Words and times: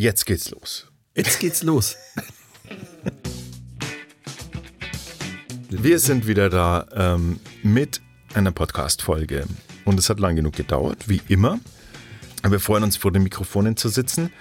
Jetzt 0.00 0.24
geht's 0.24 0.48
los. 0.48 0.86
Jetzt 1.14 1.40
geht's 1.40 1.62
los. 1.62 1.94
Wir 5.68 5.98
sind 5.98 6.26
wieder 6.26 6.48
da 6.48 6.86
ähm, 6.94 7.38
mit 7.62 8.00
einer 8.32 8.50
Podcast-Folge. 8.50 9.44
Und 9.84 9.98
es 9.98 10.08
hat 10.08 10.18
lang 10.18 10.36
genug 10.36 10.56
gedauert, 10.56 11.10
wie 11.10 11.20
immer. 11.28 11.60
Wir 12.42 12.60
freuen 12.60 12.84
uns, 12.84 12.96
vor 12.96 13.12
den 13.12 13.24
Mikrofonen 13.24 13.76
zu 13.76 13.90
sitzen. 13.90 14.32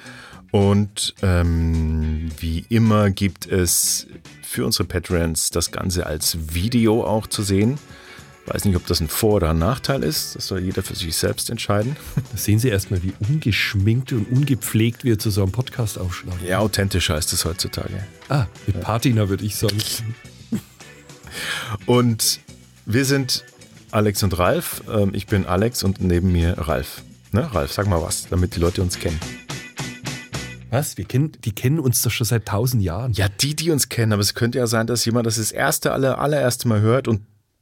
Und 0.51 1.13
ähm, 1.23 2.31
wie 2.39 2.65
immer 2.69 3.11
gibt 3.11 3.45
es 3.45 4.07
für 4.41 4.65
unsere 4.65 4.85
Patreons 4.85 5.49
das 5.49 5.71
Ganze 5.71 6.05
als 6.05 6.53
Video 6.53 7.03
auch 7.03 7.27
zu 7.27 7.43
sehen. 7.43 7.77
Weiß 8.49 8.65
nicht, 8.65 8.75
ob 8.75 8.85
das 8.87 8.99
ein 8.99 9.07
Vor- 9.07 9.35
oder 9.35 9.51
ein 9.51 9.59
Nachteil 9.59 10.03
ist. 10.03 10.35
Das 10.35 10.47
soll 10.47 10.59
jeder 10.61 10.81
für 10.81 10.95
sich 10.95 11.15
selbst 11.15 11.49
entscheiden. 11.49 11.95
Da 12.31 12.37
sehen 12.37 12.59
Sie 12.59 12.69
erstmal, 12.69 13.01
wie 13.03 13.13
ungeschminkt 13.29 14.11
und 14.11 14.29
ungepflegt 14.31 15.03
wir 15.03 15.19
zu 15.19 15.29
so 15.29 15.43
einem 15.43 15.51
Podcast 15.51 15.99
aufschlagen. 15.99 16.39
Ja, 16.45 16.59
authentischer 16.59 17.17
ist 17.17 17.31
es 17.31 17.45
heutzutage. 17.45 18.03
Ah, 18.27 18.47
mit 18.65 18.81
Patina 18.81 19.29
würde 19.29 19.45
ich 19.45 19.55
sagen. 19.55 19.77
Und 21.85 22.39
wir 22.85 23.05
sind 23.05 23.43
Alex 23.91 24.23
und 24.23 24.37
Ralf. 24.37 24.83
Ähm, 24.91 25.11
Ich 25.13 25.27
bin 25.27 25.45
Alex 25.45 25.83
und 25.83 26.01
neben 26.01 26.31
mir 26.31 26.57
Ralf. 26.57 27.03
Ne, 27.31 27.53
Ralf, 27.53 27.71
sag 27.71 27.87
mal 27.87 28.01
was, 28.01 28.27
damit 28.29 28.55
die 28.55 28.59
Leute 28.59 28.81
uns 28.81 28.99
kennen. 28.99 29.19
Was? 30.71 30.97
Wir 30.97 31.05
kennen, 31.05 31.31
die 31.45 31.51
kennen 31.51 31.79
uns 31.79 32.01
doch 32.01 32.11
schon 32.11 32.25
seit 32.25 32.47
tausend 32.47 32.83
Jahren. 32.83 33.13
Ja, 33.13 33.27
die, 33.29 33.55
die 33.55 33.71
uns 33.71 33.89
kennen, 33.89 34.13
aber 34.13 34.21
es 34.21 34.33
könnte 34.33 34.57
ja 34.57 34.67
sein, 34.67 34.87
dass 34.87 35.05
jemand 35.05 35.27
das 35.27 35.37
das 35.37 35.51
erste, 35.51 35.91
aller, 35.91 36.19
allererste 36.19 36.67
Mal 36.67 36.81
hört 36.81 37.07
und 37.07 37.21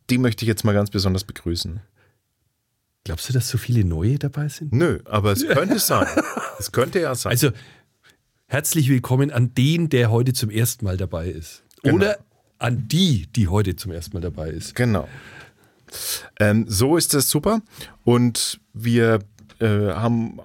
die 0.10 0.18
möchte 0.18 0.46
ich 0.46 0.48
jetzt 0.48 0.64
mal 0.64 0.74
ganz 0.74 0.90
besonders 0.90 1.24
begrüßen. 1.24 1.82
Glaubst 3.04 3.30
du, 3.30 3.34
dass 3.34 3.48
so 3.50 3.58
viele 3.58 3.86
neue 3.86 4.20
dabei 4.20 4.50
sind? 4.50 4.74
Nö, 4.74 5.00
aber 5.06 5.32
es 5.32 5.48
könnte 5.48 5.80
sein. 5.80 6.08
Es 6.60 6.72
könnte 6.72 7.00
ja 7.00 7.14
sein. 7.14 7.30
Also, 7.34 7.52
herzlich 8.48 8.90
willkommen 8.90 9.30
an 9.30 9.54
den, 9.54 9.90
der 9.90 10.09
heute 10.09 10.34
zum 10.34 10.50
ersten 10.50 10.86
Mal 10.86 10.98
dabei 10.98 11.30
ist. 11.30 11.64
Genau. 11.84 11.96
Oder 11.98 12.18
an 12.58 12.88
die, 12.88 13.28
die 13.28 13.48
heute 13.48 13.76
zum 13.76 13.92
ersten 13.92 14.18
Mal 14.18 14.22
dabei 14.22 14.50
ist. 14.50 14.73
Genau. 14.73 15.08
Ähm, 16.40 16.66
so 16.68 16.98
ist 16.98 17.14
es 17.14 17.30
super. 17.30 17.62
Und 18.03 18.59
wir 18.74 19.20
äh, 19.59 19.68
haben 19.68 20.40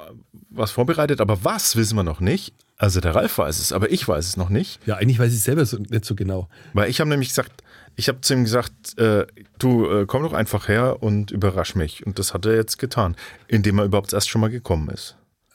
was 0.51 0.71
vorbereitet, 0.71 1.23
aber 1.23 1.45
was 1.45 1.77
wissen 1.77 1.97
wir 1.97 2.03
noch 2.03 2.21
nicht. 2.21 2.53
Also 2.77 3.01
der 3.01 3.15
Ralf 3.15 3.39
weiß 3.39 3.59
es, 3.59 3.73
aber 3.73 3.91
ich 3.91 4.07
weiß 4.07 4.27
es 4.27 4.37
noch 4.37 4.51
nicht. 4.51 4.81
Ja, 4.87 4.97
eigentlich 4.97 5.19
weiß 5.19 5.33
ich 5.33 5.41
selber 5.41 5.65
so, 5.65 5.79
nicht 5.79 6.05
so 6.05 6.15
genau. 6.15 6.49
Weil 6.73 6.91
ich 6.91 7.01
habe 7.01 7.09
nämlich 7.09 7.29
gesagt, 7.29 7.62
ich 7.97 8.09
habe 8.09 8.21
zu 8.21 8.35
ihm 8.35 8.45
gesagt, 8.45 8.99
äh, 8.99 9.27
du 9.59 9.87
äh, 9.89 10.07
komm 10.07 10.23
doch 10.23 10.33
einfach 10.33 10.69
her 10.69 11.03
und 11.03 11.31
überrasch 11.31 11.75
mich. 11.75 12.07
Und 12.07 12.19
das 12.19 12.35
hat 12.35 12.47
er 12.47 12.55
jetzt 12.55 12.79
getan, 12.79 13.17
indem 13.49 13.79
er 13.79 13.85
überhaupt 13.85 14.13
erst 14.13 14.31
schon 14.31 14.41
mal 14.41 14.51
gekommen 14.51 14.89
ist. 14.89 15.17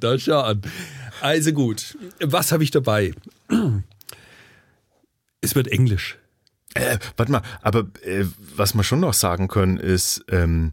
da 0.00 0.18
schau 0.18 0.40
an. 0.40 0.62
Also 1.20 1.52
gut, 1.52 1.98
was 2.20 2.52
habe 2.52 2.62
ich 2.62 2.70
dabei? 2.70 3.12
Es 5.40 5.54
wird 5.54 5.68
Englisch. 5.68 6.18
Äh, 6.74 6.98
warte 7.16 7.32
mal, 7.32 7.42
aber 7.62 7.86
äh, 8.02 8.24
was 8.56 8.74
wir 8.74 8.84
schon 8.84 9.00
noch 9.00 9.14
sagen 9.14 9.48
können 9.48 9.78
ist, 9.78 10.24
ähm, 10.30 10.72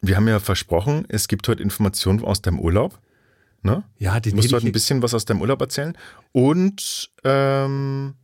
wir 0.00 0.16
haben 0.16 0.28
ja 0.28 0.40
versprochen, 0.40 1.06
es 1.08 1.28
gibt 1.28 1.48
heute 1.48 1.62
Informationen 1.62 2.22
aus 2.24 2.42
deinem 2.42 2.60
Urlaub. 2.60 2.98
Ne? 3.62 3.82
Ja, 3.98 4.20
Du 4.20 4.28
den 4.28 4.36
musst 4.36 4.48
hätte 4.48 4.56
heute 4.56 4.66
ein 4.66 4.72
bisschen 4.72 5.02
was 5.02 5.14
aus 5.14 5.24
deinem 5.24 5.40
Urlaub 5.40 5.60
erzählen. 5.60 5.96
Und 6.32 7.10
ähm, 7.24 8.14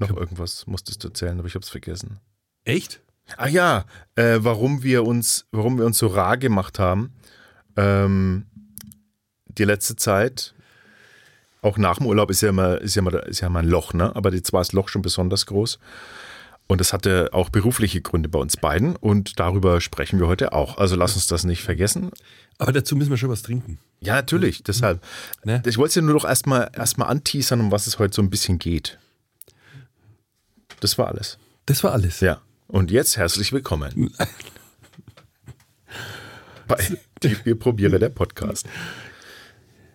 noch 0.00 0.16
irgendwas 0.16 0.66
musstest 0.66 1.04
du 1.04 1.08
erzählen, 1.08 1.38
aber 1.38 1.48
ich 1.48 1.54
habe 1.54 1.62
es 1.62 1.70
vergessen. 1.70 2.20
echt? 2.64 3.00
Ah 3.36 3.48
ja, 3.48 3.84
äh, 4.14 4.38
warum 4.40 4.82
wir 4.82 5.04
uns, 5.04 5.46
warum 5.50 5.76
wir 5.78 5.84
uns 5.84 5.98
so 5.98 6.06
rar 6.06 6.38
gemacht 6.38 6.78
haben. 6.78 7.12
Ähm, 7.76 8.46
die 9.46 9.64
letzte 9.64 9.96
Zeit, 9.96 10.54
auch 11.60 11.76
nach 11.76 11.98
dem 11.98 12.06
Urlaub 12.06 12.30
ist 12.30 12.40
ja 12.40 12.48
immer, 12.48 12.80
ist 12.80 12.94
ja 12.94 13.00
immer, 13.00 13.22
ist 13.24 13.40
ja 13.40 13.48
immer 13.48 13.58
ein 13.58 13.68
Loch, 13.68 13.92
ne? 13.92 14.14
Aber 14.16 14.32
jetzt 14.32 14.52
war 14.52 14.60
das 14.60 14.72
Loch 14.72 14.88
schon 14.88 15.02
besonders 15.02 15.46
groß. 15.46 15.78
Und 16.68 16.80
das 16.80 16.92
hatte 16.92 17.30
auch 17.32 17.48
berufliche 17.48 18.02
Gründe 18.02 18.28
bei 18.28 18.38
uns 18.38 18.56
beiden 18.58 18.94
und 18.94 19.40
darüber 19.40 19.80
sprechen 19.80 20.20
wir 20.20 20.26
heute 20.26 20.52
auch. 20.52 20.76
Also 20.76 20.96
lass 20.96 21.14
uns 21.14 21.26
das 21.26 21.44
nicht 21.44 21.62
vergessen. 21.62 22.10
Aber 22.58 22.72
dazu 22.72 22.94
müssen 22.94 23.08
wir 23.10 23.16
schon 23.16 23.30
was 23.30 23.42
trinken. 23.42 23.78
Ja, 24.00 24.16
natürlich, 24.16 24.62
deshalb. 24.62 25.02
Ne? 25.44 25.62
Ich 25.64 25.78
wollte 25.78 25.88
es 25.88 25.94
dir 25.94 26.02
nur 26.02 26.14
doch 26.14 26.28
erstmal 26.28 26.70
erstmal 26.74 27.08
anteasern, 27.08 27.60
um 27.60 27.72
was 27.72 27.86
es 27.86 27.98
heute 27.98 28.14
so 28.14 28.20
ein 28.20 28.28
bisschen 28.28 28.58
geht. 28.58 28.98
Das 30.80 30.98
war 30.98 31.08
alles. 31.08 31.38
Das 31.66 31.82
war 31.82 31.92
alles. 31.92 32.20
Ja. 32.20 32.40
Und 32.68 32.90
jetzt 32.90 33.16
herzlich 33.16 33.52
willkommen. 33.52 34.12
Bei 36.68 36.76
die 37.22 37.34
Bierprobiere 37.34 37.98
der 37.98 38.10
Podcast. 38.10 38.66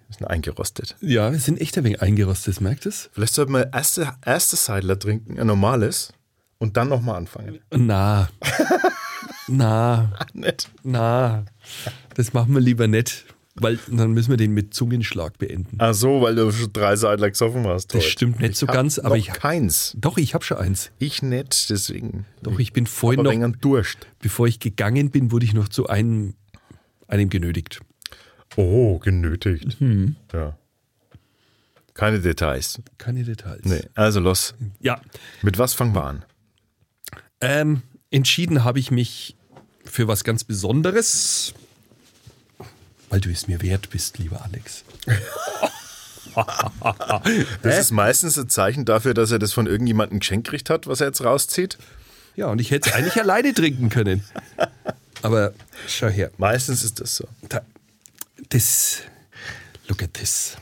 Wir 0.08 0.18
sind 0.18 0.28
eingerostet. 0.28 0.96
Ja, 1.02 1.32
wir 1.32 1.40
sind 1.40 1.62
echt 1.62 1.78
ein 1.78 1.84
wenig 1.84 2.02
eingerostet, 2.02 2.62
merkt 2.62 2.86
es? 2.86 3.10
Vielleicht 3.14 3.34
sollten 3.34 3.54
wir 3.54 3.72
erste, 3.72 4.12
erste 4.26 4.56
Seidler 4.56 5.00
trinken, 5.00 5.40
ein 5.40 5.48
normales, 5.48 6.14
und 6.58 6.78
dann 6.78 6.90
nochmal 6.90 7.16
anfangen. 7.16 7.60
Na. 7.72 8.30
na, 9.48 10.14
Nett. 10.34 10.70
na. 10.84 11.46
Das 12.16 12.34
machen 12.34 12.54
wir 12.54 12.62
lieber 12.62 12.88
nicht, 12.88 13.26
weil 13.56 13.78
dann 13.88 14.14
müssen 14.14 14.30
wir 14.32 14.38
den 14.38 14.52
mit 14.54 14.74
Zungenschlag 14.74 15.38
beenden. 15.38 15.76
Ach 15.80 15.94
so, 15.94 16.22
weil 16.22 16.36
du 16.36 16.52
schon 16.52 16.74
drei 16.74 16.96
Seidler 16.96 17.30
gesoffen 17.30 17.66
hast. 17.68 17.88
Das 17.94 18.02
heute. 18.02 18.10
stimmt 18.12 18.40
nicht 18.40 18.56
so 18.56 18.68
hab 18.68 18.74
ganz, 18.76 18.98
aber 19.00 19.18
ich- 19.18 19.28
keins. 19.28 19.96
Doch, 20.00 20.18
ich 20.18 20.34
habe 20.34 20.44
schon 20.44 20.58
eins. 20.58 20.92
Ich 21.00 21.22
nicht, 21.22 21.70
deswegen. 21.70 22.26
Doch, 22.42 22.58
ich 22.60 22.74
bin 22.74 22.88
vorhin 22.88 23.20
Aber 23.20 23.36
noch, 23.36 23.56
Durst. 23.58 24.08
bevor 24.20 24.48
ich 24.48 24.60
gegangen 24.60 25.12
bin, 25.12 25.32
wurde 25.32 25.46
ich 25.46 25.54
noch 25.54 25.68
zu 25.70 25.88
einem, 25.88 26.34
einem 27.08 27.30
genötigt. 27.30 27.82
Oh, 28.56 29.00
genötigt. 29.00 29.80
Hm. 29.80 30.16
Ja. 30.34 30.58
Keine 31.94 32.20
Details. 32.22 32.82
Keine 32.98 33.24
Details. 33.24 33.66
Nee, 33.66 33.82
also 33.94 34.20
los. 34.20 34.56
Ja, 34.80 35.00
Mit 35.44 35.60
was 35.60 35.76
fangen 35.76 35.94
wir 35.94 36.04
an? 36.06 36.26
ähm, 37.40 37.82
entschieden 38.10 38.64
habe 38.64 38.80
ich 38.80 38.90
mich 38.90 39.36
für 39.86 40.08
was 40.08 40.24
ganz 40.24 40.44
Besonderes, 40.44 41.54
weil 43.14 43.22
du 43.22 43.30
es 43.30 43.48
mir 43.48 43.62
wert 43.62 43.92
bist, 43.92 44.18
lieber 44.18 44.44
Alex. 44.44 44.84
Das 47.62 47.78
ist 47.78 47.92
meistens 47.92 48.40
ein 48.40 48.50
Zeichen 48.50 48.86
dafür, 48.86 49.14
dass 49.14 49.30
er 49.30 49.38
das 49.38 49.54
von 49.54 49.68
irgendjemandem 49.68 50.18
geschenkt 50.20 50.48
gekriegt 50.48 50.72
hat, 50.72 50.88
was 50.88 51.00
er 51.00 51.06
jetzt 51.06 51.24
rauszieht. 51.24 51.78
Ja, 52.36 52.48
und 52.48 52.60
ich 52.60 52.72
hätte 52.72 52.90
es 52.90 52.96
eigentlich 52.96 53.18
alleine 53.22 53.54
trinken 53.54 53.90
können. 53.90 54.24
Aber 55.22 55.54
schau 55.88 56.08
her. 56.08 56.32
Meistens 56.40 56.84
ist 56.84 57.00
das 57.00 57.18
so. 57.18 57.28
Da, 57.50 57.62
das. 58.50 59.04
Look 59.88 60.02
at 60.02 60.16
this. 60.16 60.58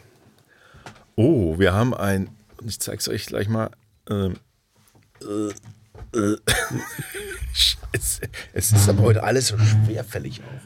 Oh, 1.16 1.58
wir 1.58 1.72
haben 1.72 1.94
ein, 1.94 2.28
ich 2.66 2.82
zeig's 2.82 3.08
euch 3.08 3.28
gleich 3.28 3.48
mal. 3.48 3.70
Ähm, 4.10 4.36
äh, 5.22 6.18
äh, 6.20 6.38
Scheiße. 7.54 8.24
Es 8.52 8.74
ist 8.74 8.90
aber 8.90 9.04
heute 9.04 9.24
alles 9.24 9.48
so 9.48 9.58
schwerfällig 9.58 10.42
auch. 10.42 10.62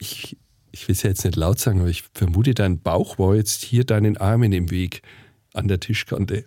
Ich, 0.00 0.36
ich 0.78 0.86
will 0.86 0.94
es 0.94 1.02
ja 1.02 1.10
jetzt 1.10 1.24
nicht 1.24 1.36
laut 1.36 1.58
sagen, 1.58 1.80
aber 1.80 1.88
ich 1.88 2.04
vermute, 2.14 2.54
dein 2.54 2.80
Bauch 2.80 3.18
war 3.18 3.34
jetzt 3.34 3.62
hier 3.64 3.84
deinen 3.84 4.16
Armen 4.16 4.52
im 4.52 4.70
Weg 4.70 5.02
an 5.52 5.66
der 5.66 5.80
Tischkante. 5.80 6.44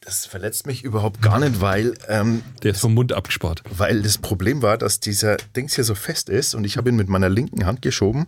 Das 0.00 0.24
verletzt 0.24 0.66
mich 0.66 0.82
überhaupt 0.82 1.20
gar 1.20 1.38
nicht, 1.38 1.60
weil, 1.60 1.94
ähm, 2.08 2.42
Der 2.62 2.70
ist 2.72 2.80
vom 2.80 2.94
Mund 2.94 3.12
abgespart. 3.12 3.62
weil 3.76 4.00
das 4.02 4.16
Problem 4.16 4.62
war, 4.62 4.78
dass 4.78 5.00
dieser 5.00 5.36
Dings 5.54 5.74
hier 5.74 5.84
so 5.84 5.94
fest 5.94 6.30
ist 6.30 6.54
und 6.54 6.64
ich 6.64 6.78
habe 6.78 6.88
ihn 6.88 6.96
mit 6.96 7.08
meiner 7.08 7.28
linken 7.28 7.66
Hand 7.66 7.82
geschoben 7.82 8.26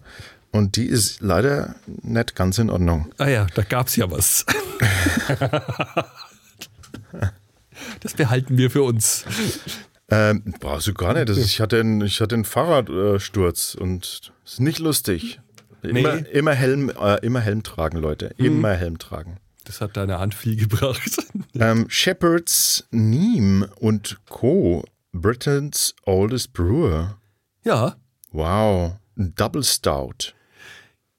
und 0.50 0.76
die 0.76 0.84
ist 0.86 1.22
leider 1.22 1.74
nicht 2.02 2.36
ganz 2.36 2.58
in 2.58 2.68
Ordnung. 2.68 3.10
Ah 3.16 3.28
ja, 3.28 3.46
da 3.54 3.62
gab 3.62 3.88
es 3.88 3.96
ja 3.96 4.10
was. 4.10 4.44
Das 8.00 8.14
behalten 8.14 8.58
wir 8.58 8.70
für 8.70 8.82
uns. 8.82 9.24
Ähm, 10.12 10.54
brauchst 10.60 10.86
du 10.86 10.94
gar 10.94 11.14
nicht. 11.14 11.28
Das 11.28 11.38
ist, 11.38 11.46
ich 11.46 11.60
hatte 11.60 11.80
einen, 11.80 12.02
ich 12.02 12.20
hatte 12.20 12.34
einen 12.34 12.44
Fahrradsturz 12.44 13.74
und 13.74 14.32
ist 14.44 14.60
nicht 14.60 14.78
lustig. 14.78 15.40
Immer, 15.82 16.16
Nee. 16.20 16.28
immer, 16.32 16.52
Helm, 16.52 16.90
äh, 16.90 17.16
immer 17.24 17.40
Helm 17.40 17.62
tragen, 17.62 17.98
Leute. 17.98 18.26
Immer 18.36 18.74
Helm 18.74 18.98
tragen. 18.98 19.38
Das 19.64 19.80
hat 19.80 19.96
deine 19.96 20.18
Hand 20.18 20.34
viel 20.34 20.56
gebracht. 20.68 21.16
Ähm, 21.54 21.86
Shepherd's 21.88 22.86
Neem 22.90 23.66
und 23.80 24.18
Co. 24.26 24.84
Britain's 25.12 25.94
oldest 26.04 26.52
brewer. 26.52 27.18
Ja, 27.64 27.96
Wow. 28.30 28.96
Double 29.16 29.62
Stout. 29.62 30.32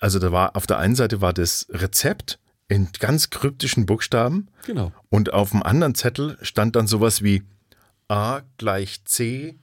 also 0.00 0.18
da 0.18 0.32
war, 0.32 0.56
auf 0.56 0.66
der 0.66 0.78
einen 0.78 0.94
Seite 0.94 1.20
war 1.20 1.32
das 1.32 1.66
Rezept 1.70 2.38
in 2.68 2.88
ganz 2.98 3.30
kryptischen 3.30 3.86
Buchstaben 3.86 4.48
Genau. 4.66 4.92
und 5.10 5.32
auf 5.32 5.50
dem 5.50 5.62
anderen 5.62 5.94
Zettel 5.94 6.36
stand 6.42 6.76
dann 6.76 6.86
sowas 6.86 7.22
wie 7.22 7.42
A 8.08 8.40
gleich 8.58 9.04
C, 9.04 9.58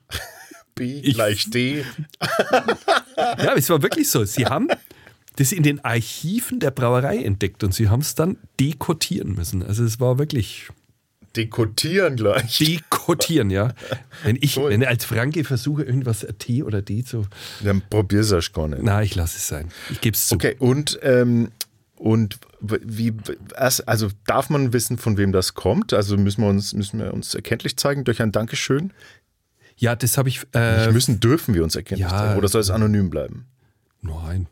B 0.76 1.00
Ich- 1.02 1.16
gleich 1.16 1.50
D. 1.50 1.84
Ja, 3.18 3.54
es 3.56 3.70
war 3.70 3.82
wirklich 3.82 4.10
so. 4.10 4.24
Sie 4.26 4.46
haben 4.46 4.68
das 5.38 5.52
in 5.52 5.64
den 5.64 5.84
Archiven 5.84 6.60
der 6.60 6.72
Brauerei 6.72 7.24
entdeckt 7.24 7.64
und 7.64 7.74
sie 7.74 7.90
haben 7.90 8.02
es 8.02 8.16
dann 8.16 8.38
dekotieren 8.60 9.34
müssen. 9.36 9.64
Also 9.64 9.84
es 9.84 10.00
war 10.00 10.18
wirklich 10.20 10.70
Dekotieren 11.36 12.16
gleich. 12.16 12.58
dekotieren, 12.58 13.50
ja. 13.50 13.74
Wenn 14.24 14.38
ich, 14.40 14.58
Cool. 14.58 14.70
wenn 14.70 14.82
ich 14.82 14.88
als 14.88 15.06
Franke 15.06 15.44
versuche, 15.44 15.84
irgendwas 15.84 16.26
T 16.40 16.64
oder 16.64 16.82
D 16.82 17.04
zu. 17.04 17.26
Dann 17.64 17.82
probier's 17.90 18.32
erst 18.32 18.54
gar 18.54 18.68
nicht. 18.68 18.84
Na, 18.84 19.04
ich 19.04 19.16
lasse 19.16 19.38
es 19.38 19.48
sein. 19.48 19.70
Ich 19.92 20.02
gebe 20.02 20.16
es 20.16 20.28
zu. 20.28 20.36
Okay, 20.36 20.56
und, 20.60 21.00
ähm, 21.04 21.52
und 21.98 22.38
wie, 22.62 23.14
also 23.66 24.10
darf 24.26 24.50
man 24.50 24.74
wissen, 24.74 24.98
von 24.98 25.18
wem 25.18 25.32
das 25.32 25.54
kommt? 25.54 25.94
Also 25.94 26.18
müssen 26.18 26.42
wir 26.42 26.50
uns, 26.50 26.74
müssen 26.74 27.00
wir 27.00 27.14
uns 27.14 27.34
erkenntlich 27.36 27.78
zeigen 27.78 28.04
durch 28.04 28.22
ein 28.22 28.32
Dankeschön? 28.32 28.92
Ja, 29.78 29.96
das 29.96 30.18
habe 30.18 30.30
ich. 30.30 30.42
Äh, 30.54 30.92
müssen, 30.92 31.20
dürfen 31.20 31.54
wir 31.54 31.64
uns 31.64 31.76
erkenntlich 31.76 32.10
ja. 32.10 32.18
zeigen? 32.18 32.38
Oder 32.38 32.48
soll 32.48 32.62
es 32.62 32.70
anonym 32.70 33.10
bleiben? 33.10 33.46
Nein. 34.02 34.48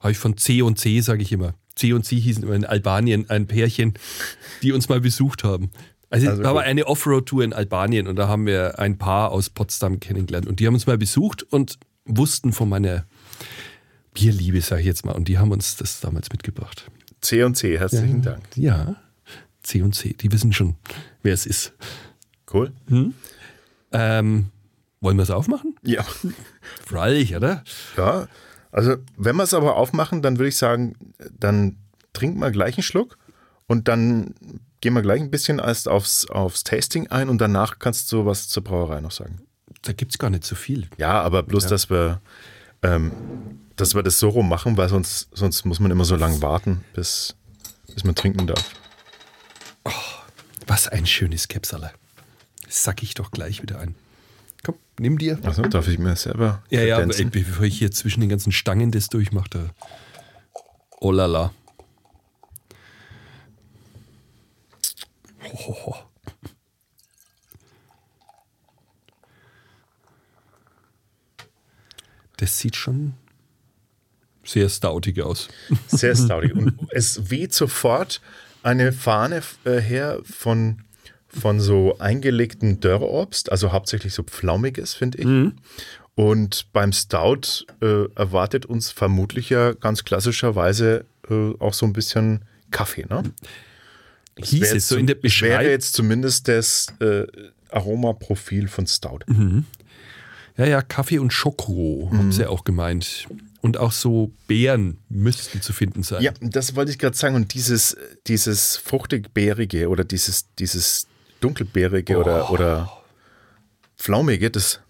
Habe 0.00 0.12
ich 0.12 0.18
von 0.18 0.36
C 0.36 0.62
und 0.62 0.78
C, 0.78 1.00
sage 1.00 1.22
ich 1.22 1.32
immer. 1.32 1.54
C 1.74 1.92
und 1.92 2.04
C 2.04 2.18
hießen 2.18 2.42
immer 2.42 2.54
in 2.54 2.64
Albanien 2.64 3.28
ein 3.30 3.46
Pärchen, 3.46 3.94
die 4.62 4.72
uns 4.72 4.88
mal 4.88 5.00
besucht 5.00 5.44
haben. 5.44 5.70
Also, 6.10 6.30
Also 6.30 6.42
war 6.42 6.54
gut. 6.54 6.62
eine 6.62 6.86
Offroad-Tour 6.86 7.44
in 7.44 7.52
Albanien 7.52 8.06
und 8.08 8.16
da 8.16 8.28
haben 8.28 8.46
wir 8.46 8.78
ein 8.78 8.96
Paar 8.98 9.30
aus 9.30 9.50
Potsdam 9.50 10.00
kennengelernt. 10.00 10.46
Und 10.46 10.60
die 10.60 10.66
haben 10.66 10.74
uns 10.74 10.86
mal 10.86 10.98
besucht 10.98 11.42
und 11.42 11.78
wussten 12.04 12.52
von 12.52 12.68
meiner 12.68 13.04
Bierliebe, 14.14 14.60
sage 14.60 14.80
ich 14.80 14.86
jetzt 14.86 15.04
mal. 15.04 15.12
Und 15.12 15.28
die 15.28 15.38
haben 15.38 15.50
uns 15.52 15.76
das 15.76 16.00
damals 16.00 16.30
mitgebracht. 16.32 16.90
C 17.20 17.42
und 17.42 17.56
C, 17.56 17.78
herzlichen 17.78 18.22
Dank. 18.22 18.42
Ja, 18.56 18.96
C 19.62 19.82
und 19.82 19.94
C, 19.94 20.14
die 20.14 20.32
wissen 20.32 20.52
schon, 20.52 20.76
wer 21.22 21.34
es 21.34 21.44
ist. 21.46 21.74
Cool. 22.52 22.72
Ähm, 23.92 24.46
wollen 25.00 25.16
wir 25.16 25.22
es 25.22 25.30
aufmachen? 25.30 25.76
Ja. 25.84 26.04
Freilich, 26.86 27.36
oder? 27.36 27.62
ja. 27.96 28.28
Also, 28.70 28.96
wenn 29.16 29.36
wir 29.36 29.44
es 29.44 29.54
aber 29.54 29.76
aufmachen, 29.76 30.22
dann 30.22 30.38
würde 30.38 30.48
ich 30.48 30.56
sagen, 30.56 30.94
dann 31.38 31.76
trinken 32.12 32.40
wir 32.40 32.50
gleich 32.50 32.76
einen 32.76 32.82
Schluck 32.82 33.18
und 33.66 33.88
dann 33.88 34.34
gehen 34.80 34.94
wir 34.94 35.02
gleich 35.02 35.20
ein 35.20 35.30
bisschen 35.30 35.58
erst 35.58 35.88
aufs, 35.88 36.28
aufs 36.28 36.64
Tasting 36.64 37.08
ein 37.08 37.28
und 37.28 37.40
danach 37.40 37.78
kannst 37.78 38.12
du 38.12 38.26
was 38.26 38.48
zur 38.48 38.64
Brauerei 38.64 39.00
noch 39.00 39.10
sagen. 39.10 39.40
Da 39.82 39.92
gibt 39.92 40.12
es 40.12 40.18
gar 40.18 40.30
nicht 40.30 40.44
so 40.44 40.54
viel. 40.54 40.88
Ja, 40.98 41.20
aber 41.22 41.42
bloß, 41.42 41.66
dass 41.66 41.90
wir 41.90 42.20
ähm, 42.82 43.12
dass 43.76 43.94
wir 43.94 44.02
das 44.02 44.18
so 44.18 44.28
rum 44.28 44.48
machen, 44.48 44.76
weil 44.76 44.88
sonst, 44.88 45.28
sonst 45.32 45.64
muss 45.64 45.80
man 45.80 45.90
immer 45.90 46.04
so 46.04 46.16
lange 46.16 46.42
warten, 46.42 46.84
bis, 46.94 47.36
bis 47.94 48.04
man 48.04 48.14
trinken 48.14 48.46
darf. 48.46 48.72
Was 50.66 50.88
ein 50.88 51.06
schönes. 51.06 51.48
Das 51.48 52.84
sack 52.84 53.02
ich 53.02 53.14
doch 53.14 53.30
gleich 53.30 53.62
wieder 53.62 53.78
ein. 53.78 53.94
Komm, 54.68 54.78
nimm 55.00 55.16
dir. 55.16 55.38
Also 55.44 55.62
darf 55.62 55.88
ich 55.88 55.98
mir 55.98 56.14
selber 56.14 56.62
Ja, 56.68 56.82
ja, 56.82 56.98
aber 56.98 57.18
ey, 57.18 57.24
bevor 57.24 57.64
ich 57.64 57.78
hier 57.78 57.90
zwischen 57.90 58.20
den 58.20 58.28
ganzen 58.28 58.52
Stangen 58.52 58.90
das 58.90 59.08
durchmache, 59.08 59.48
da. 59.48 59.70
Oh 61.00 61.10
la 61.10 61.52
ho. 65.54 65.96
Das 72.36 72.58
sieht 72.58 72.76
schon 72.76 73.14
sehr 74.44 74.68
stautig 74.68 75.22
aus. 75.22 75.48
Sehr 75.86 76.14
staudig. 76.14 76.52
Und 76.54 76.78
es 76.90 77.30
weht 77.30 77.54
sofort 77.54 78.20
eine 78.62 78.92
Fahne 78.92 79.40
äh, 79.64 79.80
her 79.80 80.20
von, 80.24 80.84
von 81.28 81.60
so 81.60 81.98
eingelegten 81.98 82.80
Dörrobst, 82.80 83.52
also 83.52 83.72
hauptsächlich 83.72 84.14
so 84.14 84.22
pflaumiges, 84.22 84.94
finde 84.94 85.18
ich. 85.18 85.52
Und 86.14 86.66
beim 86.72 86.92
Stout 86.92 87.64
äh, 87.80 88.06
erwartet 88.16 88.66
uns 88.66 88.90
vermutlich 88.90 89.50
ja 89.50 89.72
ganz 89.72 90.04
klassischerweise 90.04 91.04
äh, 91.30 91.52
auch 91.60 91.74
so 91.74 91.86
ein 91.86 91.92
bisschen 91.92 92.44
Kaffee, 92.70 93.06
ne? 93.08 93.22
Das 94.34 94.50
Hieß 94.50 94.60
wäre 94.60 94.68
es 94.70 94.74
jetzt 94.74 94.88
so 94.88 94.96
in 94.96 95.06
der 95.06 95.16
zum- 95.16 95.22
wäre 95.22 95.22
Beschreibung. 95.22 95.70
jetzt 95.70 95.92
zumindest 95.94 96.48
das 96.48 96.86
äh, 97.00 97.24
Aromaprofil 97.70 98.68
von 98.68 98.86
Stout. 98.86 99.20
Ja, 100.56 100.66
ja, 100.66 100.82
Kaffee 100.82 101.18
und 101.18 101.32
Schoko 101.32 102.08
haben 102.12 102.32
sie 102.32 102.46
auch 102.46 102.64
gemeint. 102.64 103.26
Und 103.60 103.76
auch 103.76 103.90
so 103.92 104.30
Beeren 104.46 104.98
müssten 105.08 105.60
zu 105.62 105.72
finden 105.72 106.02
sein. 106.04 106.22
Ja, 106.22 106.32
das 106.40 106.76
wollte 106.76 106.92
ich 106.92 106.98
gerade 106.98 107.16
sagen. 107.16 107.34
Und 107.34 107.54
dieses, 107.54 107.96
dieses 108.28 108.76
fruchtig-beerige 108.76 109.88
oder 109.88 110.04
dieses, 110.04 110.46
dieses 110.60 111.08
dunkelbeerige 111.40 112.18
oder, 112.18 112.50
oder 112.50 112.92
flaumige, 113.96 114.50
das, 114.50 114.80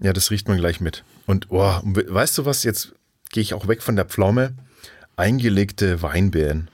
ja, 0.00 0.12
das 0.12 0.30
riecht 0.30 0.48
man 0.48 0.58
gleich 0.58 0.80
mit. 0.80 1.04
Und 1.26 1.46
oh, 1.50 1.80
weißt 1.82 2.38
du 2.38 2.44
was, 2.44 2.64
jetzt 2.64 2.94
gehe 3.30 3.42
ich 3.42 3.54
auch 3.54 3.68
weg 3.68 3.82
von 3.82 3.96
der 3.96 4.06
Pflaume. 4.06 4.54
Eingelegte 5.16 6.02
Weinbeeren. 6.02 6.70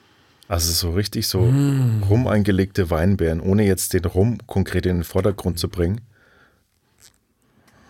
Also 0.47 0.73
so 0.73 0.91
richtig 0.93 1.27
so 1.27 1.41
rum 1.41 2.27
eingelegte 2.29 2.91
Weinbeeren, 2.91 3.41
ohne 3.41 3.65
jetzt 3.65 3.95
den 3.95 4.05
Rum 4.05 4.39
konkret 4.47 4.85
in 4.85 4.99
den 4.99 5.05
Vordergrund 5.05 5.59
zu 5.59 5.69
bringen. 5.69 6.03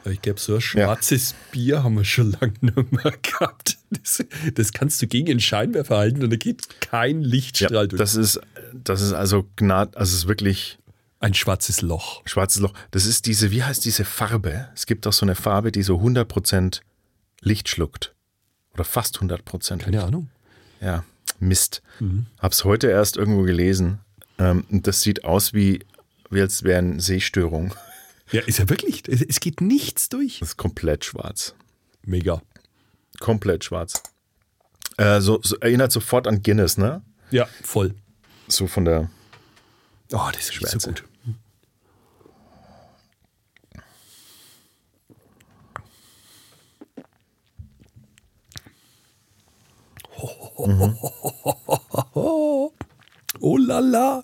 Ich 0.07 0.21
glaube, 0.21 0.39
so 0.39 0.57
ein 0.57 0.61
schwarzes 0.61 1.35
Bier 1.51 1.83
haben 1.83 1.97
wir 1.97 2.05
schon 2.05 2.33
lange 2.33 2.55
nicht 2.61 2.93
mehr 2.93 3.13
gehabt. 3.23 3.79
Das, 3.91 4.23
das 4.55 4.73
kannst 4.73 5.01
du 5.01 5.07
gegen 5.07 5.27
den 5.27 5.41
Scheinwerfer 5.41 5.97
halten 5.97 6.23
und 6.23 6.31
da 6.31 6.37
geht 6.37 6.81
kein 6.81 7.23
Lichtstrahl 7.23 7.89
durch. 7.89 7.99
das 7.99 8.15
ist, 8.15 8.41
das 8.73 9.01
ist 9.01 9.13
also 9.13 9.49
gnad, 9.57 9.97
also 9.97 10.11
es 10.13 10.23
ist 10.25 10.29
wirklich 10.29 10.79
Ein 11.21 11.33
schwarzes 11.35 11.81
Loch. 11.81 12.23
Schwarzes 12.27 12.61
Loch. 12.61 12.75
Das 12.91 13.07
ist 13.07 13.25
diese, 13.27 13.51
wie 13.51 13.63
heißt 13.63 13.85
diese 13.85 14.05
Farbe? 14.05 14.69
Es 14.75 14.85
gibt 14.87 15.07
auch 15.07 15.13
so 15.13 15.25
eine 15.25 15.35
Farbe, 15.35 15.73
die 15.73 15.83
so 15.83 15.99
100% 15.99 16.81
Licht 17.41 17.69
schluckt. 17.69 18.15
Oder 18.75 18.85
fast 18.85 19.19
100%. 19.21 19.79
Keine 19.79 20.03
Ahnung. 20.03 20.29
Ja, 20.81 21.05
Mist. 21.39 21.83
Hab's 22.41 22.65
heute 22.65 22.89
erst 22.89 23.17
irgendwo 23.17 23.43
gelesen. 23.43 24.01
Ähm, 24.39 24.65
und 24.71 24.87
das 24.87 25.01
sieht 25.03 25.25
aus 25.25 25.55
wie, 25.55 25.81
wie 26.31 26.41
als 26.41 26.63
wären 26.65 27.01
Sehstörungen. 27.01 27.73
Ja, 28.35 28.43
ist 28.43 28.59
ja 28.59 28.69
wirklich. 28.69 29.09
Es, 29.09 29.39
geht 29.39 29.61
nichts 29.61 30.09
durch. 30.09 30.41
Das 30.41 30.49
ist 30.49 30.57
komplett 30.57 31.05
schwarz. 31.05 31.55
Mega. 32.03 32.43
Komplett 33.21 33.63
schwarz. 33.63 34.03
Äh, 34.97 35.21
so, 35.21 35.41
so, 35.41 35.57
erinnert 35.59 35.93
sofort 35.93 36.27
an 36.27 36.43
Guinness, 36.43 36.77
ne? 36.77 37.03
Ja, 37.31 37.47
voll. 37.63 37.95
So 38.49 38.67
von 38.67 38.87
der. 38.87 39.09
Oh, 40.11 40.29
das 40.33 40.41
ist 40.41 40.47
so 40.47 40.53
Schwärze. 40.55 40.89
gut. 40.89 41.05
Oh 53.41 53.59
la 53.59 53.79
la. 53.79 54.23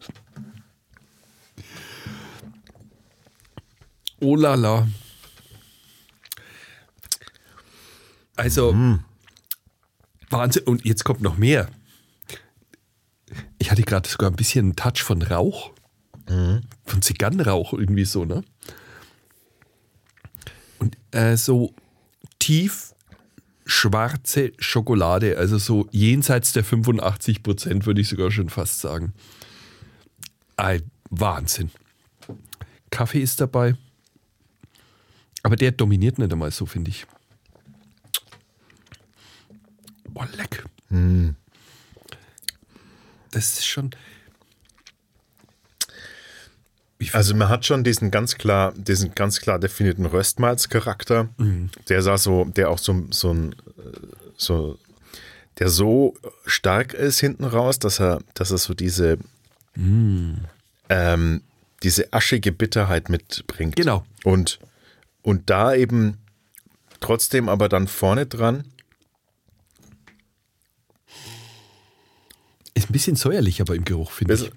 Oh 4.20 4.36
la 4.36 4.54
la. 4.54 4.86
Also, 8.36 8.74
Wahnsinn. 10.30 10.62
Und 10.64 10.84
jetzt 10.84 11.04
kommt 11.04 11.20
noch 11.20 11.36
mehr. 11.36 11.68
Ich 13.58 13.70
hatte 13.70 13.82
gerade 13.82 14.08
sogar 14.08 14.30
ein 14.30 14.36
bisschen 14.36 14.66
einen 14.66 14.76
Touch 14.76 15.02
von 15.02 15.22
Rauch. 15.22 15.72
Von 16.84 17.02
Zigarrenrauch 17.02 17.72
irgendwie 17.72 18.04
so, 18.04 18.24
ne? 18.24 18.44
Und 20.78 20.96
äh, 21.10 21.36
so 21.36 21.74
tief 22.38 22.94
schwarze 23.66 24.52
Schokolade, 24.58 25.36
also 25.38 25.58
so 25.58 25.88
jenseits 25.90 26.52
der 26.52 26.64
85 26.64 27.42
Prozent, 27.42 27.86
würde 27.86 28.00
ich 28.00 28.08
sogar 28.08 28.30
schon 28.30 28.48
fast 28.48 28.80
sagen. 28.80 29.12
Ein 30.56 30.90
Wahnsinn. 31.10 31.70
Kaffee 32.90 33.20
ist 33.20 33.40
dabei. 33.40 33.74
Aber 35.42 35.56
der 35.56 35.72
dominiert 35.72 36.18
nicht 36.18 36.32
einmal 36.32 36.50
so, 36.50 36.66
finde 36.66 36.90
ich. 36.90 37.06
Oh, 40.14 40.24
leck. 40.36 40.64
Das 43.30 43.52
ist 43.52 43.66
schon. 43.66 43.90
Also 47.12 47.34
man 47.34 47.48
hat 47.48 47.64
schon 47.64 47.82
diesen 47.82 48.10
ganz 48.10 48.36
klar, 48.36 48.74
diesen 48.76 49.14
ganz 49.14 49.40
klar 49.40 49.58
definierten 49.58 50.04
Röstmalz-Charakter, 50.04 51.30
der 51.88 52.02
sah 52.02 52.18
so, 52.18 52.44
der 52.44 52.68
auch 52.68 52.78
so, 52.78 53.06
so 53.10 53.32
ein, 53.32 53.52
äh, 53.52 53.98
so, 54.36 54.78
der 55.58 55.70
so 55.70 56.14
stark 56.44 56.92
ist 56.92 57.18
hinten 57.20 57.44
raus, 57.44 57.78
dass 57.78 58.00
er, 58.00 58.20
dass 58.34 58.50
er 58.50 58.58
so 58.58 58.74
diese, 58.74 59.16
ähm, 60.90 61.42
diese 61.82 62.12
aschige 62.12 62.52
Bitterheit 62.52 63.08
mitbringt. 63.08 63.76
Genau. 63.76 64.04
Und, 64.24 64.58
und 65.22 65.50
da 65.50 65.74
eben 65.74 66.18
trotzdem 67.00 67.48
aber 67.48 67.68
dann 67.68 67.88
vorne 67.88 68.26
dran, 68.26 68.64
Ist 72.74 72.88
ein 72.88 72.92
bisschen 72.92 73.16
säuerlich, 73.16 73.60
aber 73.60 73.74
im 73.74 73.84
Geruch, 73.84 74.10
finde 74.12 74.34
ich. 74.34 74.52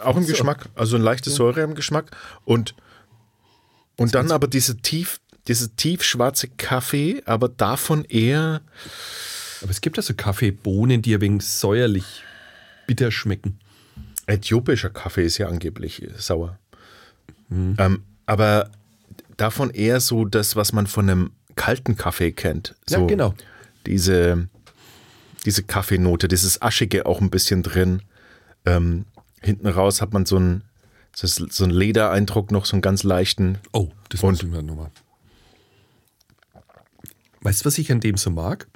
auch 0.00 0.16
im 0.16 0.24
So. 0.24 0.30
Geschmack, 0.30 0.68
also 0.74 0.96
eine 0.96 1.04
leichte 1.04 1.30
Säure 1.30 1.60
im 1.62 1.74
Geschmack 1.74 2.16
und, 2.44 2.74
und 3.96 4.14
dann 4.14 4.32
aber 4.32 4.48
diese 4.48 4.78
tief, 4.78 5.20
diese 5.46 5.74
tiefschwarze 5.76 6.48
Kaffee, 6.48 7.22
aber 7.26 7.48
davon 7.48 8.04
eher, 8.04 8.62
Aber 9.62 9.70
es 9.70 9.80
gibt 9.80 9.96
ja 9.96 10.02
so 10.02 10.14
Kaffeebohnen, 10.14 11.02
die 11.02 11.14
ein 11.14 11.20
wenig 11.20 11.44
säuerlich 11.44 12.24
bitter 12.86 13.10
schmecken. 13.10 13.58
äthiopischer 14.26 14.90
Kaffee 14.90 15.24
ist 15.24 15.38
ja 15.38 15.48
angeblich 15.48 16.02
äh, 16.02 16.10
sauer. 16.16 16.58
Mhm. 17.48 17.76
Ähm, 17.78 18.02
aber 18.24 18.70
davon 19.36 19.70
eher 19.70 20.00
so 20.00 20.24
das, 20.24 20.56
was 20.56 20.72
man 20.72 20.86
von 20.86 21.08
einem 21.08 21.30
kalten 21.56 21.96
Kaffee 21.96 22.32
kennt. 22.32 22.74
Ja, 22.88 22.98
So 22.98 23.06
genau. 23.06 23.34
Diese, 23.86 24.48
diese 25.44 25.62
Kaffeenote, 25.62 26.28
dieses 26.28 26.60
Aschige 26.62 27.06
auch 27.06 27.20
ein 27.20 27.30
bisschen 27.30 27.62
drin. 27.62 28.02
Ähm, 28.64 29.04
hinten 29.40 29.66
raus 29.68 30.00
hat 30.02 30.12
man 30.12 30.26
so 30.26 30.36
einen, 30.36 30.62
so 31.14 31.64
einen 31.64 31.72
Ledereindruck, 31.72 32.50
noch 32.50 32.66
so 32.66 32.74
einen 32.74 32.82
ganz 32.82 33.02
leichten. 33.04 33.58
Oh, 33.72 33.90
das 34.08 34.22
muss 34.22 34.42
ich 34.42 34.48
mir 34.48 34.62
nochmal. 34.62 34.90
Weißt 37.42 37.60
du, 37.60 37.64
was 37.66 37.78
ich 37.78 37.92
an 37.92 38.00
dem 38.00 38.16
so 38.16 38.30
mag? 38.30 38.66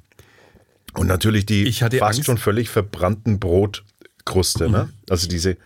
Und 0.95 1.07
natürlich 1.07 1.47
die 1.47 1.65
Ich 1.67 1.83
hatte 1.83 1.99
fast 1.99 2.19
Angst- 2.19 2.27
schon 2.27 2.39
völlig 2.39 2.69
verbrannten 2.69 3.41
Brotkruste, 3.41 4.69
ne? 4.69 4.91
Also 5.09 5.29
diese, 5.29 5.53
Ich 5.53 5.59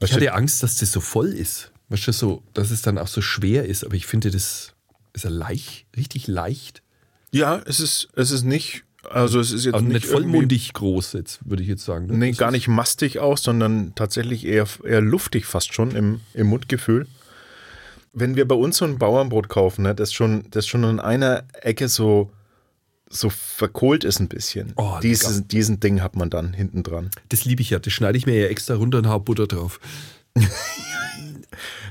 weißt 0.00 0.12
du, 0.12 0.16
hatte 0.16 0.34
Angst, 0.34 0.62
dass 0.62 0.76
das 0.76 0.92
so 0.92 1.00
voll 1.00 1.28
ist. 1.32 1.71
Weißt 1.92 2.08
du, 2.08 2.12
so, 2.12 2.42
dass 2.54 2.70
es 2.70 2.82
dann 2.82 2.96
auch 2.98 3.06
so 3.06 3.20
schwer 3.20 3.66
ist. 3.66 3.84
Aber 3.84 3.94
ich 3.94 4.06
finde, 4.06 4.30
das 4.30 4.72
ist 5.12 5.24
ja 5.24 5.30
leicht, 5.30 5.86
richtig 5.96 6.26
leicht. 6.26 6.82
ja, 7.32 7.60
es 7.66 7.80
ist, 7.80 8.08
es 8.16 8.30
ist 8.30 8.44
nicht, 8.44 8.84
also 9.10 9.38
es 9.40 9.52
ist 9.52 9.66
jetzt 9.66 9.74
Aber 9.74 9.82
nicht, 9.82 9.92
nicht 9.94 10.06
vollmundig 10.06 10.72
groß, 10.72 11.12
jetzt 11.12 11.40
würde 11.44 11.62
ich 11.62 11.68
jetzt 11.68 11.84
sagen. 11.84 12.06
ne? 12.06 12.14
Nee, 12.16 12.30
Das 12.30 12.38
gar 12.38 12.50
nicht 12.50 12.66
mastig 12.68 13.18
aus, 13.18 13.42
sondern 13.42 13.94
tatsächlich 13.94 14.46
eher, 14.46 14.66
eher 14.84 15.02
luftig 15.02 15.44
fast 15.44 15.74
schon 15.74 15.90
im, 15.94 16.20
im 16.34 16.46
Mundgefühl. 16.46 17.06
Wenn 18.14 18.36
wir 18.36 18.48
bei 18.48 18.54
uns 18.54 18.78
so 18.78 18.84
ein 18.86 18.98
Bauernbrot 18.98 19.48
kaufen, 19.50 19.82
ne, 19.82 19.94
das 19.94 20.12
schon, 20.14 20.46
das 20.50 20.66
schon 20.66 20.84
an 20.84 20.98
einer 21.00 21.44
Ecke 21.60 21.88
so, 21.88 22.30
so 23.10 23.28
verkohlt 23.28 24.04
ist 24.04 24.18
ein 24.20 24.28
bisschen. 24.28 24.72
Oh, 24.76 24.98
Dieses, 25.02 25.46
diesen 25.46 25.80
Ding 25.80 26.00
hat 26.02 26.16
man 26.16 26.30
dann 26.30 26.54
hinten 26.54 26.82
dran. 26.82 27.10
Das 27.28 27.44
liebe 27.44 27.60
ich 27.60 27.68
ja. 27.70 27.78
Das 27.78 27.92
schneide 27.92 28.16
ich 28.16 28.24
mir 28.24 28.38
ja 28.40 28.46
extra 28.46 28.74
runter 28.76 28.96
und 28.98 29.08
hau 29.08 29.18
Butter 29.18 29.46
drauf. 29.46 29.78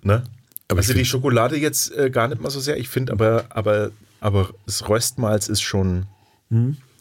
Ne? 0.01 0.23
Aber 0.67 0.79
also 0.79 0.93
die 0.93 1.05
Schokolade 1.05 1.55
jetzt 1.55 1.93
äh, 1.93 2.09
gar 2.09 2.27
nicht 2.27 2.41
mal 2.41 2.49
so 2.49 2.59
sehr. 2.59 2.77
Ich 2.77 2.89
finde 2.89 3.13
aber, 3.13 3.45
aber, 3.47 3.91
aber 4.19 4.49
das 4.65 4.89
Röstmalz 4.89 5.47
ist 5.47 5.61
schon, 5.61 6.07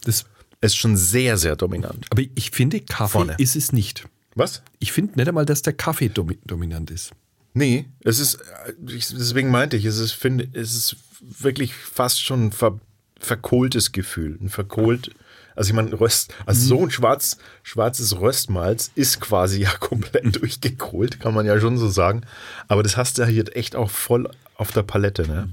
Das, 0.05 0.23
ist 0.61 0.77
schon 0.77 0.95
sehr, 0.95 1.37
sehr 1.37 1.57
dominant. 1.57 2.05
aber 2.09 2.21
ich 2.35 2.51
finde, 2.51 2.79
Kaffee 2.79 3.11
Vorne. 3.11 3.35
ist 3.37 3.57
es 3.57 3.73
nicht. 3.73 4.05
Was? 4.35 4.61
Ich 4.79 4.93
finde 4.93 5.17
nicht 5.17 5.27
einmal, 5.27 5.45
dass 5.45 5.61
der 5.61 5.73
Kaffee 5.73 6.07
domi 6.07 6.39
dominant 6.45 6.89
ist. 6.89 7.11
Nee, 7.53 7.85
es 7.99 8.19
ist, 8.19 8.35
äh, 8.35 8.73
deswegen 8.87 9.51
meinte 9.51 9.75
ich, 9.75 9.83
es 9.83 9.97
ist, 9.97 10.13
finde, 10.13 10.47
es 10.53 10.73
ist 10.73 10.95
wirklich 11.39 11.73
fast 11.73 12.21
schon 12.21 12.47
ein 12.47 12.51
ver, 12.51 12.79
verkohltes 13.19 13.91
Gefühl. 13.91 14.37
Ein 14.41 14.49
verkohlt, 14.49 15.11
also 15.55 15.69
ich 15.69 15.73
meine, 15.73 15.99
Röst, 15.99 16.33
also 16.45 16.65
so 16.65 16.83
ein 16.83 16.91
schwarz, 16.91 17.37
schwarzes 17.61 18.19
Röstmalz 18.19 18.91
ist 18.95 19.21
quasi 19.21 19.61
ja 19.61 19.71
komplett 19.79 20.41
durchgekohlt, 20.41 21.19
kann 21.19 21.33
man 21.33 21.45
ja 21.45 21.59
schon 21.59 21.77
so 21.77 21.89
sagen. 21.89 22.21
Aber 22.67 22.83
das 22.83 22.97
hast 22.97 23.17
du 23.17 23.25
hier 23.25 23.55
echt 23.55 23.75
auch 23.75 23.89
voll 23.89 24.29
auf 24.55 24.71
der 24.71 24.83
Palette, 24.83 25.27
ne? 25.27 25.49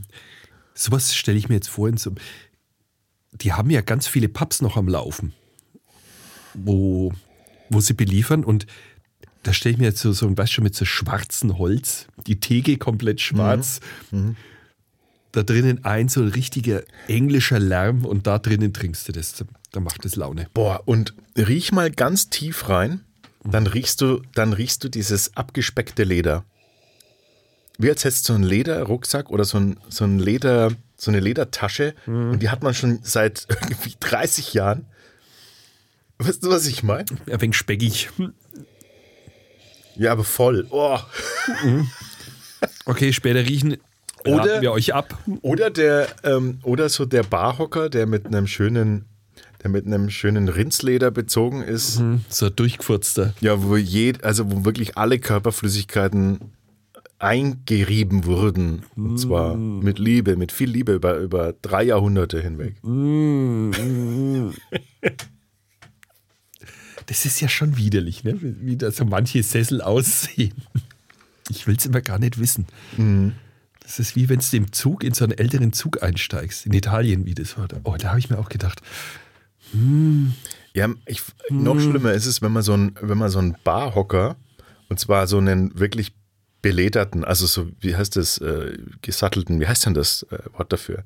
Sowas 0.75 1.15
stelle 1.15 1.39
ich 1.39 1.49
mir 1.49 1.57
jetzt 1.57 1.69
vor. 1.69 1.89
In 1.89 1.97
so, 1.97 2.13
die 3.33 3.53
haben 3.53 3.71
ja 3.71 3.83
ganz 3.83 4.07
viele 4.07 4.29
Pubs 4.29 4.63
noch 4.63 4.77
am 4.77 4.89
Laufen, 4.89 5.35
wo, 6.55 7.13
wo 7.69 7.81
sie 7.81 7.95
beliefern 7.95 8.45
und 8.45 8.67
da 9.43 9.53
stelle 9.55 9.73
ich 9.75 9.79
mir 9.79 9.87
jetzt 9.87 10.01
so, 10.01 10.13
so 10.13 10.27
ein 10.27 10.37
weißt 10.37 10.53
schon 10.53 10.65
mit 10.65 10.75
so 10.75 10.85
schwarzem 10.85 11.59
Holz, 11.59 12.07
die 12.27 12.41
Theke 12.41 12.77
komplett 12.77 13.21
schwarz. 13.21 13.81
Da 15.33 15.43
drinnen 15.43 15.85
ein 15.85 16.09
so 16.09 16.21
ein 16.21 16.29
richtiger 16.29 16.83
englischer 17.07 17.59
Lärm 17.59 18.05
und 18.05 18.27
da 18.27 18.39
drinnen 18.39 18.73
trinkst 18.73 19.09
du 19.09 19.13
das. 19.13 19.45
Da 19.71 19.81
macht 19.81 20.05
es 20.05 20.17
Laune. 20.17 20.49
Boah, 20.55 20.83
und 20.87 21.15
riech 21.37 21.71
mal 21.71 21.91
ganz 21.91 22.31
tief 22.31 22.69
rein, 22.69 23.01
dann 23.45 23.67
riechst 23.67 24.01
du, 24.01 24.23
dann 24.35 24.53
riechst 24.53 24.83
du 24.83 24.89
dieses 24.89 25.37
abgespeckte 25.37 26.03
Leder. 26.03 26.45
Wie 27.79 27.89
als 27.89 28.05
hättest 28.05 28.29
du 28.29 28.35
einen 28.35 28.43
Lederrucksack 28.43 29.31
oder 29.31 29.45
so, 29.45 29.59
ein, 29.59 29.79
so, 29.89 30.05
ein 30.05 30.19
Leder, 30.19 30.73
so 30.97 31.11
eine 31.11 31.21
Ledertasche 31.21 31.95
und 32.07 32.41
die 32.41 32.51
hat 32.51 32.63
man 32.63 32.75
schon 32.75 32.99
seit 33.03 33.47
irgendwie 33.63 33.95
30 33.99 34.53
Jahren. 34.53 34.87
Weißt 36.19 36.45
du, 36.45 36.51
was 36.51 36.67
ich 36.67 36.83
meine? 36.83 37.07
Ein 37.31 37.41
wenig 37.41 37.57
speckig. 37.57 38.11
Ja, 39.97 40.13
aber 40.13 40.25
voll. 40.25 40.67
Oh. 40.71 40.99
Okay, 42.85 43.13
später 43.15 43.41
riechen 43.41 43.79
Oder- 44.27 44.37
raten 44.53 44.63
wir 44.63 44.73
euch 44.73 44.95
ab. 44.95 45.19
Oder 45.43 45.71
der, 45.71 46.09
ähm, 46.25 46.59
oder 46.63 46.89
so 46.89 47.05
der 47.05 47.23
Barhocker, 47.23 47.89
der 47.89 48.07
mit 48.07 48.27
einem 48.27 48.47
schönen, 48.47 49.07
der 49.63 49.71
mit 49.71 49.87
einem 49.87 50.11
schönen 50.11 50.49
Rindsleder 50.49 51.11
bezogen 51.11 51.63
ist. 51.63 52.03
So 52.29 52.47
ein 52.47 52.57
durchgefurzter. 52.57 53.35
Ja, 53.41 53.63
wo 53.63 53.77
je, 53.77 54.15
also 54.23 54.51
wo 54.51 54.65
wirklich 54.65 54.97
alle 54.97 55.19
Körperflüssigkeiten 55.19 56.39
eingerieben 57.19 58.25
wurden. 58.25 58.83
Und 58.97 59.19
zwar 59.19 59.55
mit 59.57 59.99
Liebe, 59.99 60.37
mit 60.37 60.53
viel 60.53 60.71
Liebe 60.71 60.95
über, 60.95 61.19
über 61.19 61.55
drei 61.61 61.85
Jahrhunderte 61.85 62.41
hinweg. 62.41 62.77
Das 67.07 67.25
ist 67.25 67.41
ja 67.41 67.49
schon 67.49 67.77
widerlich, 67.77 68.25
ne? 68.25 68.37
wie 68.41 68.77
da 68.77 68.91
so 68.91 69.05
manche 69.05 69.43
Sessel 69.43 69.83
aussehen. 69.83 70.55
Ich 71.51 71.67
will 71.67 71.77
es 71.77 71.85
immer 71.85 72.01
gar 72.01 72.19
nicht 72.19 72.39
wissen. 72.39 72.67
Das 73.91 73.99
ist 73.99 74.15
wie 74.15 74.29
wenn 74.29 74.39
du 74.39 74.57
im 74.57 74.71
Zug 74.71 75.03
in 75.03 75.15
so 75.15 75.25
einen 75.25 75.37
älteren 75.37 75.73
Zug 75.73 76.01
einsteigst. 76.01 76.65
In 76.65 76.73
Italien, 76.75 77.27
wie 77.27 77.35
das 77.35 77.59
war. 77.59 77.67
Oh, 77.83 77.97
da 77.99 78.11
habe 78.11 78.21
ich 78.21 78.31
mir 78.31 78.39
auch 78.39 78.49
gedacht, 78.49 78.81
Ja, 80.75 80.89
ich, 81.07 81.23
noch 81.49 81.81
schlimmer 81.81 82.13
ist 82.13 82.27
es, 82.27 82.41
wenn 82.41 82.53
man 82.53 82.63
so 82.63 82.77
ein, 82.77 82.95
wenn 83.01 83.19
man 83.19 83.31
so 83.31 83.41
einen 83.41 83.57
Barhocker, 83.65 84.37
und 84.89 85.01
zwar 85.01 85.27
so 85.27 85.39
einen 85.39 85.77
wirklich 85.77 86.13
belederten, 86.63 87.25
also 87.25 87.47
so, 87.47 87.67
wie 87.81 87.97
heißt 87.97 88.15
das, 88.15 88.39
äh, 88.39 88.79
gesattelten, 89.03 89.59
wie 89.59 89.67
heißt 89.67 89.87
denn 89.87 89.95
das 89.95 90.25
äh, 90.31 90.39
Wort 90.57 90.73
dafür? 90.73 91.03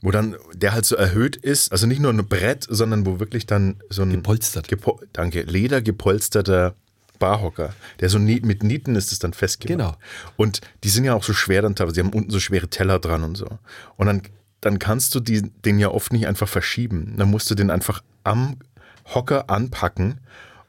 Wo 0.00 0.10
dann 0.10 0.34
der 0.54 0.72
halt 0.72 0.86
so 0.86 0.96
erhöht 0.96 1.36
ist, 1.36 1.72
also 1.72 1.86
nicht 1.86 2.00
nur 2.00 2.10
ein 2.10 2.26
Brett, 2.26 2.66
sondern 2.70 3.04
wo 3.04 3.20
wirklich 3.20 3.44
dann 3.44 3.82
so 3.90 4.00
ein 4.00 4.12
Gepolstert. 4.12 4.68
Gepo 4.68 4.98
danke, 5.12 5.42
ledergepolsterter 5.42 6.74
Barhocker, 7.18 7.74
der 8.00 8.08
so 8.08 8.18
nie, 8.18 8.40
mit 8.40 8.62
Nieten 8.62 8.96
ist 8.96 9.12
es 9.12 9.18
dann 9.18 9.32
festgemacht. 9.32 9.78
Genau. 9.78 9.96
Und 10.36 10.60
die 10.84 10.88
sind 10.88 11.04
ja 11.04 11.14
auch 11.14 11.24
so 11.24 11.32
schwer 11.32 11.62
dann 11.62 11.74
teilweise, 11.74 11.94
die 11.94 12.06
haben 12.06 12.12
unten 12.12 12.30
so 12.30 12.40
schwere 12.40 12.68
Teller 12.68 12.98
dran 12.98 13.22
und 13.22 13.36
so. 13.36 13.46
Und 13.96 14.06
dann, 14.06 14.22
dann 14.60 14.78
kannst 14.78 15.14
du 15.14 15.20
die, 15.20 15.42
den 15.42 15.78
ja 15.78 15.88
oft 15.88 16.12
nicht 16.12 16.26
einfach 16.26 16.48
verschieben. 16.48 17.14
Dann 17.16 17.30
musst 17.30 17.50
du 17.50 17.54
den 17.54 17.70
einfach 17.70 18.02
am 18.24 18.56
Hocker 19.14 19.48
anpacken 19.50 20.20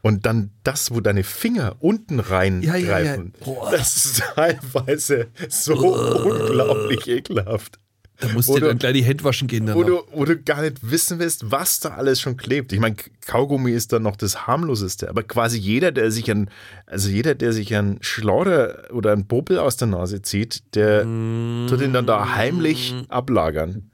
und 0.01 0.25
dann 0.25 0.51
das, 0.63 0.91
wo 0.91 1.01
deine 1.01 1.23
Finger 1.23 1.75
unten 1.79 2.19
reingreifen, 2.19 3.33
Ja, 3.41 3.51
ja, 3.51 3.63
ja. 3.63 3.71
Das 3.71 3.97
ist 3.97 4.23
teilweise 4.35 5.27
so 5.49 5.75
unglaublich 6.23 7.07
ekelhaft. 7.07 7.79
Da 8.19 8.27
musst 8.29 8.49
du 8.49 8.53
Oder- 8.53 8.67
dann 8.67 8.79
gleich 8.79 8.93
die 8.93 9.03
Hände 9.03 9.23
waschen 9.23 9.47
gehen. 9.47 9.73
Wo 9.73 9.83
Danach. 9.83 10.03
du, 10.05 10.17
wo 10.17 10.25
du 10.25 10.37
gar 10.37 10.61
nicht 10.61 10.77
wissen 10.81 11.19
willst, 11.19 11.51
was 11.51 11.79
da 11.79 11.89
alles 11.91 12.19
schon 12.19 12.35
klebt. 12.35 12.73
Ich 12.73 12.79
meine, 12.79 12.97
Kaugummi 13.25 13.71
ist 13.71 13.93
dann 13.93 14.03
noch 14.03 14.17
das 14.17 14.45
harmloseste, 14.45 15.09
aber 15.09 15.23
quasi 15.23 15.57
jeder, 15.57 15.91
der 15.91 16.11
sich 16.11 16.29
ein, 16.29 16.49
also 16.85 17.09
jeder, 17.09 17.33
der 17.35 17.53
sich 17.53 17.73
einen 17.75 17.97
Schlauder 18.01 18.89
oder 18.91 19.13
einen 19.13 19.27
Popel 19.27 19.57
aus 19.57 19.77
der 19.77 19.87
Nase 19.87 20.21
zieht, 20.21 20.75
der 20.75 21.03
tut 21.03 21.81
ihn 21.81 21.93
dann 21.93 22.05
da 22.05 22.35
heimlich 22.35 22.93
ablagern. 23.07 23.89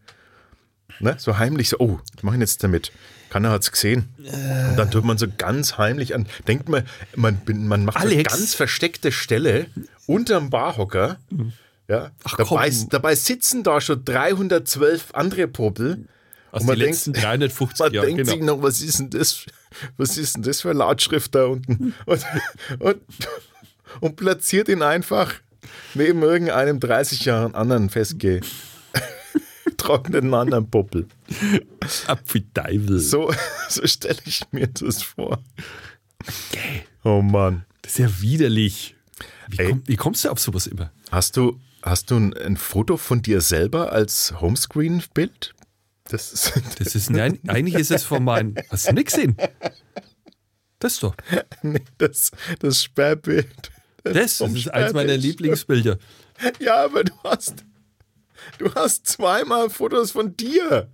Ne? 1.00 1.16
So 1.20 1.38
heimlich, 1.38 1.70
so, 1.70 1.78
oh, 1.80 2.00
ich 2.16 2.22
denn 2.22 2.42
jetzt 2.42 2.64
damit? 2.64 2.92
Keiner 3.30 3.50
hat's 3.52 3.72
gesehen. 3.72 4.06
Und 4.70 4.78
dann 4.78 4.90
tut 4.90 5.04
man 5.04 5.18
so 5.18 5.28
ganz 5.38 5.78
heimlich 5.78 6.16
an. 6.16 6.26
Denkt 6.48 6.70
man, 6.70 6.84
man, 7.16 7.42
man 7.46 7.86
macht 7.86 7.98
eine 7.98 8.12
Alex. 8.12 8.34
ganz 8.34 8.56
versteckte 8.56 9.12
Stelle 9.12 9.68
unterm 10.08 10.50
Barhocker. 10.50 11.18
Ja, 11.88 12.12
dabei, 12.38 12.70
komm. 12.70 12.90
dabei 12.90 13.16
sitzen 13.16 13.64
da 13.64 13.80
schon 13.80 14.04
312 14.04 15.10
andere 15.14 15.48
Popel. 15.48 16.08
Aus 16.52 16.62
Und 16.62 16.68
man 16.68 16.80
den 16.80 16.88
letzten 16.90 17.14
denkt- 17.14 17.28
350 17.28 17.80
Man 17.86 17.94
Jahren. 17.94 18.08
denkt 18.08 18.26
sich 18.28 18.40
Genau. 18.40 18.56
noch, 18.56 18.64
was 18.64 18.82
ist 18.82 19.00
denn 19.00 19.10
das? 19.12 19.46
Was 19.98 20.18
ist 20.18 20.36
denn 20.36 20.44
das 20.44 20.62
für 20.62 20.70
eine 20.70 20.80
Lautschrift 20.80 21.36
da 21.36 21.46
unten? 21.46 21.94
Und, 22.06 22.26
und, 22.80 22.98
und 24.00 24.16
platziert 24.16 24.70
ihn 24.70 24.82
einfach 24.82 25.34
neben 25.94 26.22
irgendeinem 26.22 26.80
30 26.80 27.26
Jahren 27.26 27.56
anderen 27.56 27.90
festgetrockneten 27.90 28.50
anderen 30.34 30.70
Popel. 30.70 31.08
Apfelteufel. 32.08 33.00
So, 33.00 33.32
so 33.70 33.86
stelle 33.86 34.18
ich 34.26 34.42
mir 34.52 34.68
das 34.68 35.04
vor. 35.04 35.40
Oh 37.04 37.22
Mann. 37.22 37.66
Das 37.82 37.94
ist 37.94 37.98
ja 38.00 38.22
widerlich. 38.22 38.96
Wie, 39.50 39.58
komm, 39.58 39.84
wie 39.86 39.96
kommst 39.96 40.26
du 40.26 40.30
auf 40.30 40.40
sowas 40.40 40.68
immer? 40.68 40.92
Hast 41.12 41.38
du, 41.38 41.60
hast 41.86 42.12
du 42.12 42.18
ein, 42.18 42.34
ein 42.34 42.58
Foto 42.58 42.98
von 42.98 43.22
dir 43.22 43.42
selber 43.42 43.92
als 43.92 44.34
Homescreen-Bild? 44.42 45.54
Das 46.06 46.34
ist, 46.34 46.54
Das 46.80 46.96
ist, 46.96 47.10
nein, 47.10 47.40
eigentlich 47.48 47.76
ist 47.76 47.92
es 47.92 48.04
von 48.04 48.24
meinen. 48.24 48.56
Hast 48.70 48.90
du 48.90 48.94
nicht 48.94 49.08
gesehen? 49.08 49.38
Das 50.80 51.00
doch. 51.00 51.16
nee, 51.62 51.84
das, 51.98 52.32
das 52.60 52.84
Sperrbild. 52.84 53.72
Das, 54.04 54.38
das 54.38 54.52
ist 54.52 54.68
eins 54.70 54.94
meiner. 54.94 55.18
Lieblingsbilder. 55.18 55.98
Ja, 56.60 56.84
aber 56.84 57.04
du 57.04 57.14
hast, 57.24 57.64
du 58.58 58.74
hast 58.76 59.08
zweimal 59.08 59.70
Fotos 59.70 60.12
von 60.12 60.36
dir. 60.36 60.92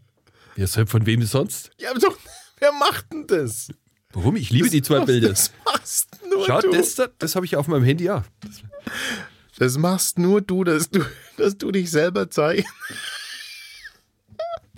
Ja, 0.55 0.67
von 0.67 1.05
wem 1.05 1.23
sonst? 1.23 1.71
Ja, 1.77 1.91
aber 1.91 1.99
doch, 1.99 2.17
wer 2.59 2.71
macht 2.73 3.11
denn 3.11 3.27
das? 3.27 3.69
Warum? 4.13 4.35
Ich 4.35 4.49
liebe 4.49 4.69
die 4.69 4.81
zwei 4.81 5.03
Bilder. 5.05 5.29
Das 5.29 5.51
machst 5.65 6.19
nur 6.29 6.45
Schau, 6.45 6.61
du. 6.61 6.71
das, 6.71 6.95
das 7.17 7.35
habe 7.35 7.45
ich 7.45 7.55
auf 7.55 7.67
meinem 7.67 7.83
Handy 7.83 8.05
ja. 8.05 8.23
Das 9.61 9.77
machst 9.77 10.17
nur 10.17 10.41
du, 10.41 10.63
dass 10.63 10.89
du, 10.89 11.01
dass 11.37 11.55
du 11.55 11.71
dich 11.71 11.91
selber 11.91 12.31
zeigst. 12.31 12.65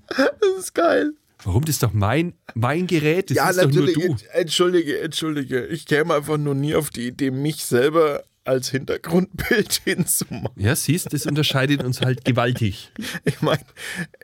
Das 0.09 0.27
ist 0.59 0.73
geil. 0.73 1.13
Warum? 1.45 1.63
Das 1.63 1.75
ist 1.75 1.83
doch 1.83 1.93
mein, 1.93 2.33
mein 2.53 2.85
Gerät. 2.85 3.29
Das 3.29 3.37
ja, 3.37 3.49
ist 3.49 3.61
doch 3.61 3.71
nur 3.71 3.85
natürlich. 3.85 3.95
du. 3.95 4.11
Ent- 4.11 4.25
Entschuldige, 4.33 4.99
entschuldige. 4.99 5.65
Ich 5.67 5.85
käme 5.85 6.13
einfach 6.13 6.37
nur 6.37 6.53
nie 6.53 6.75
auf 6.75 6.89
die 6.89 7.07
Idee, 7.07 7.31
mich 7.31 7.63
selber 7.63 8.25
als 8.43 8.71
Hintergrundbild 8.71 9.71
hinzumachen. 9.85 10.49
Ja, 10.57 10.75
siehst, 10.75 11.13
das 11.13 11.27
unterscheidet 11.27 11.81
uns 11.81 12.01
halt 12.01 12.25
gewaltig. 12.25 12.91
Ich 13.23 13.41
meine, 13.41 13.63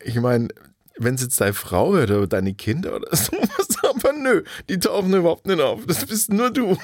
ich 0.04 0.16
mein, 0.16 0.50
wenn 0.98 1.16
es 1.16 1.22
jetzt 1.22 1.40
deine 1.40 1.54
Frau 1.54 1.94
hört 1.94 2.12
oder 2.12 2.28
deine 2.28 2.54
Kinder 2.54 2.98
oder 2.98 3.16
sowas, 3.16 3.78
aber 3.82 4.12
nö, 4.12 4.44
die 4.68 4.78
tauchen 4.78 5.14
überhaupt 5.14 5.48
nicht 5.48 5.62
auf. 5.62 5.86
Das 5.86 6.06
bist 6.06 6.34
nur 6.34 6.52
du. 6.52 6.78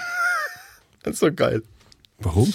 Das 1.03 1.15
ist 1.15 1.23
doch 1.23 1.35
geil. 1.35 1.61
Warum? 2.19 2.53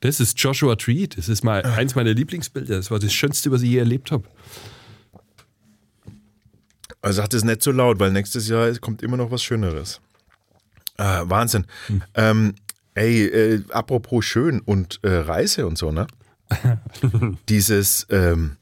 Das 0.00 0.18
ist 0.18 0.38
Joshua 0.40 0.76
Tree. 0.76 1.06
Das 1.06 1.28
ist 1.28 1.44
mal 1.44 1.62
eins 1.62 1.94
meiner 1.94 2.14
Lieblingsbilder. 2.14 2.76
Das 2.76 2.90
war 2.90 2.98
das 2.98 3.12
Schönste, 3.12 3.50
was 3.50 3.62
ich 3.62 3.70
je 3.70 3.78
erlebt 3.78 4.10
habe. 4.10 4.24
Also 7.02 7.16
sagt 7.18 7.34
es 7.34 7.44
nicht 7.44 7.62
so 7.62 7.70
laut, 7.70 7.98
weil 7.98 8.10
nächstes 8.10 8.48
Jahr 8.48 8.70
kommt 8.78 9.02
immer 9.02 9.16
noch 9.16 9.30
was 9.30 9.42
Schöneres. 9.42 10.00
Ah, 10.96 11.22
Wahnsinn. 11.26 11.66
Ähm, 12.14 12.54
ey, 12.94 13.24
äh, 13.24 13.64
apropos 13.70 14.24
schön 14.24 14.60
und 14.60 15.00
äh, 15.02 15.10
Reise 15.10 15.66
und 15.66 15.78
so, 15.78 15.92
ne? 15.92 16.06
Dieses, 17.48 18.06
ähm, 18.10 18.56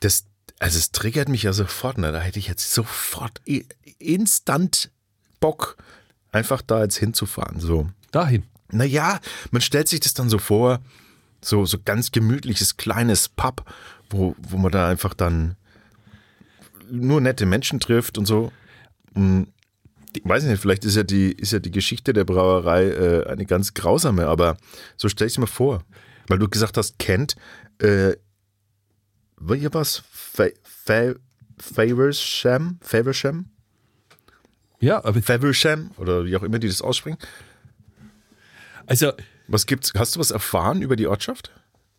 das, 0.00 0.26
also 0.58 0.78
es 0.78 0.90
triggert 0.90 1.28
mich 1.28 1.44
ja 1.44 1.52
sofort, 1.52 1.98
ne? 1.98 2.10
Da 2.10 2.20
hätte 2.20 2.40
ich 2.40 2.48
jetzt 2.48 2.72
sofort 2.72 3.40
instant 3.98 4.90
Bock, 5.38 5.76
einfach 6.32 6.62
da 6.62 6.82
jetzt 6.82 6.96
hinzufahren. 6.96 7.60
So. 7.60 7.90
Dahin. 8.10 8.42
Naja, 8.70 9.20
man 9.50 9.62
stellt 9.62 9.88
sich 9.88 10.00
das 10.00 10.14
dann 10.14 10.28
so 10.28 10.38
vor, 10.38 10.80
so, 11.42 11.64
so 11.64 11.78
ganz 11.84 12.12
gemütliches 12.12 12.76
kleines 12.76 13.28
Pub, 13.28 13.64
wo, 14.10 14.34
wo 14.38 14.56
man 14.56 14.72
da 14.72 14.88
einfach 14.88 15.14
dann 15.14 15.56
nur 16.90 17.20
nette 17.20 17.46
Menschen 17.46 17.80
trifft 17.80 18.18
und 18.18 18.26
so. 18.26 18.52
Hm, 19.14 19.48
Weiß 20.24 20.44
ich 20.44 20.48
nicht, 20.50 20.60
vielleicht 20.60 20.84
ist 20.84 20.96
ja 20.96 21.02
die, 21.02 21.32
ist 21.32 21.52
ja 21.52 21.58
die 21.58 21.70
Geschichte 21.70 22.12
der 22.12 22.24
Brauerei 22.24 22.86
äh, 22.86 23.26
eine 23.26 23.44
ganz 23.44 23.74
grausame, 23.74 24.26
aber 24.26 24.56
so 24.96 25.08
stell 25.08 25.26
ich 25.26 25.38
mir 25.38 25.46
vor. 25.46 25.82
Weil 26.28 26.38
du 26.38 26.48
gesagt 26.48 26.76
hast, 26.76 26.98
Kent, 26.98 27.36
äh, 27.78 28.14
war 29.36 29.56
hier 29.56 29.74
was? 29.74 30.02
Fa 30.10 30.46
Fa 30.62 31.14
Faversham? 31.58 32.78
Faversham? 32.80 33.50
Ja, 34.80 35.04
aber 35.04 35.22
Faversham? 35.22 35.90
Oder 35.96 36.24
wie 36.24 36.36
auch 36.36 36.42
immer 36.42 36.58
die 36.58 36.68
das 36.68 36.82
aussprechen. 36.82 37.18
Also, 38.86 39.12
Was 39.48 39.66
gibt's? 39.66 39.92
Hast 39.96 40.16
du 40.16 40.20
was 40.20 40.30
erfahren 40.30 40.82
über 40.82 40.96
die 40.96 41.06
Ortschaft? 41.06 41.50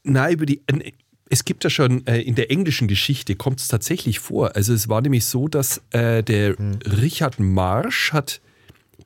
nein, 0.04 0.34
über 0.34 0.46
die. 0.46 0.62
äh, 0.68 0.92
Es 1.30 1.44
gibt 1.44 1.64
ja 1.66 1.70
schon 1.70 2.06
äh, 2.08 2.22
in 2.22 2.36
der 2.36 2.50
englischen 2.52 2.88
Geschichte 2.88 3.36
kommt 3.36 3.60
es 3.60 3.68
tatsächlich 3.68 4.20
vor. 4.20 4.56
Also 4.56 4.74
es 4.74 4.88
war 4.88 5.02
nämlich 5.02 5.26
so, 5.26 5.48
dass 5.50 5.82
äh, 5.92 6.24
der 6.24 6.56
Richard 6.86 7.40
Marsch 7.40 8.14
hat 8.14 8.40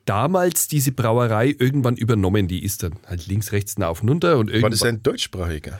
damals 0.04 0.68
diese 0.68 0.92
Brauerei 0.92 1.54
irgendwann 1.58 1.96
übernommen. 1.96 2.46
Die 2.48 2.62
ist 2.64 2.82
dann 2.84 2.94
halt 3.06 3.26
links, 3.26 3.50
rechts, 3.52 3.78
nah 3.78 3.88
auf 3.88 4.02
und 4.02 4.08
runter 4.10 4.38
und 4.38 4.46
War 4.48 4.54
irgendwann. 4.54 4.70
das 4.70 4.82
ein 4.84 5.02
deutschsprachiger? 5.02 5.78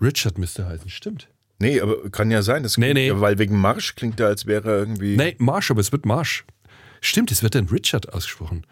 Richard 0.00 0.38
müsste 0.38 0.66
heißen, 0.66 0.90
stimmt. 0.90 1.28
Nee, 1.58 1.80
aber 1.80 2.10
kann 2.10 2.30
ja 2.30 2.42
sein. 2.42 2.62
Das 2.62 2.76
Nee, 2.76 2.92
nee. 2.92 3.08
ja, 3.08 3.20
Weil 3.20 3.38
wegen 3.38 3.56
Marsch 3.58 3.94
klingt 3.94 4.18
er, 4.20 4.26
als 4.26 4.46
wäre 4.46 4.68
er 4.70 4.78
irgendwie. 4.80 5.16
Nein, 5.16 5.34
Marsch, 5.38 5.70
aber 5.70 5.80
es 5.80 5.92
wird 5.92 6.04
Marsch. 6.06 6.44
Stimmt, 7.00 7.30
es 7.30 7.42
wird 7.42 7.54
dann 7.54 7.66
Richard 7.68 8.12
ausgesprochen. 8.12 8.66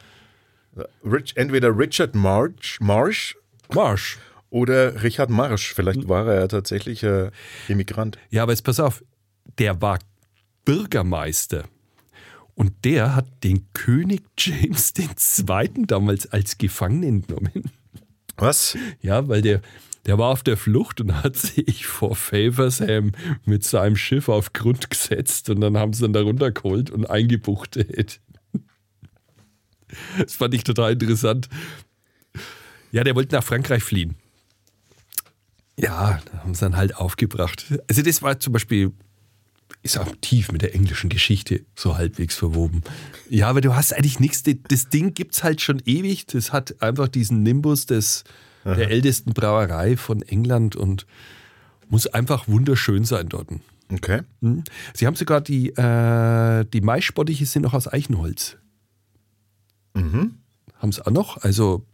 Rich, 1.05 1.37
entweder 1.37 1.77
Richard 1.77 2.15
March, 2.15 2.79
Marsh 2.81 3.37
Marsch. 3.73 4.19
oder 4.51 5.03
Richard 5.03 5.31
Marsch. 5.31 5.75
Vielleicht 5.75 6.09
war 6.09 6.27
er 6.27 6.41
ja 6.41 6.49
tatsächlich 6.49 7.03
äh, 7.03 7.31
Immigrant. 7.69 8.19
Ja, 8.31 8.43
aber 8.43 8.53
jetzt 8.53 8.63
pass 8.63 8.81
auf, 8.81 9.03
der 9.59 9.81
war 9.81 9.99
Bürgermeister. 10.65 11.65
Und 12.55 12.85
der 12.85 13.15
hat 13.15 13.27
den 13.43 13.67
König 13.73 14.23
James 14.39 14.93
II. 15.39 15.87
damals 15.87 16.31
als 16.31 16.59
Gefangenen 16.59 17.27
genommen. 17.27 17.71
Was? 18.37 18.77
Ja, 19.01 19.29
weil 19.29 19.43
der, 19.43 19.63
der 20.07 20.19
war 20.19 20.29
auf 20.29 20.43
der 20.43 20.57
Flucht 20.57 21.01
und 21.01 21.23
hat 21.23 21.37
sich 21.39 21.87
vor 21.87 22.17
Faversham 22.17 23.13
mit 23.45 23.65
seinem 23.65 23.97
Schiff 23.97 24.29
auf 24.29 24.53
Grund 24.53 24.91
gesetzt 24.91 25.51
und 25.51 25.61
dann 25.61 25.77
haben 25.79 25.93
sie 25.93 26.05
ihn 26.05 26.13
da 26.13 26.23
runtergeholt 26.23 26.91
und 26.91 27.09
eingebuchtet. 27.09 28.21
Das 30.19 30.35
fand 30.37 30.55
ich 30.55 30.65
total 30.65 30.93
interessant. 30.93 31.49
Ja, 32.93 33.05
der 33.05 33.15
wollte 33.15 33.37
nach 33.37 33.45
Frankreich 33.45 33.83
fliehen. 33.83 34.17
Ja, 35.77 36.21
da 36.31 36.39
haben 36.39 36.55
sie 36.55 36.61
dann 36.61 36.77
halt 36.77 36.97
aufgebracht. 36.97 37.67
Also 37.89 38.03
das 38.03 38.23
war 38.23 38.39
zum 38.39 38.53
Beispiel, 38.53 38.93
ist 39.83 39.99
auch 39.99 40.15
tief 40.21 40.53
mit 40.53 40.63
der 40.63 40.75
englischen 40.75 41.09
Geschichte 41.09 41.65
so 41.75 41.97
halbwegs 41.97 42.37
verwoben. 42.37 42.83
Ja, 43.31 43.49
aber 43.49 43.61
du 43.61 43.75
hast 43.75 43.95
eigentlich 43.95 44.21
nichts, 44.21 44.43
das 44.43 44.89
Ding 44.91 45.15
gibt 45.15 45.35
es 45.35 45.45
halt 45.45 45.61
schon 45.63 45.81
ewig. 45.87 46.27
Das 46.27 46.53
hat 46.53 46.83
einfach 46.83 47.09
diesen 47.09 47.43
Nimbus 47.43 47.87
des, 47.87 48.25
der 48.65 48.91
ältesten 48.91 49.33
Brauerei 49.33 49.97
von 49.97 50.21
England 50.23 50.77
und 50.77 51.07
muss 51.89 52.07
einfach 52.07 52.47
wunderschön 52.47 53.05
sein 53.05 53.29
dort. 53.29 53.49
Okay. 53.93 54.23
Hm. 54.43 54.65
Sie 54.95 55.07
haben 55.07 55.17
sogar 55.17 55.41
die, 55.41 55.71
äh, 55.71 56.65
die 56.73 56.81
Maispottiche 56.81 57.47
sind 57.47 57.63
noch 57.63 57.75
aus 57.75 57.93
Eichenholz. 57.93 58.57
Mhm. 59.95 60.39
Haben 60.77 60.93
sie 60.93 61.07
auch 61.07 61.11
noch. 61.11 61.37
Also, 61.39 61.85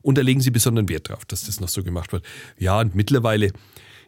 und 0.00 0.18
da 0.18 0.22
legen 0.22 0.40
sie 0.40 0.50
besonderen 0.50 0.88
Wert 0.88 1.08
drauf, 1.08 1.24
dass 1.24 1.44
das 1.44 1.60
noch 1.60 1.68
so 1.68 1.82
gemacht 1.82 2.12
wird. 2.12 2.24
Ja, 2.58 2.80
und 2.80 2.94
mittlerweile 2.94 3.52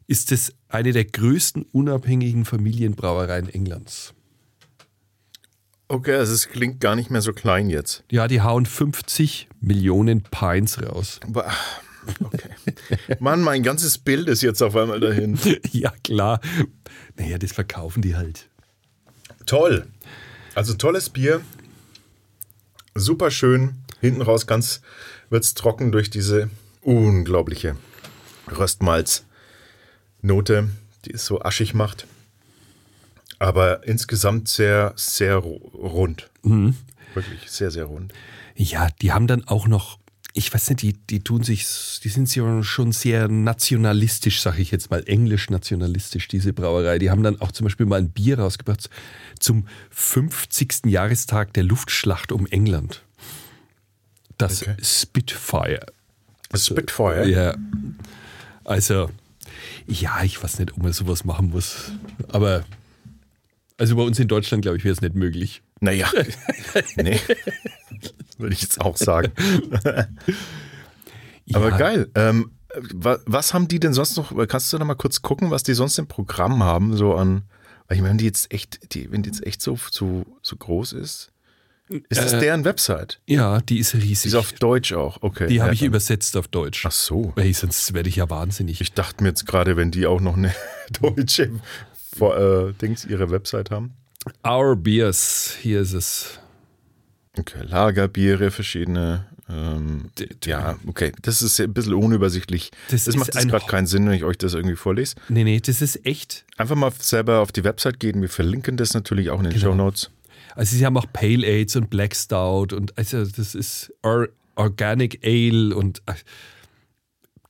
ist 0.07 0.33
es 0.33 0.55
eine 0.69 0.93
der 0.93 1.05
größten 1.05 1.63
unabhängigen 1.63 2.45
Familienbrauereien 2.45 3.49
Englands. 3.49 4.15
Okay, 5.89 6.15
also 6.15 6.33
es 6.33 6.49
klingt 6.49 6.81
gar 6.81 6.97
nicht 6.97 7.11
mehr 7.11 7.21
so 7.21 7.33
klein 7.33 7.69
jetzt. 7.69 8.05
Ja, 8.11 8.27
die 8.27 8.41
hauen 8.41 8.67
50 8.67 9.49
Millionen 9.61 10.23
Pints 10.23 10.83
raus. 10.83 11.21
Okay. 12.23 12.51
Mann, 13.19 13.41
mein 13.41 13.63
ganzes 13.63 13.99
Bild 13.99 14.29
ist 14.29 14.43
jetzt 14.43 14.63
auf 14.63 14.77
einmal 14.77 15.01
dahin. 15.01 15.39
ja, 15.73 15.93
klar. 16.03 16.41
Naja, 17.17 17.39
das 17.39 17.53
verkaufen 17.53 18.03
die 18.03 18.17
halt. 18.17 18.49
Toll. 19.47 19.87
Also 20.55 20.75
tolles 20.75 21.11
Bier. 21.11 21.41
Super 22.95 23.31
schön. 23.31 23.77
Hinten 24.01 24.23
raus 24.23 24.47
ganz 24.47 24.81
wird's 25.31 25.55
trocken 25.55 25.93
durch 25.93 26.11
diese 26.11 26.51
unglaubliche 26.83 27.77
Röstmalz-Note, 28.51 30.69
die 31.05 31.13
es 31.13 31.25
so 31.27 31.41
aschig 31.43 31.75
macht. 31.75 32.07
Aber 33.39 33.87
insgesamt 33.87 34.49
sehr, 34.49 34.93
sehr 34.97 35.39
ru- 35.39 35.61
rund. 35.75 36.31
Wirklich 37.15 37.51
sehr, 37.51 37.71
sehr 37.71 37.85
rund. 37.85 38.13
Ja, 38.55 38.89
die 39.03 39.13
haben 39.13 39.27
dann 39.27 39.45
auch 39.45 39.67
noch, 39.67 39.99
ich 40.37 40.53
weiß 40.53 40.71
nicht, 40.71 40.83
die, 40.83 40.93
die 40.95 41.21
tun 41.21 41.45
sich, 41.45 41.65
die 42.03 42.09
sind 42.09 42.29
schon 42.65 42.91
sehr 42.91 43.29
nationalistisch, 43.29 44.43
sage 44.43 44.61
ich 44.63 44.73
jetzt 44.73 44.91
mal, 44.91 45.05
englisch 45.07 45.49
nationalistisch, 45.49 46.27
diese 46.27 46.53
Brauerei. 46.53 46.99
Die 46.99 47.09
haben 47.09 47.23
dann 47.23 47.41
auch 47.41 47.53
zum 47.53 47.65
Beispiel 47.65 47.87
mal 47.87 48.01
ein 48.01 48.11
Bier 48.11 48.41
rausgebracht 48.41 48.91
zum 49.39 49.69
50. 49.91 50.87
Jahrestag 50.87 51.53
der 51.55 51.63
Luftschlacht 51.63 52.33
um 52.33 52.47
England. 52.49 53.05
Das 54.37 54.63
Okay. 54.63 54.75
Spitfire. 54.83 55.87
Spitfire. 56.53 57.29
Ja. 57.29 57.55
Also, 58.65 59.11
ja, 59.87 60.25
ich 60.25 60.43
weiß 60.43 60.59
nicht, 60.59 60.73
ob 60.73 60.83
man 60.83 60.93
sowas 60.93 61.25
machen 61.25 61.51
muss. 61.51 61.93
Aber, 62.27 62.65
also 63.79 63.95
bei 63.95 64.03
uns 64.03 64.19
in 64.19 64.27
Deutschland, 64.27 64.63
glaube 64.63 64.79
ich, 64.79 64.85
wäre 64.85 64.95
es 64.95 65.01
nicht 65.01 65.15
möglich. 65.15 65.63
Naja. 65.85 66.11
nee. 66.97 67.21
Würde 68.39 68.55
ich 68.55 68.63
jetzt 68.63 68.81
auch 68.81 68.97
sagen. 68.97 69.33
Aber 71.53 71.71
Ja. 71.71 71.77
geil. 71.77 72.11
Ähm, 72.15 72.53
wa- 72.93 73.19
was 73.27 73.55
haben 73.55 73.69
die 73.69 73.79
denn 73.81 73.93
sonst 73.93 74.17
noch? 74.17 74.33
Kannst 74.49 74.73
du 74.73 74.79
noch 74.79 74.87
mal 74.87 74.95
kurz 74.95 75.23
gucken, 75.23 75.51
was 75.51 75.63
die 75.63 75.75
sonst 75.75 75.99
im 75.99 76.07
Programm 76.07 76.63
haben? 76.63 76.97
So 76.97 77.15
an, 77.15 77.43
weil 77.87 77.99
ich 77.99 78.03
meine, 78.03 78.17
die 78.17 78.25
jetzt 78.25 78.53
echt, 78.53 78.95
die, 78.95 79.11
wenn 79.13 79.23
die 79.23 79.29
jetzt 79.31 79.47
echt 79.47 79.61
so, 79.63 79.79
so, 79.91 80.25
so 80.43 80.57
groß 80.57 80.95
ist, 80.95 81.31
ist 82.09 82.19
das 82.23 82.33
Äh, 82.33 82.41
deren 82.41 82.65
Website? 82.65 83.21
Ja, 83.27 83.61
die 83.61 83.79
ist 83.79 83.93
Die 83.93 83.99
riesig. 83.99 84.27
ist 84.33 84.35
auf 84.35 84.55
Deutsch 84.55 84.95
auch. 84.95 85.19
Okay. 85.21 85.49
Die 85.49 85.61
habe 85.61 85.69
ja, 85.69 85.73
ich 85.75 85.81
dann- 85.81 85.89
übersetzt 85.89 86.35
auf 86.39 86.49
Deutsch. 86.49 86.85
Ach 86.87 86.93
so. 86.93 87.35
Hey, 87.37 87.53
sonst 87.53 87.93
werde 87.93 88.09
ich 88.09 88.17
ja 88.17 88.31
wahnsinnig. 88.31 88.81
Ich 88.81 88.95
dachte 88.95 89.23
mir 89.23 89.29
jetzt 89.29 89.47
gerade, 89.47 89.77
wenn 89.77 89.91
die 89.91 90.07
auch 90.07 90.21
noch 90.23 90.37
eine 90.39 90.55
deutsche 91.03 91.51
äh, 92.21 92.73
Dings 92.81 93.05
ihre 93.05 93.31
Website 93.31 93.71
haben. 93.71 93.93
Our 94.47 94.77
Beers, 94.77 95.57
hier 95.61 95.81
ist 95.81 95.93
es. 95.93 96.39
Okay, 97.39 97.63
Lagerbiere, 97.65 98.51
verschiedene. 98.51 99.27
Ähm, 99.49 100.11
ja, 100.45 100.77
okay. 100.87 101.13
Das 101.23 101.43
ist 101.43 101.61
ein 101.61 101.75
bisschen 101.75 101.95
unübersichtlich. 101.95 102.71
Das 102.91 103.05
Das, 103.05 103.17
macht 103.17 103.35
jetzt 103.35 103.49
gerade 103.49 103.67
keinen 103.67 103.87
Sinn, 103.87 104.07
wenn 104.07 104.15
ich 104.15 104.25
euch 104.25 104.39
das 104.39 104.55
irgendwie 104.55 104.77
vorlese. 104.77 105.17
Nee, 105.29 105.45
nee, 105.45 105.61
das 105.61 105.83
ist 105.83 106.07
echt. 106.07 106.45
Einfach 106.57 106.77
mal 106.77 106.93
selber 106.99 107.41
auf 107.41 107.53
die 107.53 107.65
Website 107.65 108.01
gehen. 108.01 108.23
Wir 108.23 108.29
verlinken 108.31 108.77
das 108.77 108.95
natürlich 108.95 109.31
auch 109.31 109.39
in 109.39 109.45
den 109.45 109.53
Genau. 109.53 109.67
Show 109.67 109.75
Notes. 109.75 110.11
Also 110.55 110.77
sie 110.77 110.87
haben 110.87 110.97
auch 110.97 111.07
Pale 111.13 111.45
Aids 111.47 111.75
und 111.77 111.91
Black 111.91 112.15
Stout 112.15 112.69
und 112.75 112.97
also 112.97 113.25
das 113.27 113.55
ist 113.55 113.93
Or 114.03 114.29
Organic 114.55 115.19
Ale 115.25 115.75
und 115.75 116.01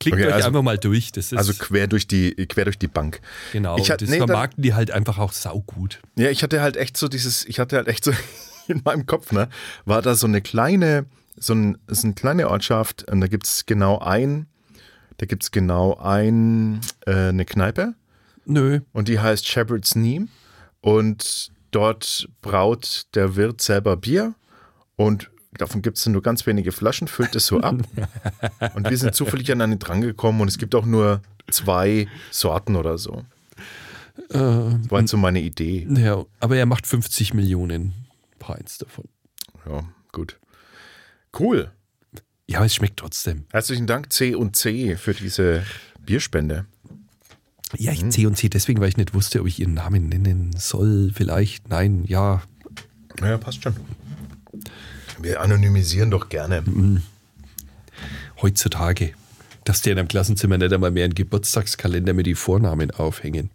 klickt 0.05 0.17
Okay, 0.19 0.29
euch 0.29 0.35
also- 0.35 0.47
einfach 0.49 0.63
mal 0.63 0.79
durch. 0.79 1.11
Also 1.35 1.53
quer 1.55 1.87
durch 1.87 2.07
die, 2.07 2.35
quer 2.47 2.65
durch 2.65 2.79
die 2.79 2.87
Bank. 2.89 3.21
genau. 3.53 3.77
ich 3.79 3.91
hatte- 3.91 4.05
das 4.05 4.11
nee, 4.13 4.19
vermarkten 4.19 4.63
die 4.63 4.75
halt 4.75 4.91
einfach 4.91 5.19
auch 5.19 5.33
saugut. 5.33 6.01
Ja, 6.17 6.31
ich 6.31 6.43
hatte 6.43 6.61
halt 6.63 6.77
echt 6.77 6.97
so 6.97 7.09
dieses, 7.09 7.45
ich 7.47 7.59
hatte 7.59 7.77
halt 7.77 7.89
echt 7.89 8.05
so 8.05 8.13
in 8.69 8.81
meinem 8.85 9.07
Kopf, 9.07 9.33
ne, 9.33 9.49
war 9.85 10.01
da 10.03 10.15
so 10.15 10.27
eine 10.27 10.41
kleine, 10.41 11.07
so 11.37 11.53
ein, 11.55 11.79
ist 11.89 12.05
eine 12.05 12.15
kleine 12.15 12.49
Ortschaft 12.49 13.11
und 13.11 13.21
da 13.21 13.27
gibt 13.27 13.47
es 13.47 13.67
genau 13.67 13.99
ein, 13.99 14.47
da 15.19 15.27
gibt 15.27 15.43
es 15.43 15.51
genau 15.51 15.97
ein, 16.01 16.81
äh, 17.07 17.29
eine 17.29 17.45
Kneipe 17.45 17.95
Nö. 18.47 18.81
und 18.93 19.09
die 19.09 19.19
heißt 19.21 19.47
Shepherd's 19.47 19.93
Knee 19.93 20.23
und 20.81 21.51
dort 21.71 22.29
braut 22.41 23.07
der 23.15 23.37
Wirt 23.37 23.61
selber 23.61 23.97
Bier 23.97 24.35
und 24.97 25.31
davon 25.59 25.83
gibt 25.83 25.97
es 25.99 26.07
nur 26.07 26.23
ganz 26.23 26.47
wenige 26.47 26.73
Flaschen, 26.73 27.09
füllt 27.09 27.35
es 27.37 27.47
so 27.47 27.61
ab 27.61 27.77
und 28.75 28.89
wir 28.91 28.97
sind 28.99 29.15
zufällig 29.15 29.51
an 29.53 29.61
eine 29.61 29.77
drangekommen 29.77 30.41
und 30.41 30.49
es 30.49 30.59
gibt 30.59 30.75
auch 30.75 30.87
nur 30.87 31.21
zwei 31.51 32.09
Sorten 32.31 32.77
oder 32.77 32.99
so. 32.99 33.25
Äh, 34.31 34.33
Das 34.39 34.91
war 34.91 35.01
jetzt 35.01 35.11
so 35.11 35.17
meine 35.17 35.41
Idee. 35.41 35.87
ja, 35.91 36.25
aber 36.41 36.57
er 36.57 36.67
macht 36.67 36.87
50 36.87 37.35
Millionen 37.35 37.93
Pints 38.39 38.79
davon. 38.79 39.05
Ja, 39.69 39.85
gut. 40.13 40.39
Cool. 41.39 41.71
Ja, 42.47 42.59
aber 42.59 42.67
es 42.67 42.75
schmeckt 42.75 42.99
trotzdem. 42.99 43.45
Herzlichen 43.51 43.87
Dank 43.87 44.13
C 44.13 44.35
und 44.35 44.55
C 44.57 44.97
für 44.97 45.15
diese 45.15 45.65
Bierspende. 46.05 46.67
Ja, 47.77 47.91
Mhm. 47.93 47.97
ich 48.09 48.11
C 48.11 48.27
und 48.27 48.37
C 48.37 48.49
deswegen, 48.49 48.81
weil 48.81 48.91
ich 48.91 48.97
nicht 48.99 49.15
wusste, 49.15 49.41
ob 49.41 49.47
ich 49.49 49.59
ihren 49.59 49.75
Namen 49.75 50.09
nennen 50.09 50.55
soll. 50.57 51.11
Vielleicht, 51.15 51.69
nein, 51.71 52.05
ja. 52.07 52.43
Ja, 53.21 53.39
passt 53.39 53.63
schon. 53.65 53.75
Wir 55.21 55.41
anonymisieren 55.41 56.11
doch 56.11 56.29
gerne. 56.29 56.63
Heutzutage 58.43 59.13
darfst 59.65 59.87
du 59.87 59.91
in 59.91 59.99
einem 59.99 60.09
Klassenzimmer 60.09 60.59
nicht 60.59 60.73
einmal 60.73 60.91
mehr 60.91 61.05
einen 61.05 61.15
Geburtstagskalender 61.15 62.13
mit 62.13 62.27
die 62.27 62.35
Vornamen 62.35 62.91
aufhängen. 62.91 63.51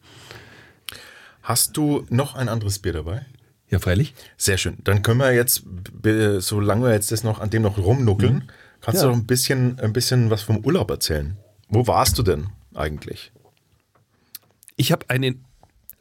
Hast 1.44 1.78
du 1.78 2.06
noch 2.10 2.36
ein 2.36 2.50
anderes 2.50 2.80
Bier 2.80 2.94
dabei? 2.94 3.26
Ja, 3.70 3.80
freilich. 3.80 4.14
Sehr 4.38 4.58
schön. 4.58 4.78
Dann 4.84 5.04
können 5.04 5.20
wir 5.20 5.32
jetzt, 5.34 5.64
solange 6.40 6.86
wir 6.86 6.94
jetzt 6.94 7.12
das 7.12 7.24
noch 7.24 7.40
an 7.40 7.50
dem 7.50 7.62
noch 7.62 7.78
rumnuckeln, 7.78 8.50
kannst 8.82 9.02
Ja. 9.02 9.08
du 9.08 9.14
noch 9.14 9.22
ein 9.22 9.28
bisschen, 9.28 9.80
ein 9.80 9.94
bisschen 9.94 10.30
was 10.30 10.42
vom 10.42 10.58
Urlaub 10.66 10.90
erzählen. 10.90 11.38
Wo 11.68 11.86
warst 11.86 12.18
du 12.18 12.24
denn 12.24 12.48
eigentlich? 12.74 13.32
Ich 14.76 14.92
habe 14.92 15.08
einen 15.10 15.46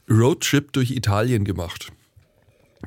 Roadtrip 0.09 0.73
durch 0.73 0.93
Italien 0.93 1.45
gemacht. 1.45 1.93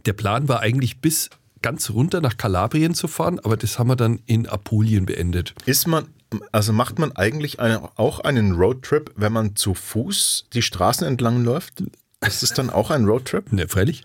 Der 0.05 0.13
Plan 0.13 0.47
war 0.47 0.61
eigentlich 0.61 0.99
bis 0.99 1.29
ganz 1.61 1.89
runter 1.89 2.21
nach 2.21 2.37
Kalabrien 2.37 2.93
zu 2.93 3.07
fahren, 3.07 3.39
aber 3.39 3.57
das 3.57 3.77
haben 3.79 3.87
wir 3.87 3.95
dann 3.95 4.19
in 4.25 4.47
Apulien 4.47 5.05
beendet. 5.05 5.53
Ist 5.65 5.87
man, 5.87 6.07
also 6.51 6.73
macht 6.73 6.99
man 6.99 7.11
eigentlich 7.13 7.59
eine, 7.59 7.89
auch 7.97 8.19
einen 8.19 8.53
Roadtrip, 8.53 9.11
wenn 9.15 9.33
man 9.33 9.55
zu 9.55 9.73
Fuß 9.73 10.47
die 10.53 10.61
Straßen 10.61 11.05
entlang 11.05 11.43
läuft? 11.43 11.83
Ist 12.25 12.43
es 12.43 12.53
dann 12.53 12.69
auch 12.69 12.89
ein 12.91 13.05
Roadtrip? 13.05 13.51
Ne, 13.53 13.67
freilich? 13.67 14.03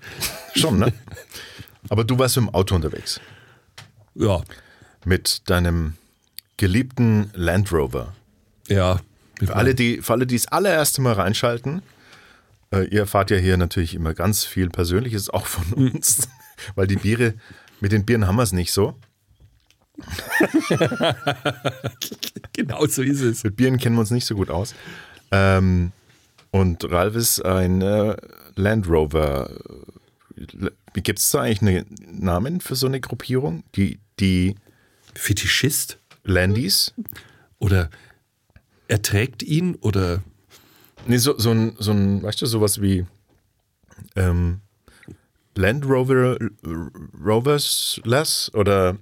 Schon, 0.54 0.78
ne? 0.78 0.92
Aber 1.88 2.04
du 2.04 2.18
warst 2.18 2.36
im 2.36 2.48
Auto 2.50 2.74
unterwegs. 2.74 3.20
Ja, 4.14 4.42
Mit 5.04 5.48
deinem 5.50 5.94
geliebten 6.56 7.30
Land 7.34 7.72
Rover. 7.72 8.14
ja. 8.68 9.00
Für 9.38 9.54
alle, 9.54 9.74
die, 9.74 10.00
für 10.00 10.14
alle, 10.14 10.26
die 10.26 10.34
das 10.34 10.46
allererste 10.48 11.02
Mal 11.02 11.12
reinschalten, 11.12 11.82
äh, 12.72 12.84
ihr 12.86 13.00
erfahrt 13.00 13.30
ja 13.30 13.36
hier 13.36 13.58
natürlich 13.58 13.94
immer 13.94 14.14
ganz 14.14 14.44
viel 14.44 14.70
Persönliches 14.70 15.28
auch 15.28 15.44
von 15.44 15.74
uns, 15.74 16.26
weil 16.74 16.86
die 16.86 16.96
Biere, 16.96 17.34
mit 17.80 17.92
den 17.92 18.04
Bieren 18.04 18.26
haben 18.26 18.36
wir 18.36 18.42
es 18.42 18.52
nicht 18.52 18.72
so. 18.72 18.94
Genau 22.52 22.86
so 22.86 23.02
ist 23.02 23.20
es. 23.20 23.44
Mit 23.44 23.56
Bieren 23.56 23.76
kennen 23.76 23.96
wir 23.96 24.00
uns 24.00 24.10
nicht 24.10 24.24
so 24.24 24.34
gut 24.34 24.48
aus. 24.50 24.74
Ähm, 25.30 25.92
und 26.50 26.90
Ralf 26.90 27.14
ist 27.14 27.44
ein 27.44 27.82
äh, 27.82 28.16
Land 28.54 28.88
Rover. 28.88 29.50
Wie 30.94 31.02
gibt 31.02 31.18
es 31.18 31.30
da 31.30 31.42
eigentlich 31.42 31.60
einen 31.60 31.84
Namen 32.24 32.62
für 32.62 32.74
so 32.74 32.86
eine 32.86 32.98
Gruppierung? 32.98 33.62
Die, 33.74 33.98
die 34.20 34.54
Fetischist? 35.14 35.98
Landies? 36.24 36.94
Oder 37.58 37.90
er 38.88 39.02
trägt 39.02 39.42
ihn 39.42 39.74
oder 39.76 40.22
Nee, 41.06 41.18
so, 41.18 41.38
so, 41.38 41.50
ein, 41.50 41.76
so 41.78 41.92
ein, 41.92 42.22
weißt 42.22 42.42
du, 42.42 42.46
sowas 42.46 42.80
wie 42.80 43.06
ähm, 44.16 44.60
Land 45.56 45.86
Rover 45.86 46.38
Rovers 47.24 48.00
Less 48.04 48.50
oder 48.54 48.96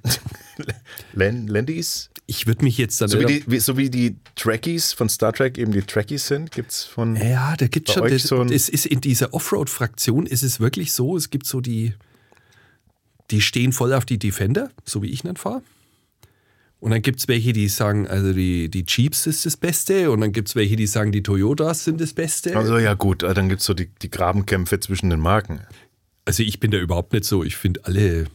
Land, 1.13 1.51
Landies? 1.51 2.11
ich 2.27 2.47
würde 2.47 2.65
mich 2.65 2.79
jetzt 2.79 3.01
dann. 3.01 3.09
So 3.09 3.21
wie, 3.21 3.41
die, 3.41 3.59
so 3.59 3.77
wie 3.77 3.91
die 3.91 4.17
Trekkies 4.37 4.93
von 4.93 5.09
Star 5.09 5.33
Trek 5.33 5.59
eben 5.59 5.73
die 5.73 5.83
Trekkies 5.83 6.27
sind, 6.27 6.51
gibt 6.53 6.71
es 6.71 6.85
von. 6.85 7.17
ja, 7.17 7.55
da 7.57 7.67
gibt 7.67 7.89
bei 7.89 7.93
schon. 7.93 8.09
Das, 8.09 8.23
so 8.23 8.43
es 8.45 8.69
ist 8.69 8.87
in 8.87 9.01
dieser 9.01 9.35
Offroad-Fraktion 9.35 10.27
ist 10.27 10.43
es 10.43 10.61
wirklich 10.61 10.93
so, 10.93 11.17
es 11.17 11.31
gibt 11.31 11.47
so 11.47 11.61
die, 11.61 11.95
die 13.31 13.41
stehen 13.41 13.73
voll 13.73 13.93
auf 13.93 14.05
die 14.05 14.19
Defender, 14.19 14.71
so 14.85 15.03
wie 15.03 15.11
ich 15.11 15.23
dann 15.23 15.37
fahre. 15.37 15.63
Und 16.81 16.91
dann 16.91 17.01
gibt 17.01 17.21
es 17.21 17.29
welche, 17.29 17.55
die 17.55 17.69
sagen, 17.69 18.07
also 18.07 18.35
die, 18.35 18.69
die 18.69 18.85
Jeeps 18.87 19.27
ist 19.27 19.47
das 19.47 19.57
Beste. 19.57 20.11
Und 20.11 20.21
dann 20.21 20.33
gibt 20.33 20.49
es 20.49 20.55
welche, 20.55 20.77
die 20.77 20.87
sagen, 20.87 21.13
die 21.13 21.23
Toyotas 21.23 21.83
sind 21.83 21.99
das 21.99 22.13
Beste. 22.13 22.55
Also 22.55 22.77
ja 22.77 22.93
gut, 22.93 23.23
dann 23.23 23.49
gibt 23.49 23.63
es 23.63 23.67
so 23.67 23.73
die, 23.73 23.89
die 24.03 24.11
Grabenkämpfe 24.11 24.81
zwischen 24.81 25.09
den 25.09 25.21
Marken. 25.21 25.63
Also 26.25 26.43
ich 26.43 26.61
bin 26.61 26.71
da 26.71 26.79
überhaupt 26.79 27.13
nicht 27.13 27.25
so. 27.25 27.45
Ich 27.45 27.57
finde 27.57 27.85
alle 27.85 28.27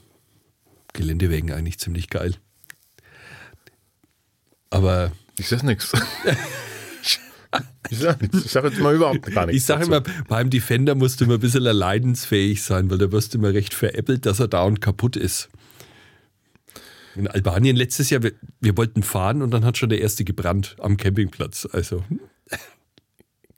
Geländewagen 0.93 1.51
eigentlich 1.51 1.79
ziemlich 1.79 2.09
geil. 2.09 2.35
Aber 4.69 5.11
Ich 5.37 5.47
sag 5.47 5.63
nichts. 5.63 5.91
Ich 7.89 7.97
sag 7.97 8.21
nichts. 8.21 8.45
Ich 8.45 8.51
sag 8.51 8.63
jetzt 8.63 8.79
mal 8.79 8.93
überhaupt 8.93 9.23
gar 9.33 9.47
nichts. 9.47 9.57
ich 9.63 9.65
sage 9.65 9.85
immer, 9.85 10.01
beim 10.27 10.51
Defender 10.51 10.93
musst 10.93 11.19
du 11.19 11.25
immer 11.25 11.35
ein 11.35 11.39
bisschen 11.39 11.63
leidensfähig 11.63 12.61
sein, 12.61 12.91
weil 12.91 12.99
da 12.99 13.11
wirst 13.11 13.33
du 13.33 13.39
immer 13.39 13.51
recht 13.51 13.73
veräppelt, 13.73 14.27
dass 14.27 14.39
er 14.39 14.47
da 14.47 14.61
und 14.61 14.81
kaputt 14.81 15.15
ist. 15.15 15.49
In 17.15 17.27
Albanien 17.27 17.75
letztes 17.75 18.11
Jahr, 18.11 18.21
wir, 18.21 18.33
wir 18.59 18.77
wollten 18.77 19.01
fahren 19.01 19.41
und 19.41 19.49
dann 19.49 19.65
hat 19.65 19.79
schon 19.79 19.89
der 19.89 19.99
erste 19.99 20.23
gebrannt 20.23 20.75
am 20.79 20.97
Campingplatz. 20.97 21.67
Also 21.71 22.03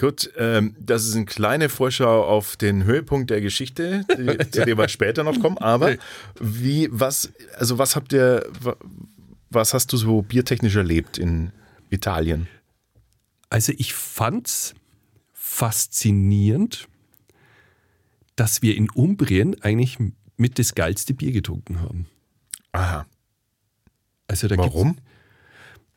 Gut, 0.02 0.32
ähm, 0.36 0.76
das 0.80 1.06
ist 1.06 1.16
eine 1.16 1.26
kleine 1.26 1.70
Vorschau 1.70 2.24
auf 2.24 2.58
den 2.58 2.86
Höhepunkt 2.86 3.30
der 3.30 3.40
Geschichte, 3.40 4.04
die, 4.18 4.36
zu 4.52 4.66
der 4.66 4.76
wir 4.76 4.88
später 4.90 5.24
noch 5.24 5.40
kommen. 5.40 5.60
Aber 5.60 5.96
wie, 6.40 6.90
was, 6.92 7.32
also 7.56 7.78
was 7.78 7.96
habt 7.96 8.12
ihr, 8.12 8.44
wa- 8.62 8.76
was 9.52 9.76
hast 9.76 9.94
du 9.94 9.98
so 9.98 10.24
biertechnisch 10.24 10.76
erlebt 10.76 11.20
in 11.20 11.52
Italien? 11.92 12.48
Also 13.52 13.74
ich 13.78 13.94
fand's 13.94 14.74
faszinierend, 15.34 16.88
dass 18.36 18.64
wir 18.64 18.76
in 18.76 18.90
Umbrien 18.90 19.62
eigentlich 19.62 20.00
mit 20.36 20.58
das 20.58 20.74
geilste 20.74 21.14
Bier 21.14 21.32
getrunken 21.32 21.80
haben. 21.82 22.08
Aha. 22.72 23.06
Also 24.28 24.50
Warum? 24.50 24.98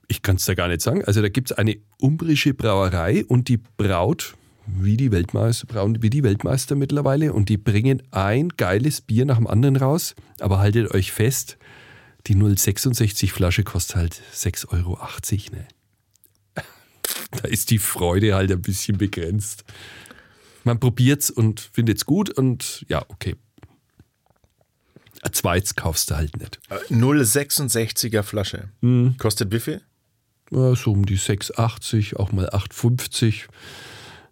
Ich 0.08 0.22
kann 0.22 0.36
es 0.36 0.44
da 0.44 0.54
gar 0.54 0.68
nicht 0.68 0.80
sagen. 0.80 1.04
Also 1.04 1.22
da 1.22 1.28
gibt 1.28 1.50
es 1.50 1.56
eine 1.56 1.76
umbrische 2.00 2.54
Brauerei 2.54 3.24
und 3.24 3.48
die 3.48 3.58
braut 3.58 4.34
wie 4.66 4.96
die 4.96 5.12
Weltmeister, 5.12 5.66
brauen 5.66 6.02
wie 6.02 6.10
die 6.10 6.22
Weltmeister 6.22 6.74
mittlerweile 6.74 7.32
und 7.32 7.48
die 7.48 7.58
bringen 7.58 8.02
ein 8.10 8.48
geiles 8.50 9.00
Bier 9.00 9.26
nach 9.26 9.36
dem 9.36 9.46
anderen 9.46 9.76
raus. 9.76 10.14
Aber 10.40 10.58
haltet 10.58 10.92
euch 10.94 11.12
fest, 11.12 11.58
die 12.26 12.34
066 12.34 13.32
Flasche 13.32 13.64
kostet 13.64 13.96
halt 13.96 14.22
6,80 14.34 14.68
Euro. 14.72 14.98
Ne? 15.52 15.66
Da 17.42 17.48
ist 17.48 17.70
die 17.70 17.78
Freude 17.78 18.34
halt 18.34 18.50
ein 18.50 18.62
bisschen 18.62 18.96
begrenzt. 18.96 19.64
Man 20.62 20.80
probiert's 20.80 21.30
und 21.30 21.60
findet's 21.72 22.06
gut 22.06 22.30
und 22.30 22.86
ja, 22.88 23.04
okay. 23.08 23.36
Ein 25.22 25.32
zweites 25.32 25.74
kaufst 25.74 26.10
du 26.10 26.16
halt 26.16 26.36
nicht. 26.38 26.60
Äh, 26.70 26.94
0,66er 26.94 28.22
Flasche. 28.22 28.70
Mhm. 28.80 29.16
Kostet 29.18 29.52
wie 29.52 29.60
viel? 29.60 29.82
Ja, 30.54 30.74
so 30.76 30.92
um 30.92 31.04
die 31.04 31.18
6,80, 31.18 32.16
auch 32.16 32.32
mal 32.32 32.48
8,50. 32.50 33.44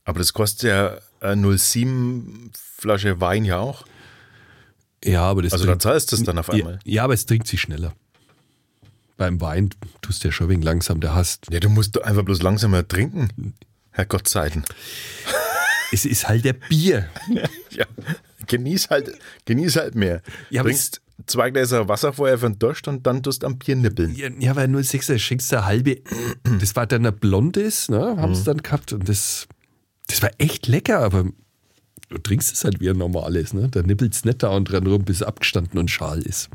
Aber 0.04 0.18
das 0.18 0.32
kostet 0.32 0.68
ja 0.68 0.94
äh, 1.20 1.35
0,7 1.35 2.50
Flasche 2.76 3.20
Wein 3.20 3.44
ja 3.44 3.58
auch. 3.58 3.85
Ja, 5.04 5.22
aber 5.22 5.42
das 5.42 5.52
Also 5.52 5.64
da 5.66 5.72
trinkt- 5.72 5.82
zahlst 5.82 6.12
du 6.12 6.16
es 6.16 6.22
dann 6.22 6.38
auf 6.38 6.48
ja, 6.48 6.54
einmal. 6.54 6.78
ja, 6.85 7.04
aber 7.04 7.14
es 7.14 7.26
trinkt 7.26 7.46
sich 7.48 7.61
schneller. 7.61 7.92
Beim 9.16 9.40
Wein 9.40 9.70
tust 10.00 10.22
du 10.24 10.28
ja 10.28 10.32
schon 10.32 10.48
wegen 10.48 10.62
langsam, 10.62 11.00
der 11.00 11.14
hast. 11.14 11.46
Ja, 11.50 11.61
du 11.61 11.68
musst 11.68 12.02
einfach 12.02 12.22
bloß 12.24 12.42
langsamer 12.42 12.87
trinken. 12.87 13.54
Herrgott 13.90 14.28
Zeiten. 14.28 14.64
Es 15.94 16.06
ist 16.06 16.26
halt 16.26 16.44
der 16.46 16.54
Bier. 16.54 17.08
Ja, 17.70 17.85
genieß 18.46 18.88
halt, 18.90 19.12
genieß 19.44 19.76
halt 19.76 19.94
mehr. 19.94 20.22
Ja, 20.50 20.61
aber 20.62 20.70
Trinkst 20.70 21.00
zwei 21.27 21.51
Gläser 21.51 21.88
Wasser 21.88 22.12
vorher 22.12 22.38
für 22.38 22.48
den 22.51 22.59
Durst 22.59 22.88
und 22.88 23.07
dann 23.07 23.22
tust 23.22 23.42
du 23.42 23.46
am 23.46 23.59
Bier 23.59 23.77
nippeln. 23.77 24.14
Ja, 24.14 24.29
ja 24.38 24.57
weil 24.57 24.68
06er 24.68 25.18
schenkst 25.18 25.53
du 25.53 25.57
eine 25.57 25.66
halbe. 25.66 25.98
Das 26.61 26.75
war 26.77 26.87
dann 26.87 27.07
ein 27.07 27.14
blondes, 27.16 27.88
ne? 27.88 28.16
Haben 28.18 28.31
Mhm. 28.31 28.35
sie 28.35 28.44
dann 28.44 28.59
gehabt. 28.59 28.92
Und 28.92 29.09
das, 29.09 29.46
das 30.09 30.22
war 30.22 30.31
echt 30.38 30.66
lecker, 30.66 30.98
aber 31.01 31.25
du 32.09 32.18
trinkst 32.18 32.53
es 32.53 32.64
halt 32.64 32.81
wie 32.81 32.90
ein 32.90 32.96
normales, 32.98 33.53
ne? 33.55 33.68
Da 33.68 33.83
nippelt 33.83 34.14
es 34.14 34.25
nicht 34.25 34.42
da 34.42 34.48
und 34.48 34.64
dran 34.70 34.87
rum, 34.87 35.05
bis 35.05 35.16
es 35.16 35.22
abgestanden 35.22 35.79
und 35.79 35.90
schal 35.90 36.20
ist. 36.22 36.48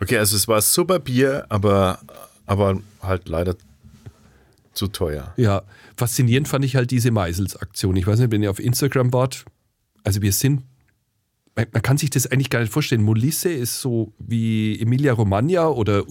Okay, 0.00 0.18
also 0.18 0.36
es 0.36 0.48
war 0.48 0.60
super 0.60 0.98
Bier, 0.98 1.46
aber, 1.48 2.00
aber 2.46 2.80
halt 3.02 3.28
leider 3.28 3.56
zu 4.72 4.88
teuer. 4.88 5.32
Ja, 5.36 5.62
faszinierend 5.96 6.48
fand 6.48 6.64
ich 6.64 6.76
halt 6.76 6.90
diese 6.90 7.10
Meisels-Aktion. 7.10 7.94
Ich 7.96 8.06
weiß 8.06 8.18
nicht, 8.18 8.30
wenn 8.32 8.42
ihr 8.42 8.50
auf 8.50 8.58
Instagram 8.58 9.12
wart. 9.12 9.44
Also 10.02 10.22
wir 10.22 10.32
sind, 10.32 10.62
man 11.54 11.66
man 11.72 11.82
kann 11.82 11.98
sich 11.98 12.10
das 12.10 12.26
eigentlich 12.26 12.50
gar 12.50 12.60
nicht 12.60 12.72
vorstellen. 12.72 13.02
Molisse 13.02 13.50
ist 13.50 13.80
so 13.80 14.12
wie 14.18 14.80
Emilia 14.80 15.12
Romagna 15.12 15.68
oder, 15.68 16.04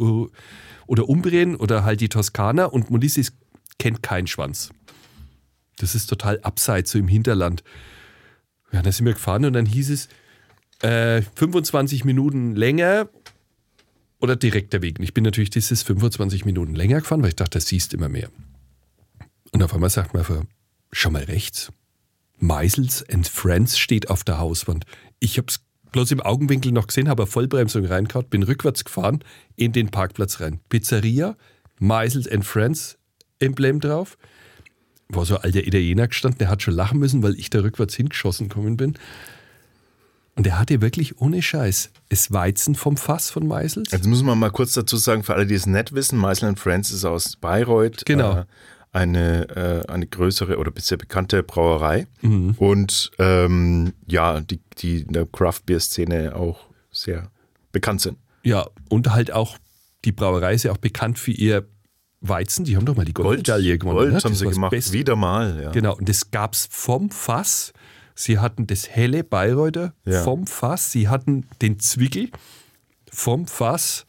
oder 0.88 1.10
Umbrien 1.10 1.56
oder 1.56 1.84
halt 1.84 2.02
die 2.02 2.10
Toskana 2.10 2.66
und 2.66 2.90
Molisse 2.90 3.22
ist, 3.22 3.34
kennt 3.80 4.04
keinen 4.04 4.28
Schwanz. 4.28 4.70
Das 5.78 5.96
ist 5.96 6.08
total 6.08 6.40
abseits, 6.42 6.92
so 6.92 7.00
im 7.00 7.08
Hinterland. 7.08 7.64
Ja, 8.72 8.82
da 8.82 8.92
sind 8.92 9.06
wir 9.06 9.14
gefahren 9.14 9.46
und 9.46 9.54
dann 9.54 9.66
hieß 9.66 9.90
es, 9.90 10.08
äh, 10.82 11.22
25 11.36 12.06
Minuten 12.06 12.56
länger 12.56 13.10
oder 14.20 14.36
direkter 14.36 14.82
Weg. 14.82 15.00
Und 15.00 15.04
ich 15.04 15.14
bin 15.14 15.24
natürlich 15.24 15.50
dieses 15.50 15.84
25 15.84 16.46
Minuten 16.46 16.76
länger 16.76 17.00
gefahren, 17.00 17.22
weil 17.22 17.30
ich 17.30 17.36
dachte, 17.36 17.58
das 17.58 17.68
siehst 17.68 17.94
immer 17.94 18.10
mehr. 18.10 18.30
Und 19.52 19.64
auf 19.64 19.74
einmal 19.74 19.90
sagt 19.90 20.14
man, 20.14 20.22
einfach, 20.22 20.44
schau 20.92 21.10
mal 21.10 21.24
rechts. 21.24 21.72
Meisels 22.38 23.08
and 23.10 23.28
Friends 23.28 23.78
steht 23.78 24.10
auf 24.10 24.24
der 24.24 24.40
Hauswand. 24.40 24.86
Ich 25.22 25.38
habe 25.38 25.48
es 25.48 25.62
bloß 25.92 26.12
im 26.12 26.20
Augenwinkel 26.20 26.72
noch 26.72 26.88
gesehen, 26.88 27.08
habe 27.08 27.24
eine 27.24 27.32
Vollbremsung 27.32 27.86
reingehauen, 27.86 28.28
bin 28.28 28.44
rückwärts 28.44 28.84
gefahren 28.84 29.24
in 29.56 29.72
den 29.72 29.90
Parkplatz 29.90 30.42
rein. 30.42 30.60
Pizzeria, 30.68 31.38
Meisels 31.80 32.28
and 32.28 32.44
Friends 32.44 32.98
Emblem 33.40 33.80
drauf. 33.80 34.18
War 35.10 35.26
so 35.26 35.38
ein 35.38 35.44
alter 35.44 35.66
Italiener 35.66 36.08
gestanden, 36.08 36.40
der 36.40 36.50
hat 36.50 36.62
schon 36.62 36.74
lachen 36.74 37.00
müssen, 37.00 37.22
weil 37.22 37.36
ich 37.36 37.50
da 37.50 37.60
rückwärts 37.60 37.96
hingeschossen 37.96 38.50
gekommen 38.50 38.78
bin. 38.78 38.98
Und 40.36 40.46
der 40.46 40.58
hatte 40.58 40.82
wirklich 40.82 41.20
ohne 41.20 41.42
Scheiß 41.42 41.92
es 42.10 42.32
Weizen 42.32 42.76
vom 42.76 42.98
Fass 42.98 43.30
von 43.30 43.46
Meisels. 43.46 43.92
Jetzt 43.92 44.08
muss 44.08 44.24
man 44.24 44.40
mal 44.40 44.50
kurz 44.50 44.74
dazu 44.74 44.98
sagen, 44.98 45.24
für 45.24 45.36
alle, 45.36 45.46
die 45.46 45.56
es 45.56 45.66
nicht 45.66 45.94
wissen, 45.94 46.18
Meisel 46.18 46.56
Friends 46.56 46.92
ist 46.92 47.06
aus 47.06 47.36
Bayreuth. 47.36 48.06
Genau. 48.06 48.40
Äh, 48.40 48.46
eine, 48.92 49.50
äh, 49.50 49.92
eine 49.92 50.06
größere 50.08 50.58
oder 50.58 50.72
bisher 50.72 50.98
bekannte 50.98 51.44
Brauerei. 51.44 52.08
Mhm. 52.22 52.56
Und 52.58 53.12
ähm, 53.20 53.94
ja, 54.08 54.42
die, 54.42 54.60
die 54.80 55.02
in 55.02 55.14
der 55.14 55.26
Craft-Beer-Szene 55.26 56.36
auch 56.36 56.66
sehr 56.92 57.32
bekannt 57.72 58.02
sind. 58.02 58.18
Ja, 58.44 58.68
und 58.90 59.12
halt 59.12 59.32
auch, 59.32 59.58
die 60.04 60.12
Brauerei 60.12 60.54
ist 60.54 60.64
ja 60.64 60.72
auch 60.72 60.78
bekannt 60.78 61.20
für 61.20 61.32
ihr 61.32 61.68
Weizen. 62.20 62.66
Die 62.66 62.76
haben 62.76 62.86
doch 62.86 62.96
mal 62.96 63.06
die 63.06 63.14
Goldmedaille 63.14 63.78
gewonnen. 63.78 63.98
Gold 63.98 64.14
ne? 64.14 64.20
haben 64.20 64.36
sie 64.36 64.48
gemacht. 64.48 64.72
Beste. 64.72 64.94
Wieder 64.94 65.16
mal. 65.16 65.62
Ja. 65.62 65.72
Genau, 65.72 65.96
und 65.96 66.08
das 66.08 66.32
gab 66.32 66.54
es 66.54 66.68
vom 66.70 67.10
Fass. 67.10 67.74
Sie 68.14 68.40
hatten 68.40 68.68
das 68.68 68.90
helle 68.90 69.24
Bayreuther 69.24 69.94
Ja. 70.06 70.24
vom 70.24 70.46
Fass. 70.46 70.92
Sie 70.92 71.08
hatten 71.08 71.48
den 71.62 71.80
Zwickel 71.80 72.30
vom 73.12 73.48
Fass. 73.48 74.06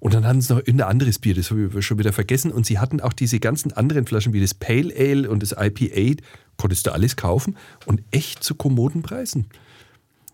Und 0.00 0.14
dann 0.14 0.24
hatten 0.26 0.40
sie 0.40 0.52
noch 0.52 0.60
irgendein 0.60 0.88
anderes 0.88 1.18
Bier, 1.18 1.34
das 1.34 1.50
habe 1.50 1.70
ich 1.76 1.86
schon 1.86 1.98
wieder 1.98 2.12
vergessen. 2.12 2.52
Und 2.52 2.66
sie 2.66 2.78
hatten 2.78 3.00
auch 3.00 3.12
diese 3.12 3.40
ganzen 3.40 3.72
anderen 3.72 4.06
Flaschen 4.06 4.32
wie 4.32 4.40
das 4.40 4.54
Pale 4.54 4.94
Ale 4.96 5.28
und 5.28 5.42
das 5.42 5.54
IPA. 5.58 6.22
Konntest 6.56 6.86
du 6.86 6.92
alles 6.92 7.16
kaufen 7.16 7.56
und 7.86 8.02
echt 8.10 8.42
zu 8.42 8.54
kommoden 8.54 9.02
Preisen. 9.02 9.46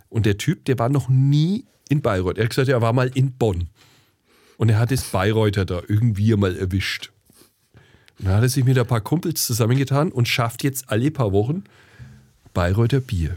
Und 0.09 0.27
der 0.27 0.39
Typ, 0.39 0.65
der 0.65 0.79
war 0.79 0.89
noch 0.89 1.09
nie 1.09 1.65
in 1.89 2.01
Bayreuth. 2.01 2.39
Er 2.39 2.45
hat 2.45 2.51
gesagt, 2.51 2.69
er 2.69 2.81
war 2.81 2.93
mal 2.93 3.11
in 3.15 3.33
Bonn. 3.33 3.69
Und 4.57 4.69
er 4.69 4.79
hat 4.79 4.91
das 4.91 5.03
Bayreuther 5.05 5.65
da 5.65 5.83
irgendwie 5.89 6.35
mal 6.37 6.57
erwischt. 6.57 7.11
Und 8.19 8.27
dann 8.27 8.37
hat 8.37 8.43
er 8.43 8.49
sich 8.49 8.65
mit 8.65 8.79
ein 8.79 8.87
paar 8.87 9.01
Kumpels 9.01 9.45
zusammengetan 9.45 10.13
und 10.13 10.29
schafft 10.29 10.63
jetzt 10.63 10.89
alle 10.89 11.11
paar 11.11 11.33
Wochen 11.33 11.65
Bayreuther 12.53 13.01
Bier. 13.01 13.37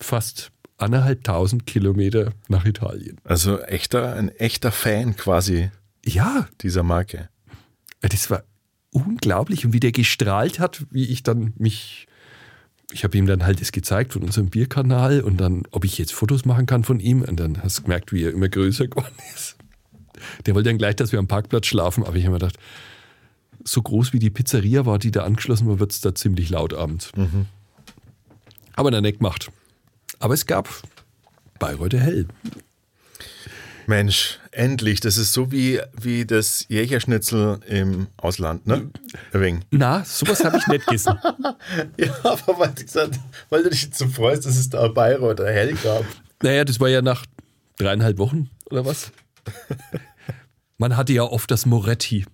Fast 0.00 0.50
anderthalbtausend 0.78 1.66
Kilometer 1.66 2.32
nach 2.48 2.64
Italien. 2.64 3.18
Also 3.24 3.60
echter, 3.60 4.14
ein 4.14 4.28
echter 4.30 4.72
Fan 4.72 5.16
quasi 5.16 5.70
Ja, 6.04 6.48
dieser 6.60 6.82
Marke. 6.82 7.28
das 8.00 8.30
war 8.30 8.44
unglaublich. 8.90 9.64
Und 9.66 9.72
wie 9.72 9.80
der 9.80 9.92
gestrahlt 9.92 10.58
hat, 10.58 10.84
wie 10.90 11.06
ich 11.06 11.22
dann 11.22 11.52
mich. 11.56 12.06
Ich 12.92 13.02
habe 13.02 13.16
ihm 13.18 13.26
dann 13.26 13.44
halt 13.44 13.60
das 13.60 13.72
gezeigt 13.72 14.12
von 14.12 14.22
unserem 14.22 14.50
Bierkanal 14.50 15.20
und 15.22 15.38
dann, 15.38 15.62
ob 15.72 15.84
ich 15.84 15.98
jetzt 15.98 16.12
Fotos 16.12 16.44
machen 16.44 16.66
kann 16.66 16.84
von 16.84 17.00
ihm. 17.00 17.22
Und 17.22 17.40
dann 17.40 17.60
hast 17.62 17.78
du 17.78 17.82
gemerkt, 17.82 18.12
wie 18.12 18.22
er 18.24 18.30
immer 18.32 18.48
größer 18.48 18.86
geworden 18.88 19.14
ist. 19.34 19.56
Der 20.46 20.54
wollte 20.54 20.68
dann 20.68 20.78
gleich, 20.78 20.94
dass 20.96 21.10
wir 21.10 21.18
am 21.18 21.26
Parkplatz 21.26 21.66
schlafen, 21.66 22.04
aber 22.04 22.16
ich 22.16 22.24
habe 22.24 22.34
mir 22.34 22.38
gedacht, 22.38 22.56
so 23.64 23.82
groß 23.82 24.12
wie 24.12 24.18
die 24.18 24.30
Pizzeria 24.30 24.86
war, 24.86 24.98
die 24.98 25.10
da 25.10 25.24
angeschlossen 25.24 25.66
war, 25.66 25.80
wird 25.80 25.90
es 25.92 26.00
da 26.02 26.14
ziemlich 26.14 26.50
laut 26.50 26.72
abends. 26.74 27.10
Aber 28.76 28.90
dann 28.90 29.02
nicht 29.02 29.18
gemacht. 29.18 29.50
Aber 30.24 30.32
es 30.32 30.46
gab 30.46 30.70
Bayreuther 31.58 32.00
Hell. 32.00 32.26
Mensch, 33.86 34.38
endlich. 34.52 35.00
Das 35.00 35.18
ist 35.18 35.34
so 35.34 35.52
wie, 35.52 35.82
wie 36.00 36.24
das 36.24 36.64
Jägerschnitzel 36.70 37.60
im 37.68 38.06
Ausland, 38.16 38.66
ne? 38.66 38.90
Ein 39.34 39.40
wenig. 39.42 39.64
Na, 39.70 40.02
sowas 40.02 40.42
habe 40.42 40.56
ich 40.56 40.66
nicht 40.66 40.86
gegessen. 40.86 41.18
Ja, 41.98 42.14
aber 42.22 42.58
weil 42.58 42.70
du, 42.70 42.84
gesagt, 42.84 43.20
weil 43.50 43.64
du 43.64 43.68
dich 43.68 43.82
jetzt 43.82 43.98
so 43.98 44.08
freust, 44.08 44.46
dass 44.46 44.56
es 44.56 44.70
da 44.70 44.88
Bayreuther 44.88 45.52
Hell 45.52 45.74
gab. 45.74 46.06
Naja, 46.42 46.64
das 46.64 46.80
war 46.80 46.88
ja 46.88 47.02
nach 47.02 47.26
dreieinhalb 47.76 48.16
Wochen 48.16 48.48
oder 48.70 48.86
was? 48.86 49.12
Man 50.78 50.96
hatte 50.96 51.12
ja 51.12 51.24
oft 51.24 51.50
das 51.50 51.66
Moretti. 51.66 52.24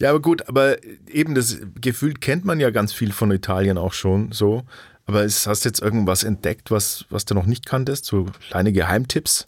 Ja, 0.00 0.08
aber 0.10 0.20
gut, 0.20 0.48
aber 0.48 0.82
eben 1.06 1.34
das 1.34 1.58
Gefühl 1.78 2.14
kennt 2.14 2.46
man 2.46 2.58
ja 2.58 2.70
ganz 2.70 2.94
viel 2.94 3.12
von 3.12 3.30
Italien 3.30 3.76
auch 3.76 3.92
schon 3.92 4.32
so. 4.32 4.64
Aber 5.10 5.24
es, 5.24 5.48
hast 5.48 5.64
du 5.64 5.68
jetzt 5.68 5.82
irgendwas 5.82 6.22
entdeckt, 6.22 6.70
was, 6.70 7.04
was 7.10 7.24
du 7.24 7.34
noch 7.34 7.44
nicht 7.44 7.66
kanntest? 7.66 8.04
So 8.04 8.26
kleine 8.48 8.72
Geheimtipps? 8.72 9.44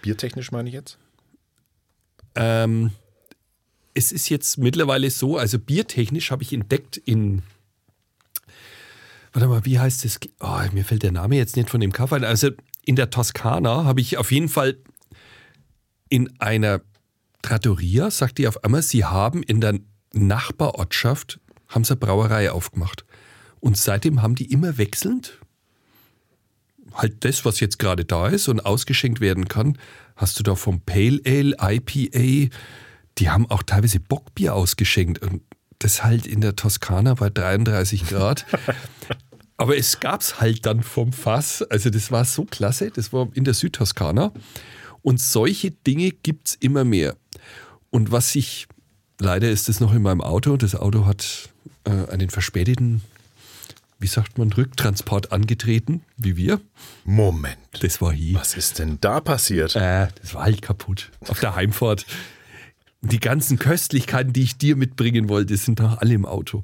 Biertechnisch 0.00 0.52
meine 0.52 0.68
ich 0.68 0.76
jetzt? 0.76 0.96
Ähm, 2.36 2.92
es 3.94 4.12
ist 4.12 4.28
jetzt 4.28 4.58
mittlerweile 4.58 5.10
so, 5.10 5.38
also 5.38 5.58
biertechnisch 5.58 6.30
habe 6.30 6.44
ich 6.44 6.52
entdeckt 6.52 6.98
in. 6.98 7.42
Warte 9.32 9.48
mal, 9.48 9.64
wie 9.64 9.80
heißt 9.80 10.04
das? 10.04 10.20
Oh, 10.38 10.60
mir 10.72 10.84
fällt 10.84 11.02
der 11.02 11.10
Name 11.10 11.34
jetzt 11.34 11.56
nicht 11.56 11.68
von 11.68 11.80
dem 11.80 11.92
Kaffee. 11.92 12.24
Also 12.24 12.50
in 12.84 12.94
der 12.94 13.10
Toskana 13.10 13.82
habe 13.82 14.00
ich 14.00 14.18
auf 14.18 14.30
jeden 14.30 14.48
Fall 14.48 14.78
in 16.10 16.32
einer 16.38 16.80
Trattoria, 17.42 18.12
sagt 18.12 18.38
die 18.38 18.46
auf 18.46 18.62
einmal, 18.62 18.82
sie 18.82 19.04
haben 19.04 19.42
in 19.42 19.60
der 19.60 19.80
Nachbarortschaft 20.12 21.40
haben 21.66 21.82
sie 21.82 21.94
eine 21.94 21.98
Brauerei 21.98 22.52
aufgemacht. 22.52 23.04
Und 23.62 23.78
seitdem 23.78 24.20
haben 24.20 24.34
die 24.34 24.52
immer 24.52 24.76
wechselnd 24.76 25.38
halt 26.94 27.24
das, 27.24 27.44
was 27.44 27.60
jetzt 27.60 27.78
gerade 27.78 28.04
da 28.04 28.28
ist 28.28 28.48
und 28.48 28.60
ausgeschenkt 28.60 29.20
werden 29.20 29.48
kann, 29.48 29.78
hast 30.16 30.38
du 30.38 30.42
da 30.42 30.54
vom 30.54 30.80
Pale 30.80 31.20
Ale, 31.26 31.56
IPA, 31.60 32.54
die 33.18 33.30
haben 33.30 33.50
auch 33.50 33.62
teilweise 33.62 34.00
Bockbier 34.00 34.54
ausgeschenkt. 34.54 35.22
Und 35.22 35.42
das 35.78 36.04
halt 36.04 36.26
in 36.26 36.40
der 36.40 36.56
Toskana 36.56 37.14
bei 37.14 37.30
33 37.30 38.06
Grad. 38.08 38.46
Aber 39.56 39.76
es 39.76 40.00
gab 40.00 40.20
es 40.20 40.40
halt 40.40 40.66
dann 40.66 40.82
vom 40.82 41.12
Fass. 41.12 41.62
Also 41.62 41.90
das 41.90 42.10
war 42.10 42.24
so 42.24 42.44
klasse. 42.44 42.90
Das 42.90 43.12
war 43.12 43.28
in 43.34 43.44
der 43.44 43.54
Südtoskana. 43.54 44.32
Und 45.02 45.20
solche 45.20 45.70
Dinge 45.70 46.10
gibt 46.10 46.48
es 46.48 46.54
immer 46.56 46.84
mehr. 46.84 47.16
Und 47.90 48.10
was 48.12 48.34
ich, 48.34 48.66
leider 49.20 49.50
ist 49.50 49.68
es 49.68 49.80
noch 49.80 49.94
in 49.94 50.02
meinem 50.02 50.20
Auto. 50.20 50.56
Das 50.56 50.74
Auto 50.74 51.06
hat 51.06 51.50
äh, 51.84 52.10
einen 52.10 52.30
verspäteten, 52.30 53.02
wie 54.02 54.08
sagt 54.08 54.36
man, 54.36 54.52
Rücktransport 54.52 55.32
angetreten, 55.32 56.02
wie 56.16 56.36
wir. 56.36 56.60
Moment. 57.04 57.56
Das 57.80 58.00
war 58.00 58.12
hier. 58.12 58.38
Was 58.38 58.56
ist 58.56 58.78
denn 58.80 58.98
da 59.00 59.20
passiert? 59.20 59.76
Äh, 59.76 60.08
das 60.20 60.34
war 60.34 60.42
halt 60.42 60.60
kaputt. 60.60 61.10
Auf 61.28 61.40
der 61.40 61.54
Heimfahrt. 61.54 62.04
Die 63.00 63.20
ganzen 63.20 63.58
Köstlichkeiten, 63.58 64.32
die 64.32 64.42
ich 64.42 64.58
dir 64.58 64.76
mitbringen 64.76 65.28
wollte, 65.28 65.56
sind 65.56 65.78
noch 65.78 65.98
alle 65.98 66.14
im 66.14 66.26
Auto. 66.26 66.62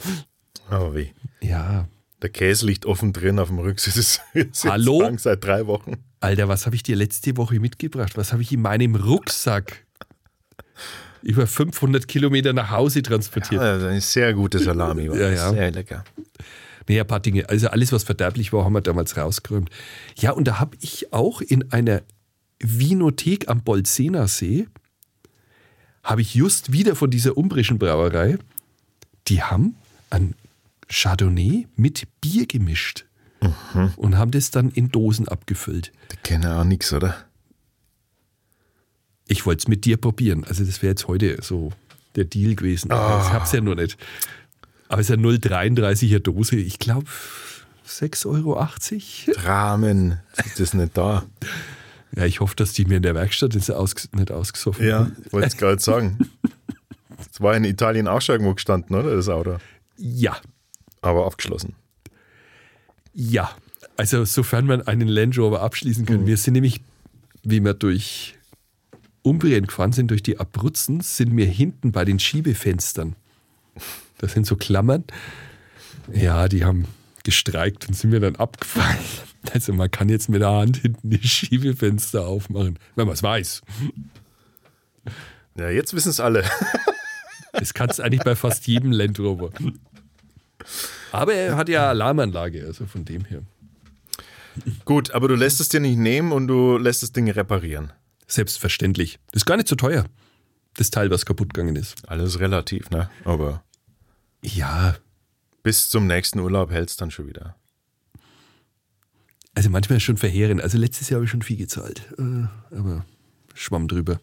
Oh 0.70 0.94
wie. 0.94 1.12
Ja. 1.40 1.88
Der 2.22 2.30
Käse 2.30 2.66
liegt 2.66 2.86
offen 2.86 3.12
drin 3.12 3.38
auf 3.38 3.48
dem 3.48 3.60
Rücksitz. 3.60 4.20
Hallo? 4.64 5.02
Lang, 5.02 5.18
seit 5.18 5.44
drei 5.44 5.66
Wochen. 5.68 5.94
Alter, 6.20 6.48
was 6.48 6.66
habe 6.66 6.74
ich 6.74 6.82
dir 6.82 6.96
letzte 6.96 7.36
Woche 7.36 7.60
mitgebracht? 7.60 8.16
Was 8.16 8.32
habe 8.32 8.42
ich 8.42 8.52
in 8.52 8.62
meinem 8.62 8.96
Rucksack 8.96 9.86
über 11.22 11.46
500 11.46 12.08
Kilometer 12.08 12.52
nach 12.52 12.70
Hause 12.70 13.02
transportiert? 13.02 13.62
Ja, 13.62 13.74
das 13.74 13.82
ist 13.82 13.88
eine 13.88 14.00
sehr 14.00 14.34
gute 14.34 14.58
Salami. 14.58 15.08
War 15.08 15.16
Ja, 15.16 15.30
ja. 15.30 15.50
Sehr 15.50 15.70
lecker. 15.70 16.04
Nee, 16.88 17.00
ein 17.00 17.06
paar 17.06 17.20
Dinge. 17.20 17.48
Also 17.48 17.68
alles, 17.68 17.92
was 17.92 18.04
verderblich 18.04 18.52
war, 18.52 18.64
haben 18.64 18.72
wir 18.72 18.80
damals 18.80 19.16
rausgeräumt. 19.16 19.70
Ja, 20.16 20.32
und 20.32 20.44
da 20.44 20.58
habe 20.58 20.76
ich 20.80 21.12
auch 21.12 21.40
in 21.40 21.70
einer 21.70 22.02
Winothek 22.60 23.48
am 23.48 23.62
Bolzener 23.62 24.26
See, 24.26 24.66
habe 26.02 26.22
ich 26.22 26.34
just 26.34 26.72
wieder 26.72 26.96
von 26.96 27.10
dieser 27.10 27.36
umbrischen 27.36 27.78
Brauerei, 27.78 28.38
die 29.28 29.42
haben 29.42 29.76
ein 30.10 30.34
Chardonnay 30.88 31.66
mit 31.76 32.08
Bier 32.20 32.46
gemischt 32.46 33.04
und 33.96 34.16
haben 34.16 34.30
das 34.30 34.50
dann 34.50 34.70
in 34.70 34.90
Dosen 34.90 35.28
abgefüllt. 35.28 35.92
Die 36.10 36.16
kennen 36.16 36.50
auch 36.50 36.64
nichts, 36.64 36.92
oder? 36.92 37.14
Ich 39.26 39.44
wollte 39.44 39.60
es 39.60 39.68
mit 39.68 39.84
dir 39.84 39.98
probieren. 39.98 40.44
Also 40.44 40.64
das 40.64 40.80
wäre 40.82 40.92
jetzt 40.92 41.06
heute 41.06 41.38
so 41.42 41.70
der 42.16 42.24
Deal 42.24 42.54
gewesen. 42.54 42.90
Ah. 42.90 43.22
Ich 43.22 43.32
hab's 43.32 43.52
ja 43.52 43.60
noch 43.60 43.74
nicht. 43.74 43.98
Aber 44.88 45.00
es 45.00 45.10
ist 45.10 45.16
ja 45.16 45.22
0,33er 45.22 46.18
Dose. 46.20 46.56
Ich 46.56 46.78
glaube 46.78 47.06
6,80 47.86 48.26
Euro. 48.26 48.68
Dramen. 49.34 50.18
Ist 50.44 50.60
das 50.60 50.74
nicht 50.74 50.96
da? 50.96 51.24
Ja, 52.16 52.24
ich 52.24 52.40
hoffe, 52.40 52.56
dass 52.56 52.72
die 52.72 52.84
mir 52.86 52.96
in 52.96 53.02
der 53.02 53.14
Werkstatt 53.14 53.54
ist 53.54 53.70
aus, 53.70 53.94
nicht 54.14 54.30
ausgesoffen. 54.30 54.86
Ja, 54.86 55.10
ich 55.24 55.32
wollte 55.32 55.48
es 55.48 55.56
gerade 55.56 55.80
sagen. 55.80 56.18
Es 57.32 57.40
war 57.40 57.56
in 57.56 57.64
Italien 57.64 58.06
auch 58.06 58.22
schon 58.22 58.34
irgendwo 58.36 58.54
gestanden, 58.54 58.94
oder? 58.96 59.14
Das 59.14 59.28
Auto. 59.28 59.58
ja, 59.96 60.36
Aber 61.02 61.26
abgeschlossen. 61.26 61.74
ja. 63.12 63.50
Also 63.96 64.24
sofern 64.24 64.66
man 64.66 64.82
einen 64.82 65.08
Land 65.08 65.36
Rover 65.36 65.60
abschließen 65.62 66.06
kann. 66.06 66.26
Wir 66.26 66.36
sind 66.36 66.54
nämlich, 66.54 66.80
wie 67.42 67.58
wir 67.60 67.74
durch 67.74 68.38
Umbrien 69.22 69.66
gefahren 69.66 69.90
sind, 69.92 70.12
durch 70.12 70.22
die 70.22 70.38
Abruzzen, 70.38 71.00
sind 71.00 71.36
wir 71.36 71.46
hinten 71.46 71.90
bei 71.90 72.04
den 72.04 72.20
Schiebefenstern. 72.20 73.16
Das 74.18 74.32
sind 74.32 74.46
so 74.46 74.56
Klammern. 74.56 75.04
Ja, 76.12 76.48
die 76.48 76.64
haben 76.64 76.86
gestreikt 77.24 77.88
und 77.88 77.94
sind 77.94 78.10
mir 78.10 78.20
dann 78.20 78.36
abgefallen. 78.36 78.98
Also 79.52 79.72
man 79.72 79.88
kann 79.90 80.08
jetzt 80.08 80.28
mit 80.28 80.42
der 80.42 80.50
Hand 80.50 80.78
hinten 80.78 81.10
die 81.10 81.26
Schiebefenster 81.26 82.26
aufmachen, 82.26 82.76
wenn 82.96 83.06
man 83.06 83.14
es 83.14 83.22
weiß. 83.22 83.62
Ja, 85.56 85.70
jetzt 85.70 85.94
wissen 85.94 86.08
es 86.10 86.18
alle. 86.18 86.44
Das 87.52 87.72
kannst 87.72 87.98
du 87.98 88.02
eigentlich 88.02 88.24
bei 88.24 88.34
fast 88.34 88.66
jedem 88.66 88.90
Land 88.90 89.18
Rover. 89.20 89.50
Aber 91.12 91.34
er 91.34 91.56
hat 91.56 91.68
ja 91.68 91.88
Alarmanlage, 91.88 92.66
also 92.66 92.84
von 92.84 93.04
dem 93.04 93.24
her. 93.24 93.42
Gut, 94.84 95.12
aber 95.12 95.28
du 95.28 95.36
lässt 95.36 95.60
es 95.60 95.68
dir 95.68 95.80
nicht 95.80 95.98
nehmen 95.98 96.32
und 96.32 96.48
du 96.48 96.76
lässt 96.76 97.02
das 97.04 97.12
Ding 97.12 97.30
reparieren. 97.30 97.92
Selbstverständlich. 98.26 99.20
Das 99.30 99.42
ist 99.42 99.46
gar 99.46 99.56
nicht 99.56 99.68
so 99.68 99.76
teuer, 99.76 100.04
das 100.74 100.90
Teil, 100.90 101.10
was 101.10 101.24
kaputt 101.24 101.54
gegangen 101.54 101.76
ist. 101.76 102.06
Alles 102.08 102.40
relativ, 102.40 102.90
ne? 102.90 103.08
Aber 103.24 103.62
Ja, 104.42 104.96
bis 105.62 105.88
zum 105.88 106.06
nächsten 106.06 106.38
Urlaub 106.38 106.70
hält 106.70 106.90
es 106.90 106.96
dann 106.96 107.10
schon 107.10 107.26
wieder. 107.26 107.56
also 109.54 109.70
manchmal 109.70 109.96
ist 109.96 110.04
schon 110.04 110.16
verheerend. 110.16 110.62
Also 110.62 110.78
letztes 110.78 111.08
Jahr 111.10 111.16
habe 111.18 111.24
ich 111.24 111.30
schon 111.30 111.42
viel 111.42 111.56
gezahlt. 111.56 112.02
Äh, 112.18 112.46
Aber 112.74 113.04
schwamm 113.54 113.88
drüber. 113.88 114.20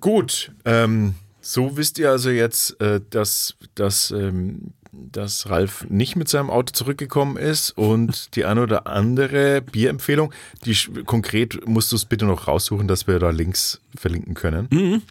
Gut, 0.00 0.50
ähm, 0.64 1.14
so 1.42 1.76
wisst 1.76 1.98
ihr 1.98 2.10
also 2.10 2.30
jetzt, 2.30 2.80
äh, 2.80 3.00
dass, 3.10 3.54
dass, 3.74 4.10
ähm, 4.12 4.72
dass 4.92 5.50
Ralf 5.50 5.86
nicht 5.90 6.16
mit 6.16 6.28
seinem 6.28 6.48
Auto 6.48 6.72
zurückgekommen 6.72 7.36
ist 7.36 7.70
und 7.72 8.34
die 8.34 8.46
eine 8.46 8.62
oder 8.62 8.86
andere 8.86 9.60
Bierempfehlung, 9.60 10.32
die 10.64 10.74
konkret 11.04 11.66
musst 11.66 11.92
du 11.92 11.96
es 11.96 12.06
bitte 12.06 12.24
noch 12.24 12.48
raussuchen, 12.48 12.88
dass 12.88 13.06
wir 13.06 13.18
da 13.18 13.28
Links 13.30 13.80
verlinken 13.94 14.32
können. 14.34 15.02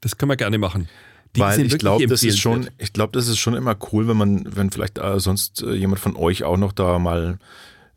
Das 0.00 0.16
können 0.16 0.30
wir 0.30 0.36
gerne 0.36 0.58
machen. 0.58 0.88
Die 1.36 1.40
Weil 1.40 1.66
ich 1.66 1.78
glaube, 1.78 2.06
das 2.06 2.22
ist 2.22 2.38
schon, 2.38 2.68
ich 2.78 2.92
glaube, 2.92 3.12
das 3.12 3.28
ist 3.28 3.38
schon 3.38 3.54
immer 3.54 3.76
cool, 3.92 4.08
wenn 4.08 4.16
man, 4.16 4.56
wenn 4.56 4.70
vielleicht 4.70 4.98
äh, 4.98 5.20
sonst 5.20 5.62
äh, 5.62 5.74
jemand 5.74 6.00
von 6.00 6.16
euch 6.16 6.44
auch 6.44 6.56
noch 6.56 6.72
da 6.72 6.98
mal 6.98 7.38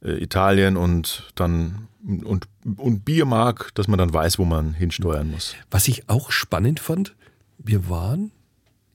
äh, 0.03 0.21
Italien 0.21 0.77
und 0.77 1.31
dann 1.35 1.87
und, 2.05 2.47
und 2.77 3.05
Bier 3.05 3.25
mag, 3.25 3.71
dass 3.75 3.87
man 3.87 3.97
dann 3.97 4.13
weiß, 4.13 4.39
wo 4.39 4.45
man 4.45 4.73
hinsteuern 4.73 5.31
muss. 5.31 5.55
Was 5.69 5.87
ich 5.87 6.09
auch 6.09 6.31
spannend 6.31 6.79
fand, 6.79 7.15
wir 7.57 7.89
waren 7.89 8.31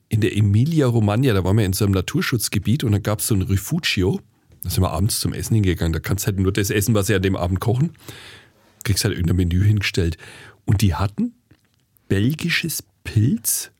in 0.09 0.21
der 0.21 0.35
Emilia 0.35 0.87
Romagna, 0.87 1.33
da 1.33 1.43
waren 1.43 1.57
wir 1.57 1.65
in 1.65 1.73
so 1.73 1.85
einem 1.85 1.93
Naturschutzgebiet 1.93 2.83
und 2.83 2.91
da 2.91 2.99
gab 2.99 3.19
es 3.19 3.27
so 3.27 3.35
ein 3.35 3.43
Refugio. 3.43 4.21
Da 4.63 4.69
sind 4.69 4.83
wir 4.83 4.91
abends 4.91 5.19
zum 5.19 5.33
Essen 5.33 5.53
hingegangen. 5.55 5.93
Da 5.93 5.99
kannst 5.99 6.25
du 6.25 6.27
halt 6.27 6.39
nur 6.39 6.51
das 6.51 6.71
essen, 6.71 6.95
was 6.95 7.07
sie 7.07 7.15
an 7.15 7.21
dem 7.21 7.35
Abend 7.35 7.59
kochen. 7.59 7.93
Kriegst 8.83 9.03
halt 9.03 9.13
irgendein 9.13 9.37
Menü 9.37 9.63
hingestellt. 9.63 10.17
Und 10.65 10.81
die 10.81 10.95
hatten 10.95 11.33
belgisches 12.07 12.83
Pilz 13.03 13.71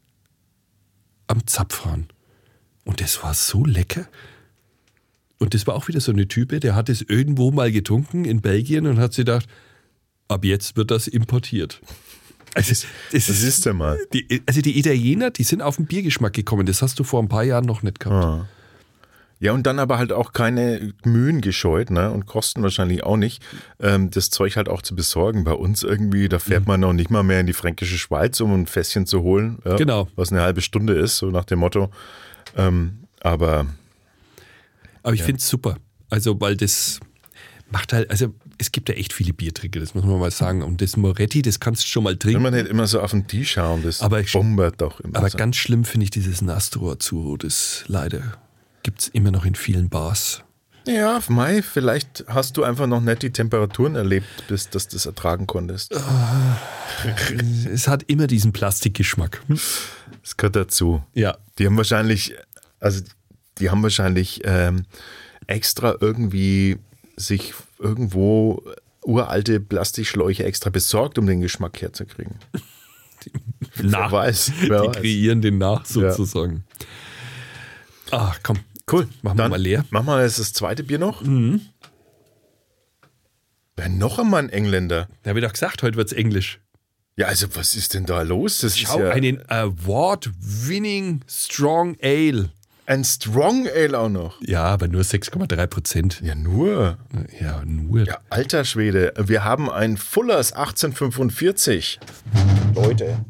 am 1.27 1.45
Zapfhahn. 1.47 2.07
Und 2.83 3.01
das 3.01 3.23
war 3.23 3.33
so 3.33 3.65
lecker. 3.65 4.07
Und 5.37 5.53
das 5.53 5.67
war 5.67 5.75
auch 5.75 5.87
wieder 5.87 5.99
so 5.99 6.11
eine 6.11 6.27
Type, 6.27 6.59
der 6.59 6.75
hat 6.75 6.89
es 6.89 7.01
irgendwo 7.01 7.51
mal 7.51 7.71
getrunken 7.71 8.25
in 8.25 8.41
Belgien 8.41 8.87
und 8.87 8.99
hat 8.99 9.13
sich 9.13 9.25
gedacht, 9.25 9.47
ab 10.27 10.45
jetzt 10.45 10.77
wird 10.77 10.91
das 10.91 11.07
importiert. 11.07 11.81
Also, 12.53 12.69
das, 12.69 12.85
Das 13.11 13.41
ist 13.43 13.65
ja 13.65 13.73
mal. 13.73 13.99
die, 14.13 14.41
also 14.45 14.61
die 14.61 14.79
Italiener, 14.79 15.29
die 15.29 15.43
sind 15.43 15.61
auf 15.61 15.75
den 15.75 15.87
Biergeschmack 15.87 16.31
gekommen. 16.31 16.65
Das 16.65 16.81
hast 16.81 16.97
du 16.99 17.03
vor 17.03 17.21
ein 17.21 17.27
paar 17.27 17.43
Jahren 17.43 17.65
noch 17.65 17.83
nicht 17.83 17.99
gehabt. 17.99 18.25
Ah. 18.25 18.47
Ja, 19.39 19.51
und 19.51 19.63
dann 19.67 19.79
aber 19.79 19.97
halt 19.97 20.13
auch 20.13 20.31
keine 20.31 20.93
Mühen 21.03 21.41
gescheut, 21.41 21.89
ne? 21.91 22.09
Und 22.11 22.25
kosten 22.25 22.63
wahrscheinlich 22.63 23.03
auch 23.03 23.17
nicht, 23.17 23.43
ähm, 23.79 24.09
das 24.09 24.29
Zeug 24.29 24.55
halt 24.55 24.69
auch 24.69 24.81
zu 24.81 24.95
besorgen. 24.95 25.43
Bei 25.43 25.51
uns 25.51 25.83
irgendwie, 25.83 26.29
da 26.29 26.37
Mhm. 26.37 26.41
fährt 26.41 26.67
man 26.67 26.79
noch 26.79 26.93
nicht 26.93 27.09
mal 27.09 27.21
mehr 27.23 27.41
in 27.41 27.47
die 27.47 27.53
fränkische 27.53 27.97
Schweiz, 27.97 28.39
um 28.39 28.53
ein 28.53 28.65
Fässchen 28.65 29.05
zu 29.05 29.21
holen. 29.23 29.59
Ja, 29.65 29.75
Genau. 29.75 30.07
Was 30.15 30.31
eine 30.31 30.41
halbe 30.41 30.61
Stunde 30.61 30.93
ist, 30.93 31.17
so 31.17 31.27
nach 31.31 31.43
dem 31.45 31.59
Motto. 31.59 31.91
Ähm, 32.55 32.99
aber 33.21 33.65
Aber 35.03 35.13
ich 35.13 35.23
finde 35.23 35.39
es 35.39 35.49
super. 35.49 35.77
Also, 36.09 36.39
weil 36.39 36.55
das 36.55 36.99
macht 37.69 37.91
halt, 37.93 38.09
also 38.09 38.33
es 38.57 38.71
gibt 38.71 38.87
ja 38.89 38.95
echt 38.95 39.11
viele 39.11 39.33
Biertrinker, 39.33 39.79
das 39.81 39.93
muss 39.95 40.05
man 40.05 40.17
mal 40.19 40.31
sagen. 40.31 40.63
Und 40.63 40.81
das 40.81 40.95
Moretti, 40.97 41.41
das 41.41 41.59
kannst 41.59 41.83
du 41.83 41.87
schon 41.87 42.03
mal 42.05 42.11
wenn 42.13 42.19
trinken. 42.19 42.41
man 42.41 42.53
nicht 42.53 42.67
immer 42.67 42.87
so 42.87 43.01
auf 43.01 43.11
den 43.11 43.27
Tisch 43.27 43.51
schauen, 43.51 43.83
das 43.83 44.01
Aber 44.01 44.21
ich- 44.21 44.31
bombert 44.31 44.79
doch 44.81 45.01
immer. 45.01 45.17
Aber 45.17 45.29
so. 45.29 45.37
ganz 45.37 45.57
schlimm 45.57 45.83
finde 45.83 46.05
ich 46.05 46.09
dieses 46.11 46.41
Nastro 46.41 46.91
Azzurro. 46.91 47.35
Das 47.37 47.83
leider 47.87 48.37
gibt 48.85 49.01
es 49.01 49.07
immer 49.07 49.31
noch 49.31 49.45
in 49.45 49.55
vielen 49.55 49.89
Bars. 49.89 50.43
Ja, 50.87 51.19
Mai, 51.29 51.63
vielleicht 51.63 52.23
hast 52.27 52.55
du 52.57 52.63
einfach 52.63 52.85
noch 52.85 53.01
nicht 53.01 53.23
die 53.23 53.31
Temperaturen 53.31 53.95
erlebt, 53.95 54.27
bis 54.47 54.69
dass 54.69 54.87
du 54.87 54.95
das 54.95 55.07
ertragen 55.07 55.47
konntest. 55.47 55.95
Es 57.73 57.87
hat 57.87 58.03
immer 58.03 58.27
diesen 58.27 58.53
Plastikgeschmack. 58.53 59.41
Das 60.21 60.37
gehört 60.37 60.55
dazu. 60.55 61.01
Ja. 61.15 61.35
Die 61.57 61.65
haben 61.65 61.75
wahrscheinlich, 61.77 62.35
also 62.79 63.01
die 63.57 63.71
haben 63.71 63.81
wahrscheinlich 63.81 64.41
ähm, 64.43 64.85
extra 65.47 65.95
irgendwie 65.99 66.77
sich 67.17 67.55
irgendwo 67.79 68.63
uralte 69.03 69.59
Plastikschläuche 69.59 70.43
extra 70.43 70.69
besorgt, 70.69 71.17
um 71.17 71.25
den 71.25 71.41
Geschmack 71.41 71.81
herzukriegen. 71.81 72.35
Nach. 73.81 74.11
weiß, 74.11 74.51
Die 74.61 74.69
wer 74.69 74.81
weiß. 74.85 74.97
kreieren 74.97 75.41
den 75.41 75.57
nach 75.57 75.83
sozusagen. 75.85 76.63
Ah, 78.11 78.35
komm. 78.43 78.59
Cool. 78.91 79.07
Machen 79.21 79.37
wir 79.37 79.49
mal 79.49 79.61
leer. 79.61 79.81
Mhm. 79.81 79.87
Machen 79.89 80.07
wir 80.07 80.21
jetzt 80.23 80.39
das 80.39 80.53
zweite 80.53 80.83
Bier 80.83 80.99
noch. 80.99 81.23
Wer 83.75 83.89
noch 83.89 84.19
einmal 84.19 84.43
ein 84.43 84.49
Engländer? 84.49 85.07
Da 85.23 85.29
habe 85.29 85.39
ich 85.39 85.45
doch 85.45 85.53
gesagt, 85.53 85.83
heute 85.83 85.97
wird 85.97 86.07
es 86.11 86.13
Englisch. 86.13 86.59
Ja, 87.17 87.27
also 87.27 87.47
was 87.55 87.75
ist 87.75 87.93
denn 87.93 88.05
da 88.05 88.21
los? 88.21 88.59
Das 88.59 88.77
Schau, 88.77 88.97
ist 88.97 89.03
ja 89.05 89.09
einen 89.11 89.41
Award-winning 89.49 91.21
Strong 91.29 91.95
Ale. 92.01 92.51
ein 92.85 93.03
Strong 93.03 93.67
Ale 93.73 93.97
auch 93.97 94.09
noch. 94.09 94.41
Ja, 94.41 94.63
aber 94.65 94.87
nur 94.87 95.01
6,3 95.01 95.67
Prozent. 95.67 96.21
Ja, 96.21 96.35
nur. 96.35 96.97
Ja, 97.39 97.63
nur. 97.65 98.05
Ja, 98.05 98.19
alter 98.29 98.65
Schwede. 98.65 99.13
Wir 99.17 99.43
haben 99.45 99.69
ein 99.71 99.97
Fullers 99.97 100.51
1845. 100.53 101.99
Leute. 102.75 103.25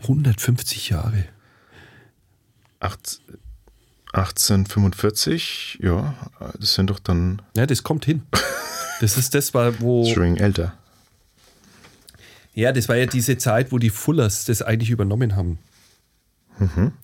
150 0.00 0.88
Jahre. 0.90 1.26
Acht, 2.78 3.20
1845, 4.12 5.80
ja, 5.82 6.14
das 6.58 6.74
sind 6.74 6.90
doch 6.90 7.00
dann 7.00 7.42
Ja, 7.56 7.66
das 7.66 7.82
kommt 7.82 8.04
hin. 8.04 8.22
Das 9.00 9.16
ist 9.16 9.34
das, 9.34 9.52
war, 9.54 9.80
wo. 9.80 10.04
String 10.10 10.36
älter. 10.36 10.78
Ja, 12.54 12.70
das 12.70 12.88
war 12.88 12.94
ja 12.96 13.06
diese 13.06 13.36
Zeit, 13.36 13.72
wo 13.72 13.78
die 13.78 13.90
Fullers 13.90 14.44
das 14.44 14.62
eigentlich 14.62 14.90
übernommen 14.90 15.34
haben. 15.34 15.58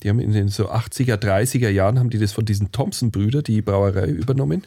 Die 0.01 0.09
haben 0.09 0.19
in 0.19 0.31
den 0.31 0.47
so 0.47 0.71
80er, 0.71 1.15
30er 1.15 1.69
Jahren 1.69 1.99
haben 1.99 2.09
die 2.09 2.19
das 2.19 2.31
von 2.31 2.45
diesen 2.45 2.71
Thompson-Brüder, 2.71 3.41
die 3.41 3.61
Brauerei, 3.61 4.07
übernommen. 4.07 4.63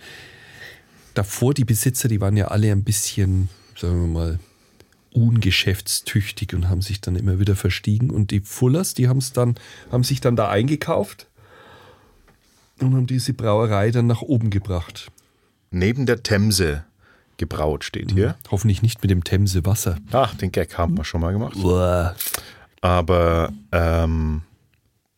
Davor 1.15 1.55
die 1.55 1.65
Besitzer, 1.65 2.09
die 2.09 2.21
waren 2.21 2.37
ja 2.37 2.49
alle 2.49 2.71
ein 2.71 2.85
bisschen, 2.85 3.49
sagen 3.77 4.01
wir 4.01 4.09
mal, 4.09 4.39
ungeschäftstüchtig 5.13 6.55
und 6.55 6.69
haben 6.69 6.83
sich 6.83 7.01
dann 7.01 7.17
immer 7.17 7.39
wieder 7.39 7.57
verstiegen. 7.57 8.11
Und 8.11 8.31
die 8.31 8.41
Fullers, 8.41 8.95
die 8.95 9.09
haben 9.09 9.19
es 9.19 9.33
dann, 9.33 9.55
haben 9.91 10.05
sich 10.05 10.21
dann 10.21 10.37
da 10.37 10.51
eingekauft 10.51 11.29
und 12.81 12.95
haben 12.95 13.07
diese 13.07 13.33
Brauerei 13.33 13.91
dann 13.91 14.07
nach 14.07 14.23
oben 14.23 14.51
gebracht. 14.51 15.11
Neben 15.71 16.07
der 16.07 16.23
Themse 16.23 16.85
gebraut 17.37 17.85
steht 17.85 18.13
hier. 18.13 18.37
Hoffentlich 18.51 18.83
nicht 18.83 19.03
mit 19.03 19.11
dem 19.11 19.25
Themse 19.25 19.65
Wasser. 19.65 19.99
Ach, 20.13 20.35
den 20.35 20.53
Gag 20.53 20.77
haben 20.79 20.97
wir 20.97 21.05
schon 21.05 21.21
mal 21.21 21.33
gemacht. 21.33 21.57
Uah. 21.57 22.15
Aber, 22.81 23.53
ähm, 23.73 24.43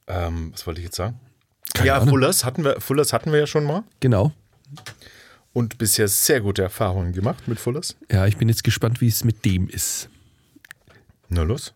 ähm, 0.07 0.53
was 0.53 0.67
wollte 0.67 0.81
ich 0.81 0.87
jetzt 0.87 0.97
sagen? 0.97 1.21
Keine 1.75 1.89
ja, 1.89 1.97
Ahnung. 1.97 2.11
Fullers 2.11 2.45
hatten, 2.45 2.65
wir, 2.65 2.81
Fullers 2.81 3.13
hatten 3.13 3.33
wir 3.33 3.39
ja 3.41 3.47
schon 3.47 3.65
mal. 3.65 3.85
Genau. 4.01 4.33
Und 5.53 5.79
bisher 5.79 6.09
sehr 6.09 6.41
gute 6.41 6.63
Erfahrungen 6.63 7.13
gemacht 7.13 7.49
mit 7.49 7.59
Fullers. 7.59 7.97
Ja, 8.11 8.27
ich 8.27 8.37
bin 8.37 8.49
jetzt 8.49 8.65
gespannt, 8.65 9.01
wie 9.01 9.09
es 9.09 9.25
mit 9.25 9.45
dem 9.45 9.69
ist. 9.69 10.09
Na 11.29 11.43
los. 11.43 11.75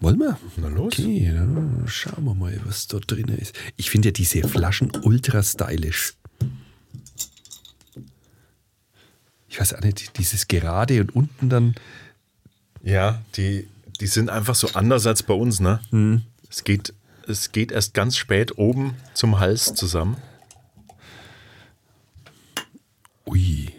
Wollen 0.00 0.18
wir? 0.18 0.38
Na 0.56 0.68
los. 0.68 0.98
Okay, 0.98 1.32
dann 1.34 1.84
schauen 1.86 2.24
wir 2.24 2.34
mal, 2.34 2.60
was 2.64 2.86
da 2.86 2.98
drin 2.98 3.28
ist. 3.28 3.54
Ich 3.76 3.90
finde 3.90 4.08
ja 4.08 4.12
diese 4.12 4.46
Flaschen 4.46 4.92
ultra 5.02 5.42
stylisch. 5.42 6.14
Ich 9.48 9.60
weiß 9.60 9.74
auch 9.74 9.80
nicht, 9.80 10.18
dieses 10.18 10.46
Gerade 10.46 11.00
und 11.00 11.14
unten 11.16 11.48
dann. 11.48 11.74
Ja, 12.82 13.22
die, 13.34 13.66
die 14.00 14.06
sind 14.06 14.30
einfach 14.30 14.54
so 14.54 14.68
anders 14.74 15.06
als 15.06 15.22
bei 15.22 15.34
uns, 15.34 15.58
ne? 15.58 15.80
Es, 16.48 16.62
geht, 16.62 16.94
es 17.28 17.52
geht 17.52 17.72
erst 17.72 17.94
ganz 17.94 18.16
spät 18.16 18.58
oben 18.58 18.96
zum 19.14 19.38
Hals 19.38 19.74
zusammen. 19.74 20.16
Ui. 23.26 23.72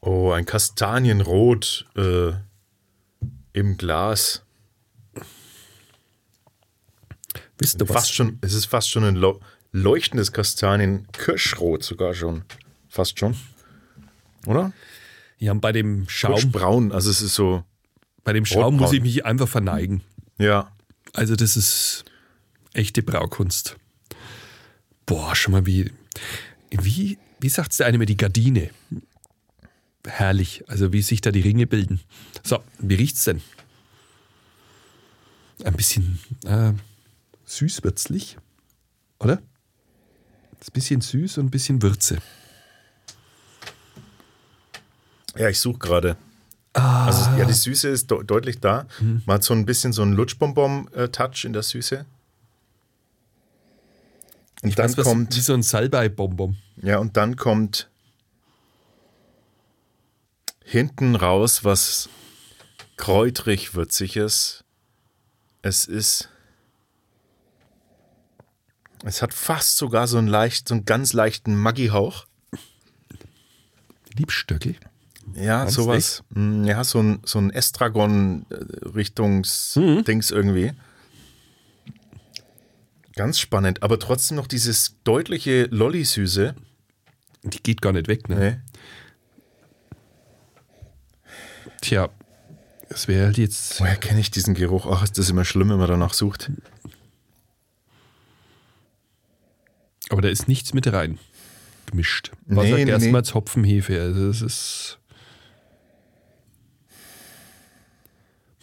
Oh, 0.00 0.32
ein 0.32 0.44
Kastanienrot 0.44 1.86
äh, 1.96 2.32
im 3.54 3.78
Glas. 3.78 4.42
Wisst 7.56 7.80
ihr 7.80 7.88
was? 7.88 7.94
Fast 7.94 8.14
schon, 8.14 8.38
es 8.42 8.52
ist 8.52 8.66
fast 8.66 8.90
schon 8.90 9.04
ein 9.04 9.16
leuchtendes 9.72 10.32
Kastanien-Kirschrot 10.32 11.82
sogar 11.82 12.12
schon. 12.12 12.44
Fast 12.88 13.18
schon. 13.18 13.34
Oder? 14.46 14.72
Ja, 15.38 15.52
bei 15.54 15.72
dem 15.72 16.08
Schaum, 16.08 16.34
Kirschbraun, 16.34 16.92
also 16.92 17.10
es 17.10 17.20
ist 17.20 17.34
so, 17.34 17.64
bei 18.22 18.32
dem 18.32 18.46
Schaum 18.46 18.76
muss 18.76 18.92
ich 18.92 19.02
mich 19.02 19.24
einfach 19.24 19.48
verneigen. 19.48 20.02
ja. 20.38 20.70
Also, 21.12 21.36
das 21.36 21.56
ist 21.56 22.04
echte 22.72 23.04
Braukunst. 23.04 23.76
Boah, 25.06 25.36
schon 25.36 25.52
mal 25.52 25.64
wie. 25.64 25.92
Wie, 26.72 27.18
wie 27.38 27.48
sagt 27.48 27.78
der 27.78 27.86
eine 27.86 27.98
mit 27.98 28.08
die 28.08 28.16
Gardine? 28.16 28.70
Herrlich. 30.04 30.64
Also, 30.66 30.92
wie 30.92 31.02
sich 31.02 31.20
da 31.20 31.30
die 31.30 31.40
Ringe 31.40 31.68
bilden. 31.68 32.00
So, 32.42 32.64
wie 32.80 32.96
riecht's 32.96 33.22
denn? 33.22 33.42
Ein 35.62 35.74
bisschen 35.74 36.18
äh, 36.44 36.72
süßwürzlich, 37.44 38.36
oder? 39.20 39.36
Ein 39.36 40.72
bisschen 40.72 41.00
süß 41.00 41.38
und 41.38 41.46
ein 41.46 41.50
bisschen 41.50 41.80
Würze. 41.80 42.18
Ja, 45.36 45.48
ich 45.48 45.58
suche 45.60 45.78
gerade. 45.78 46.16
Also 46.72 47.30
ja, 47.38 47.44
die 47.44 47.52
Süße 47.52 47.88
ist 47.88 48.10
de 48.10 48.24
deutlich 48.24 48.58
da. 48.60 48.86
Man 49.26 49.34
hat 49.36 49.44
so 49.44 49.54
ein 49.54 49.64
bisschen 49.64 49.92
so 49.92 50.02
einen 50.02 50.12
Lutschbonbon-Touch 50.14 51.44
in 51.44 51.52
der 51.52 51.62
Süße. 51.62 52.04
Und 54.62 54.78
dann 54.78 54.84
Weißt 54.86 54.94
du, 54.98 55.02
was- 55.02 55.08
kommt, 55.08 55.36
Wie 55.36 55.40
so 55.40 55.54
ein 55.54 55.62
Salbei-Bonbon. 55.62 56.56
ja, 56.82 56.98
und 56.98 57.16
dann 57.16 57.36
kommt 57.36 57.88
hinten 60.64 61.14
raus 61.14 61.62
was 61.64 62.08
kräutrig 62.96 63.74
würziges. 63.74 64.64
Es 65.62 65.84
ist, 65.84 66.28
es 69.04 69.20
hat 69.22 69.34
fast 69.34 69.76
sogar 69.76 70.06
so 70.08 70.18
einen 70.18 70.28
leicht, 70.28 70.68
so 70.68 70.74
einen 70.74 70.84
ganz 70.86 71.12
leichten 71.12 71.54
Maggi-Hauch. 71.56 72.26
Liebstöckel. 74.16 74.76
Ja, 75.34 75.58
Meinst 75.58 75.74
sowas. 75.74 76.22
Mm, 76.30 76.64
Ja, 76.64 76.82
so 76.84 77.00
ein, 77.00 77.18
so 77.24 77.38
ein 77.38 77.50
Estragon-Richtungs-Dings 77.50 80.30
irgendwie. 80.30 80.72
Ganz 83.16 83.38
spannend, 83.38 83.82
aber 83.82 83.98
trotzdem 83.98 84.36
noch 84.36 84.46
dieses 84.46 84.96
deutliche 85.04 85.64
Lolli-Süße. 85.70 86.54
Die 87.44 87.62
geht 87.62 87.80
gar 87.82 87.92
nicht 87.92 88.08
weg, 88.08 88.28
ne? 88.28 88.36
Nee. 88.36 88.56
Tja, 91.80 92.08
das 92.88 93.08
wäre 93.08 93.26
halt 93.26 93.38
jetzt. 93.38 93.80
Woher 93.80 93.96
kenne 93.96 94.20
ich 94.20 94.30
diesen 94.30 94.54
Geruch? 94.54 94.86
Ach, 94.86 95.02
ist 95.04 95.18
das 95.18 95.28
immer 95.30 95.44
schlimm, 95.44 95.70
wenn 95.70 95.78
man 95.78 95.88
danach 95.88 96.14
sucht. 96.14 96.50
Aber 100.08 100.22
da 100.22 100.28
ist 100.28 100.48
nichts 100.48 100.74
mit 100.74 100.92
rein 100.92 101.18
gemischt. 101.86 102.32
Nee, 102.46 102.56
Wasser, 102.56 102.76
nee, 102.76 102.84
Gerstenmalz, 102.86 103.34
Hopfenhefe. 103.34 104.00
Also 104.00 104.28
das 104.28 104.40
ist. 104.42 104.98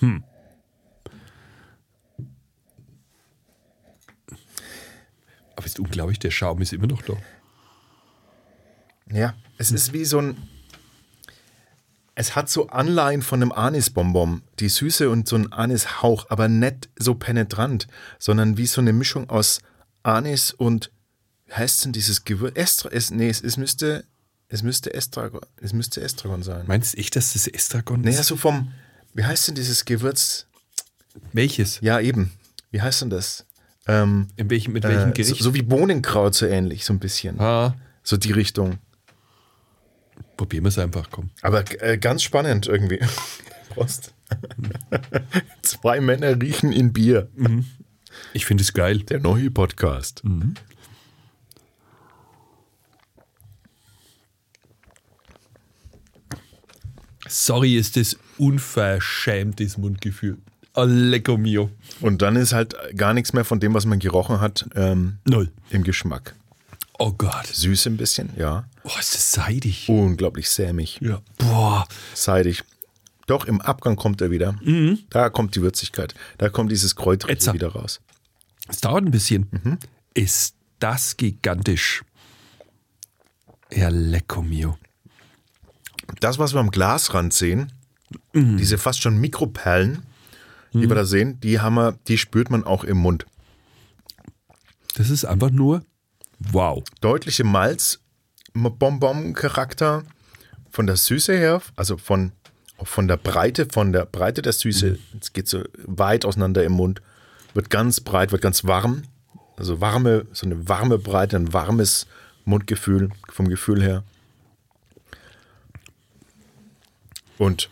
Hm. 0.01 0.23
Aber 5.55 5.65
ist 5.65 5.79
unglaublich, 5.79 6.19
der 6.19 6.31
Schaum 6.31 6.61
ist 6.61 6.73
immer 6.73 6.87
noch 6.87 7.01
da. 7.01 7.13
Ja, 9.11 9.33
Es 9.57 9.71
ist 9.71 9.93
wie 9.93 10.05
so 10.05 10.19
ein. 10.19 10.37
Es 12.15 12.35
hat 12.35 12.49
so 12.49 12.67
Anleihen 12.67 13.21
von 13.21 13.41
einem 13.41 13.51
Anisbonbon. 13.51 14.41
Die 14.59 14.69
Süße 14.69 15.09
und 15.09 15.27
so 15.27 15.37
ein 15.37 15.51
Anishauch, 15.51 16.25
aber 16.29 16.47
nicht 16.47 16.89
so 16.97 17.15
penetrant, 17.15 17.87
sondern 18.19 18.57
wie 18.57 18.67
so 18.67 18.81
eine 18.81 18.93
Mischung 18.93 19.29
aus 19.29 19.61
Anis 20.03 20.51
und. 20.51 20.91
Heißt 21.53 21.83
denn 21.83 21.91
dieses 21.91 22.23
Gewürz? 22.23 22.53
Estra, 22.55 22.89
es, 22.93 23.11
nee, 23.11 23.27
es, 23.29 23.41
es 23.41 23.57
müsste. 23.57 24.05
Es 24.47 24.63
müsste 24.63 24.93
Estragon, 24.93 25.41
es 25.61 25.71
müsste 25.73 26.01
Estragon 26.01 26.43
sein. 26.43 26.65
Meinst 26.67 26.93
du 26.93 26.97
echt, 26.97 27.15
dass 27.15 27.33
das 27.33 27.47
Estragon 27.47 28.01
Naja, 28.01 28.19
ist? 28.21 28.27
so 28.27 28.35
vom. 28.37 28.71
Wie 29.13 29.23
heißt 29.23 29.47
denn 29.47 29.55
dieses 29.55 29.85
Gewürz? 29.85 30.45
Welches? 31.33 31.79
Ja, 31.81 31.99
eben. 31.99 32.31
Wie 32.71 32.81
heißt 32.81 33.01
denn 33.01 33.09
das? 33.09 33.45
Ähm, 33.87 34.27
In 34.37 34.49
welchem, 34.49 34.73
mit 34.73 34.83
welchem 34.83 35.09
äh, 35.09 35.13
Gericht? 35.13 35.37
So, 35.39 35.45
so 35.45 35.53
wie 35.53 35.61
Bohnenkraut, 35.61 36.35
so 36.35 36.45
ähnlich, 36.45 36.85
so 36.85 36.93
ein 36.93 36.99
bisschen. 36.99 37.39
ah, 37.39 37.75
So 38.03 38.15
die 38.17 38.31
Richtung. 38.31 38.77
probieren 40.37 40.63
wir 40.63 40.69
es 40.69 40.77
einfach, 40.79 41.09
komm. 41.11 41.29
Aber 41.41 41.63
äh, 41.83 41.97
ganz 41.97 42.23
spannend 42.23 42.67
irgendwie. 42.67 42.99
Prost. 43.69 44.13
Zwei 45.61 45.99
Männer 46.01 46.39
riechen 46.41 46.71
in 46.71 46.93
Bier. 46.93 47.29
Ich 48.33 48.45
finde 48.45 48.63
es 48.63 48.73
geil. 48.73 48.99
Der 49.03 49.19
neue 49.19 49.51
Podcast. 49.51 50.21
Sorry, 57.43 57.75
ist 57.75 57.97
das 57.97 58.17
unverschämtes 58.37 59.79
Mundgefühl. 59.79 60.37
Oh, 60.75 60.83
lecco 60.85 61.37
mio. 61.37 61.71
Und 61.99 62.21
dann 62.21 62.35
ist 62.35 62.53
halt 62.53 62.75
gar 62.95 63.15
nichts 63.15 63.33
mehr 63.33 63.43
von 63.43 63.59
dem, 63.59 63.73
was 63.73 63.87
man 63.87 63.97
gerochen 63.97 64.39
hat, 64.39 64.67
ähm, 64.75 65.17
Null. 65.25 65.51
im 65.71 65.83
Geschmack. 65.83 66.35
Oh 66.99 67.11
Gott. 67.13 67.47
Süß 67.47 67.87
ein 67.87 67.97
bisschen, 67.97 68.29
ja. 68.37 68.65
Boah, 68.83 68.99
ist 68.99 69.15
das 69.15 69.31
seidig. 69.31 69.89
Unglaublich 69.89 70.49
sämig. 70.51 70.99
Ja. 71.01 71.19
Boah. 71.39 71.87
Seidig. 72.13 72.63
Doch, 73.25 73.45
im 73.45 73.59
Abgang 73.59 73.95
kommt 73.95 74.21
er 74.21 74.29
wieder. 74.29 74.55
Da 75.09 75.29
kommt 75.31 75.55
die 75.55 75.61
Würzigkeit. 75.63 76.13
Da 76.37 76.49
kommt 76.49 76.71
dieses 76.71 76.95
Kräutrige 76.95 77.53
wieder 77.53 77.69
raus. 77.69 78.01
Es 78.67 78.81
dauert 78.81 79.03
ein 79.03 79.11
bisschen. 79.11 79.79
Ist 80.13 80.53
das 80.77 81.17
gigantisch. 81.17 82.03
Ja, 83.73 83.89
lecco 83.89 84.43
mio. 84.43 84.77
Das, 86.19 86.39
was 86.39 86.53
wir 86.53 86.59
am 86.59 86.71
Glasrand 86.71 87.33
sehen, 87.33 87.71
diese 88.33 88.77
fast 88.77 89.01
schon 89.01 89.19
Mikroperlen, 89.19 90.03
die 90.73 90.87
wir 90.87 90.95
da 90.95 91.05
sehen, 91.05 91.39
die 91.41 91.59
haben 91.59 91.75
wir, 91.75 91.97
die 92.07 92.17
spürt 92.17 92.49
man 92.49 92.63
auch 92.63 92.83
im 92.83 92.97
Mund. 92.97 93.25
Das 94.95 95.09
ist 95.09 95.25
einfach 95.25 95.49
nur 95.49 95.83
wow. 96.39 96.83
Deutliche 97.01 97.43
Malz-Bonbon-Charakter 97.43 100.03
von 100.69 100.87
der 100.87 100.95
Süße 100.95 101.37
her, 101.37 101.61
also 101.75 101.97
von, 101.97 102.31
von 102.81 103.07
der 103.07 103.17
Breite, 103.17 103.67
von 103.71 103.93
der 103.93 104.05
Breite 104.05 104.41
der 104.41 104.53
Süße, 104.53 104.97
es 105.19 105.33
geht 105.33 105.47
so 105.47 105.63
weit 105.85 106.25
auseinander 106.25 106.63
im 106.63 106.71
Mund, 106.73 107.01
wird 107.53 107.69
ganz 107.69 107.99
breit, 107.99 108.31
wird 108.31 108.41
ganz 108.41 108.63
warm, 108.63 109.03
also 109.57 109.81
warme, 109.81 110.25
so 110.31 110.45
eine 110.45 110.69
warme 110.69 110.97
Breite, 110.97 111.35
ein 111.35 111.53
warmes 111.53 112.07
Mundgefühl 112.45 113.09
vom 113.29 113.49
Gefühl 113.49 113.83
her. 113.83 114.03
Und 117.41 117.71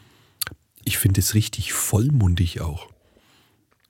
Ich 0.84 0.98
finde 0.98 1.20
es 1.22 1.36
richtig 1.36 1.74
vollmundig 1.74 2.60
auch. 2.60 2.88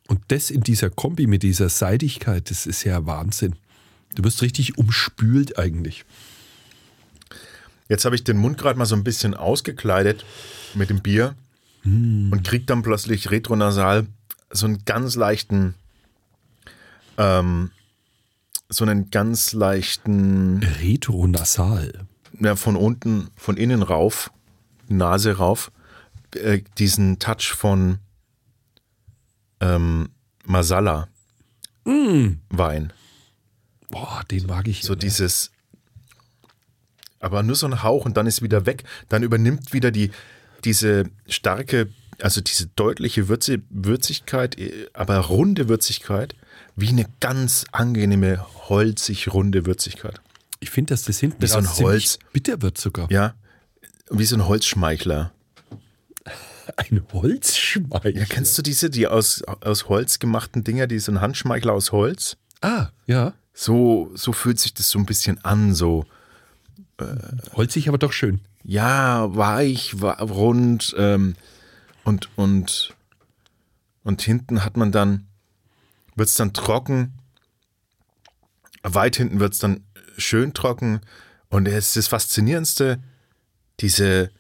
Und 0.08 0.20
das 0.28 0.52
in 0.52 0.60
dieser 0.60 0.90
Kombi 0.90 1.26
mit 1.26 1.42
dieser 1.42 1.70
Seidigkeit, 1.70 2.50
das 2.50 2.66
ist 2.66 2.84
ja 2.84 3.06
Wahnsinn. 3.06 3.56
Du 4.16 4.26
wirst 4.26 4.42
richtig 4.42 4.78
umspült 4.78 5.58
eigentlich. 5.58 6.04
Jetzt 7.88 8.04
habe 8.04 8.16
ich 8.16 8.26
den 8.26 8.36
Mund 8.36 8.58
gerade 8.58 8.78
mal 8.78 8.86
so 8.88 8.96
ein 8.96 9.06
bisschen 9.06 9.36
ausgekleidet 9.36 10.26
mit 10.74 10.90
dem 10.90 11.02
Bier 11.02 11.36
und 11.86 12.44
krieg 12.44 12.68
dann 12.68 12.82
plötzlich 12.82 13.32
retronasal 13.32 14.06
so 14.52 14.66
einen 14.66 14.84
ganz 14.84 15.16
leichten, 15.16 15.76
ähm, 17.18 17.72
so 18.68 18.84
einen 18.84 19.12
ganz 19.12 19.54
leichten, 19.54 20.62
Retronasal. 20.82 22.06
ja, 22.38 22.58
von 22.58 22.76
unten, 22.76 23.30
von 23.38 23.56
innen 23.56 23.82
rauf, 23.82 24.30
Nase 24.90 25.38
rauf, 25.38 25.72
äh, 26.36 26.62
diesen 26.78 27.20
Touch 27.20 27.54
von 27.56 28.00
ähm, 29.60 30.10
Masala 30.46 31.08
Wein. 31.86 32.94
Boah, 33.90 34.24
den 34.30 34.46
mag 34.46 34.68
ich. 34.68 34.84
So 34.84 34.94
dieses, 34.94 35.52
aber 37.20 37.42
nur 37.42 37.56
so 37.56 37.66
ein 37.66 37.82
Hauch 37.82 38.06
und 38.06 38.16
dann 38.18 38.28
ist 38.28 38.42
wieder 38.42 38.66
weg. 38.66 38.84
Dann 39.10 39.24
übernimmt 39.24 39.74
wieder 39.74 39.90
die, 39.90 40.12
diese 40.64 41.06
starke, 41.28 41.90
also 42.22 42.42
diese 42.42 42.68
deutliche 42.68 43.28
Würze, 43.28 43.62
Würzigkeit, 43.70 44.60
äh, 44.60 44.88
aber 44.94 45.18
runde 45.18 45.68
Würzigkeit, 45.68 46.36
wie 46.76 46.90
eine 46.90 47.06
ganz 47.20 47.66
angenehme, 47.72 48.46
holzig 48.70 49.34
runde 49.34 49.66
Würzigkeit. 49.66 50.22
ich 50.60 50.70
finde, 50.70 50.94
dass 50.94 51.04
das 51.04 51.20
hinten 51.20 51.42
Wie 51.42 51.48
so 51.48 51.58
ein 51.58 51.68
Holz. 51.78 52.20
bitter 52.34 52.62
wird 52.62 52.78
sogar. 52.78 53.12
Ja, 53.12 53.34
wie 54.10 54.26
so 54.26 54.36
ein 54.36 54.48
Holzschmeichler. 54.48 55.32
Ein 56.78 57.04
Holzschwein. 57.12 58.16
Ja, 58.16 58.26
kennst 58.26 58.58
du 58.58 58.62
diese, 58.62 58.90
die 58.90 59.08
aus, 59.08 59.42
aus 59.44 59.90
Holz 59.90 60.20
gemachten 60.20 60.64
Dinger, 60.64 60.86
die 60.86 61.00
so 61.00 61.12
ein 61.12 61.20
Handschmeichler 61.20 61.74
aus 61.74 61.92
Holz? 61.92 62.38
Ah, 62.62 62.90
ja. 63.08 63.34
So, 63.54 64.12
so 64.14 64.34
fühlt 64.34 64.60
sich 64.60 64.74
das 64.74 64.90
so 64.90 65.00
ein 65.00 65.06
bisschen 65.06 65.44
an, 65.44 65.74
so. 65.74 66.06
Holzig, 67.54 67.88
aber 67.88 67.98
doch 67.98 68.12
schön. 68.12 68.42
ja, 68.64 69.36
weich, 69.36 69.96
rund 70.02 70.94
ähm, 70.98 71.36
und, 72.04 72.30
und, 72.38 72.94
und 74.04 74.22
hinten 74.22 74.64
hat 74.64 74.78
man 74.78 74.92
dann, 74.92 75.28
wird 76.16 76.30
es 76.30 76.36
dann 76.36 76.54
trocken, 76.54 77.14
weit 78.84 79.16
hinten 79.16 79.40
wird 79.40 79.54
es 79.54 79.60
dann 79.60 79.84
schön 80.18 80.54
trocken 80.54 81.02
und 81.50 81.68
es 81.68 81.88
ist 81.88 81.96
das 81.96 82.08
Faszinierendste, 82.08 83.00
diese 83.82 84.32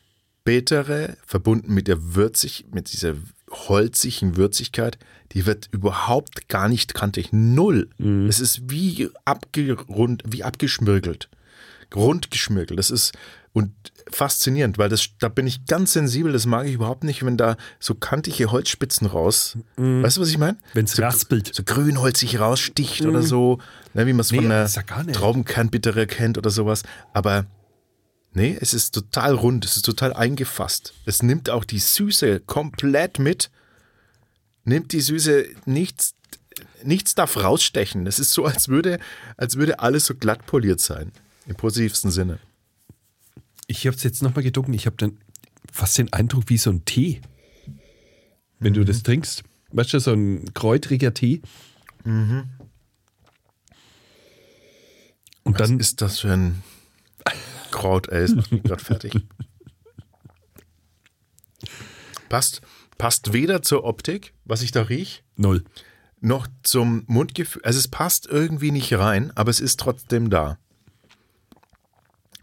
bittere, 0.43 1.17
verbunden 1.25 1.73
mit 1.73 1.87
der 1.87 2.15
würzig, 2.15 2.65
mit 2.71 2.91
dieser 2.91 3.15
holzigen 3.49 4.37
Würzigkeit, 4.37 4.97
die 5.31 5.45
wird 5.45 5.69
überhaupt 5.71 6.49
gar 6.49 6.69
nicht 6.69 6.93
kantig. 6.93 7.29
Null. 7.31 7.89
Es 8.27 8.39
ist 8.39 8.69
wie 8.69 9.09
abgerund, 9.25 10.23
wie 10.25 10.43
abgeschmirgelt 10.43 11.29
rund 11.95 12.31
geschmirgelt. 12.31 12.79
Das 12.79 12.91
ist 12.91 13.13
und 13.51 13.71
faszinierend, 14.11 14.77
weil 14.77 14.89
das, 14.89 15.09
da 15.19 15.27
bin 15.27 15.47
ich 15.47 15.65
ganz 15.65 15.93
sensibel. 15.93 16.31
Das 16.31 16.45
mag 16.45 16.67
ich 16.67 16.73
überhaupt 16.73 17.03
nicht, 17.03 17.25
wenn 17.25 17.35
da 17.35 17.57
so 17.79 17.95
kantige 17.95 18.51
Holzspitzen 18.51 19.07
raus. 19.07 19.57
Weißt 19.75 20.17
du, 20.17 20.21
was 20.21 20.29
ich 20.29 20.37
meine? 20.37 20.57
Wenn's 20.73 20.93
so, 20.93 21.01
raspelt. 21.01 21.53
So 21.53 21.63
grünholzig 21.63 22.39
raussticht 22.39 23.05
oder 23.05 23.23
so, 23.23 23.59
ne, 23.93 24.05
wie 24.05 24.13
man 24.13 24.21
es 24.21 24.31
Nee, 24.31 24.37
von 24.37 24.51
einer 24.51 24.67
ja. 24.67 25.13
Traubenkernbittere 25.13 26.05
kennt 26.05 26.37
oder 26.37 26.51
sowas. 26.51 26.83
Aber 27.13 27.45
nee, 28.33 28.57
es 28.59 28.73
ist 28.73 28.93
total 28.93 29.35
rund, 29.35 29.65
es 29.65 29.77
ist 29.77 29.85
total 29.85 30.13
eingefasst. 30.13 30.93
Es 31.05 31.23
nimmt 31.23 31.49
auch 31.49 31.65
die 31.65 31.79
Süße 31.79 32.39
komplett 32.41 33.19
mit. 33.19 33.49
Nimmt 34.63 34.91
die 34.91 35.01
Süße 35.01 35.45
nichts, 35.65 36.13
nichts 36.83 37.15
darf 37.15 37.37
rausstechen. 37.37 38.07
Es 38.07 38.19
ist 38.19 38.31
so, 38.31 38.45
als 38.45 38.67
würde, 38.67 38.99
als 39.37 39.55
würde 39.55 39.79
alles 39.79 40.05
so 40.05 40.15
glatt 40.15 40.45
poliert 40.45 40.79
sein. 40.79 41.11
Im 41.47 41.55
positivsten 41.55 42.11
Sinne. 42.11 42.39
Ich 43.67 43.85
habe 43.87 43.95
es 43.95 44.03
jetzt 44.03 44.21
nochmal 44.21 44.43
gedruckt. 44.43 44.69
Ich 44.73 44.85
habe 44.85 44.97
dann 44.97 45.17
fast 45.71 45.97
den 45.97 46.11
Eindruck 46.13 46.45
wie 46.47 46.57
so 46.57 46.69
ein 46.69 46.85
Tee. 46.85 47.21
Wenn 48.59 48.73
du 48.73 48.83
das 48.83 49.03
trinkst. 49.03 49.43
Weißt 49.71 49.93
du, 49.93 49.99
so 49.99 50.13
ein 50.13 50.53
kräutriger 50.53 51.13
Tee. 51.13 51.41
Und 52.03 52.49
Was 55.43 55.57
dann 55.57 55.79
ist 55.79 56.01
das 56.01 56.19
für 56.19 56.33
ein 56.33 56.63
Kraut, 57.71 58.09
ey? 58.09 58.25
Ist 58.25 58.49
gerade 58.63 58.83
fertig. 58.83 59.13
Passt, 62.29 62.61
passt 62.97 63.33
weder 63.33 63.61
zur 63.61 63.83
Optik, 63.83 64.33
was 64.45 64.61
ich 64.61 64.71
da 64.71 64.83
riech, 64.83 65.23
null. 65.35 65.63
noch 66.21 66.47
zum 66.63 67.03
Mundgefühl. 67.07 67.63
Also 67.63 67.79
es 67.79 67.87
passt 67.87 68.27
irgendwie 68.27 68.71
nicht 68.71 68.93
rein, 68.93 69.31
aber 69.35 69.49
es 69.49 69.59
ist 69.59 69.79
trotzdem 69.79 70.29
da. 70.29 70.57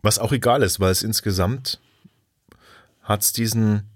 Was 0.03 0.19
auch 0.19 0.33
egal 0.33 0.63
ist, 0.63 0.81
weil 0.81 0.91
es 0.91 1.03
insgesamt 1.03 1.81
hat 3.03 3.23
es 3.23 3.33
diesen, 3.33 3.89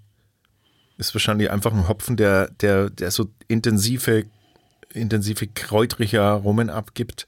ist 0.97 1.13
wahrscheinlich 1.13 1.51
einfach 1.51 1.73
ein 1.73 1.87
Hopfen, 1.87 2.15
der, 2.15 2.49
der, 2.51 2.89
der 2.89 3.11
so 3.11 3.29
intensive, 3.47 4.25
intensive 4.93 5.47
kräutrige 5.47 6.21
Aromen 6.21 6.69
abgibt. 6.69 7.27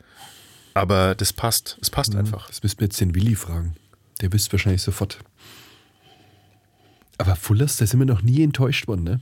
Aber 0.73 1.15
das 1.15 1.33
passt. 1.33 1.77
Es 1.81 1.89
passt 1.89 2.15
einfach. 2.15 2.47
Das 2.47 2.63
müssen 2.63 2.79
wir 2.79 2.85
jetzt 2.85 2.99
den 2.99 3.13
Willi 3.13 3.35
fragen. 3.35 3.75
Der 4.21 4.31
wüsste 4.31 4.53
wahrscheinlich 4.53 4.81
sofort. 4.81 5.19
Aber 7.17 7.35
Fullers, 7.35 7.77
da 7.77 7.85
sind 7.85 7.99
wir 7.99 8.05
noch 8.05 8.21
nie 8.21 8.43
enttäuscht 8.43 8.87
worden, 8.87 9.03
ne? 9.03 9.21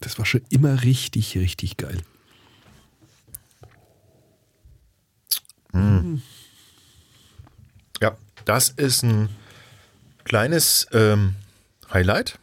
Das 0.00 0.18
war 0.18 0.26
schon 0.26 0.42
immer 0.50 0.82
richtig, 0.82 1.36
richtig 1.36 1.76
geil. 1.76 2.02
Ja. 8.00 8.16
das 8.44 8.68
ist 8.70 9.04
ein 9.04 9.28
kleines 10.24 10.86
ähm, 10.92 11.36
Highlight. 11.92 12.38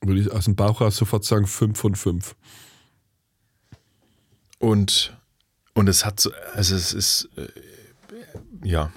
Würde 0.00 0.20
ich 0.20 0.32
aus 0.32 0.46
dem 0.46 0.56
Bauch 0.56 0.80
raus 0.80 0.96
sofort 0.96 1.24
sagen 1.24 1.46
5 1.46 1.78
von 1.78 1.94
5. 1.94 2.34
Und, 4.58 5.16
und 5.74 5.88
es 5.88 6.04
hat 6.04 6.18
so, 6.18 6.32
also 6.54 6.74
es 6.74 6.92
ist, 6.92 7.28
äh, 7.36 7.48
ja, 8.62 8.92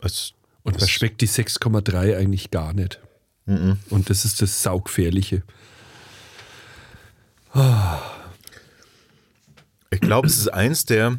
es, 0.00 0.32
Und 0.62 0.78
man 0.78 0.88
schmeckt 0.88 1.20
die 1.20 1.28
6,3 1.28 2.16
eigentlich 2.16 2.50
gar 2.50 2.72
nicht. 2.72 3.00
Und 3.90 4.10
das 4.10 4.24
ist 4.24 4.40
das 4.40 4.62
Saugefährliche. 4.62 5.42
ich 9.90 10.00
glaube, 10.00 10.26
es 10.26 10.38
ist 10.38 10.48
eins 10.48 10.84
der 10.84 11.16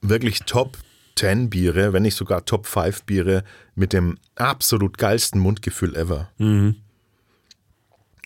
wirklich 0.00 0.40
Top 0.40 0.78
10 1.16 1.50
Biere, 1.50 1.92
wenn 1.92 2.02
nicht 2.02 2.16
sogar 2.16 2.44
Top 2.44 2.66
5 2.66 3.04
Biere 3.04 3.44
mit 3.74 3.92
dem 3.92 4.18
absolut 4.34 4.98
geilsten 4.98 5.40
Mundgefühl 5.40 5.94
ever. 5.94 6.30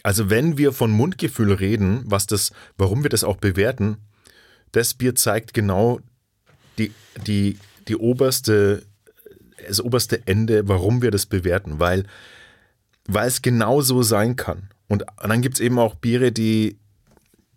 Also 0.03 0.31
wenn 0.31 0.57
wir 0.57 0.73
von 0.73 0.91
Mundgefühl 0.91 1.53
reden, 1.53 2.03
was 2.07 2.27
das, 2.27 2.53
warum 2.79 3.03
wir 3.03 3.11
das 3.11 3.25
auch 3.25 3.37
bewerten, 3.37 3.99
das 4.73 4.95
Bier 4.95 5.15
zeigt 5.15 5.53
genau 5.53 6.01
die, 6.79 6.93
die, 7.27 7.59
die 7.89 7.97
oberste, 7.97 8.85
das 9.67 9.81
oberste 9.81 10.27
Ende, 10.27 10.69
warum 10.69 11.03
wir 11.03 11.11
das 11.11 11.27
bewerten, 11.27 11.81
weil, 11.81 12.05
weil 13.07 13.29
es 13.29 13.43
genau 13.43 13.81
so 13.81 14.03
sein 14.03 14.37
kann. 14.37 14.71
Und 14.89 15.05
dann 15.23 15.43
gibt 15.43 15.57
es 15.57 15.61
eben 15.61 15.79
auch 15.79 15.95
Biere, 15.95 16.33
die, 16.33 16.79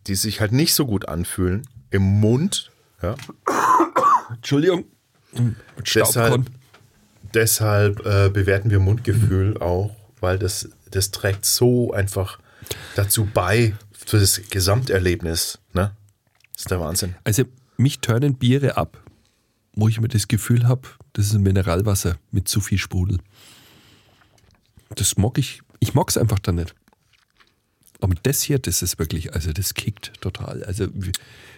die 0.08 0.16
sich 0.16 0.42
halt 0.42 0.52
nicht 0.52 0.74
so 0.74 0.86
gut 0.86 1.08
anfühlen 1.08 1.68
im 1.90 2.02
Mund. 2.02 2.72
Ja. 3.02 3.16
Entschuldigung. 4.30 4.86
Deshalb, 5.96 6.46
deshalb 7.34 8.06
äh, 8.06 8.30
bewerten 8.30 8.70
wir 8.70 8.80
Mundgefühl 8.80 9.58
auch, 9.58 9.96
weil 10.20 10.38
das, 10.38 10.70
das 10.90 11.12
trägt 11.12 11.46
so 11.46 11.94
einfach 11.94 12.40
dazu 12.96 13.30
bei 13.34 13.74
für 13.92 14.20
das 14.20 14.42
Gesamterlebnis. 14.50 15.60
Ne? 15.74 15.92
Das 16.54 16.64
ist 16.64 16.72
der 16.72 16.80
Wahnsinn. 16.80 17.16
Also 17.24 17.44
mich 17.78 18.00
turnen 18.00 18.36
Biere 18.36 18.78
ab, 18.78 19.01
wo 19.74 19.88
ich 19.88 20.00
mir 20.00 20.08
das 20.08 20.28
Gefühl 20.28 20.68
habe, 20.68 20.88
das 21.14 21.28
ist 21.28 21.34
ein 21.34 21.44
Mineralwasser 21.44 22.18
mit 22.32 22.48
zu 22.48 22.62
viel 22.62 22.78
Sprudel. 22.78 23.20
Das 24.96 25.18
mag 25.18 25.38
ich, 25.38 25.62
ich 25.80 25.94
mag 25.94 26.10
es 26.10 26.18
einfach 26.18 26.40
dann 26.40 26.56
nicht. 26.56 26.76
Aber 28.02 28.16
das 28.24 28.42
hier, 28.42 28.60
das 28.60 28.82
ist 28.82 28.98
wirklich, 29.00 29.34
also 29.34 29.54
das 29.54 29.74
kickt 29.76 30.14
total. 30.22 30.64
Also 30.64 30.88
wie, 30.94 31.12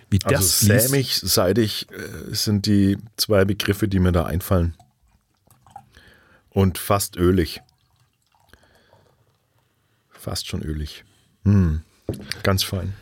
wie 0.10 0.20
das 0.20 0.34
Also 0.34 0.66
fließt. 0.68 0.90
sämig, 0.90 1.16
seidig 1.16 1.88
äh, 1.92 2.34
sind 2.36 2.66
die 2.66 2.98
zwei 3.18 3.46
Begriffe, 3.46 3.88
die 3.88 4.00
mir 4.00 4.12
da 4.12 4.26
einfallen. 4.26 4.76
Und 6.50 6.78
fast 6.78 7.16
ölig. 7.16 7.62
Fast 10.12 10.48
schon 10.48 10.62
ölig. 10.62 11.04
Hm. 11.46 11.82
Ganz 12.44 12.64
fein. 12.64 12.94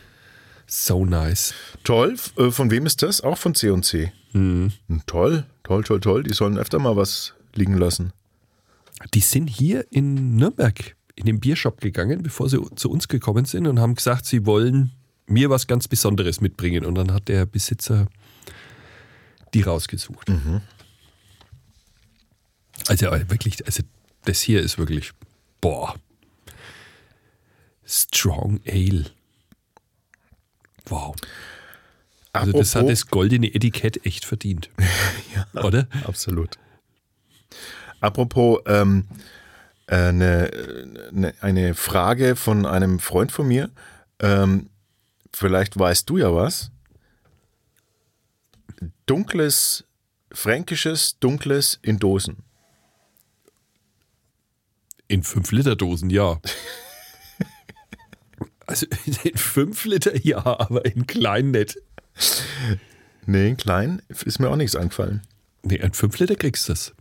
So 0.73 1.05
nice. 1.05 1.53
Toll. 1.83 2.17
Äh, 2.37 2.49
Von 2.51 2.71
wem 2.71 2.85
ist 2.85 3.01
das? 3.03 3.21
Auch 3.21 3.37
von 3.37 3.53
C&C. 3.53 4.11
Hm, 4.31 4.71
Toll, 5.05 5.45
toll, 5.63 5.83
toll, 5.83 5.99
toll. 5.99 6.23
Die 6.23 6.33
sollen 6.33 6.57
öfter 6.57 6.79
mal 6.79 6.95
was 6.95 7.33
liegen 7.53 7.77
lassen. 7.77 8.13
Die 9.13 9.19
sind 9.19 9.47
hier 9.47 9.85
in 9.91 10.35
Nürnberg 10.37 10.95
in 11.15 11.25
den 11.25 11.39
Biershop 11.41 11.81
gegangen, 11.81 12.23
bevor 12.23 12.49
sie 12.49 12.59
zu 12.75 12.89
uns 12.89 13.07
gekommen 13.09 13.43
sind 13.45 13.67
und 13.67 13.79
haben 13.79 13.95
gesagt, 13.95 14.25
sie 14.25 14.45
wollen 14.45 14.91
mir 15.27 15.49
was 15.49 15.67
ganz 15.67 15.87
Besonderes 15.89 16.39
mitbringen. 16.39 16.85
Und 16.85 16.95
dann 16.95 17.11
hat 17.11 17.27
der 17.27 17.45
Besitzer 17.45 18.07
die 19.53 19.63
rausgesucht. 19.63 20.31
Also 22.87 23.07
äh, 23.07 23.29
wirklich, 23.29 23.65
also 23.65 23.83
das 24.23 24.39
hier 24.39 24.61
ist 24.61 24.77
wirklich, 24.77 25.11
boah, 25.59 25.95
Strong 27.85 28.61
Ale. 28.65 29.05
Wow. 30.87 31.15
Also 32.33 32.51
das 32.53 32.75
hat 32.75 32.81
Apropos- 32.83 32.99
das 32.99 33.07
goldene 33.07 33.53
Etikett 33.53 34.05
echt 34.05 34.25
verdient. 34.25 34.69
Oder? 35.53 35.87
Absolut. 36.05 36.57
Apropos 37.99 38.59
ähm, 38.65 39.05
äh, 39.87 39.95
eine, 39.95 40.51
eine, 41.11 41.33
eine 41.41 41.73
Frage 41.75 42.35
von 42.35 42.65
einem 42.65 42.99
Freund 42.99 43.31
von 43.31 43.47
mir. 43.47 43.69
Ähm, 44.19 44.69
vielleicht 45.33 45.77
weißt 45.77 46.09
du 46.09 46.17
ja 46.17 46.33
was. 46.33 46.71
Dunkles, 49.05 49.83
fränkisches, 50.31 51.19
dunkles 51.19 51.79
in 51.81 51.99
Dosen. 51.99 52.37
In 55.07 55.23
5-Liter-Dosen, 55.23 56.09
ja. 56.09 56.39
Also 58.71 58.87
in 59.23 59.37
5 59.37 59.85
Liter 59.85 60.17
ja, 60.25 60.43
aber 60.45 60.85
in 60.85 61.07
klein 61.07 61.51
nicht. 61.51 61.77
Nee, 63.25 63.49
in 63.49 63.57
klein 63.57 64.01
ist 64.09 64.39
mir 64.39 64.49
auch 64.49 64.55
nichts 64.55 64.75
eingefallen. 64.75 65.21
Nee, 65.63 65.75
in 65.75 65.93
5 65.93 66.19
Liter 66.19 66.35
kriegst 66.35 66.67
du 66.67 66.73
das. 66.73 66.93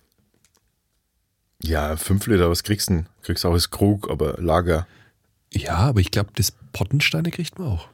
Ja, 1.63 1.97
fünf 1.97 2.27
Liter, 2.27 2.49
was 2.51 2.63
kriegst 2.63 2.89
du 2.89 2.95
denn? 2.95 3.07
Kriegst 3.23 3.45
auch 3.45 3.53
das 3.53 3.71
Krug, 3.71 4.11
aber 4.11 4.37
Lager. 4.41 4.87
Ja, 5.53 5.77
aber 5.77 6.01
ich 6.01 6.11
glaube, 6.11 6.31
das 6.35 6.53
Pottensteine 6.73 7.31
kriegt 7.31 7.59
man 7.59 7.69
auch. 7.69 7.89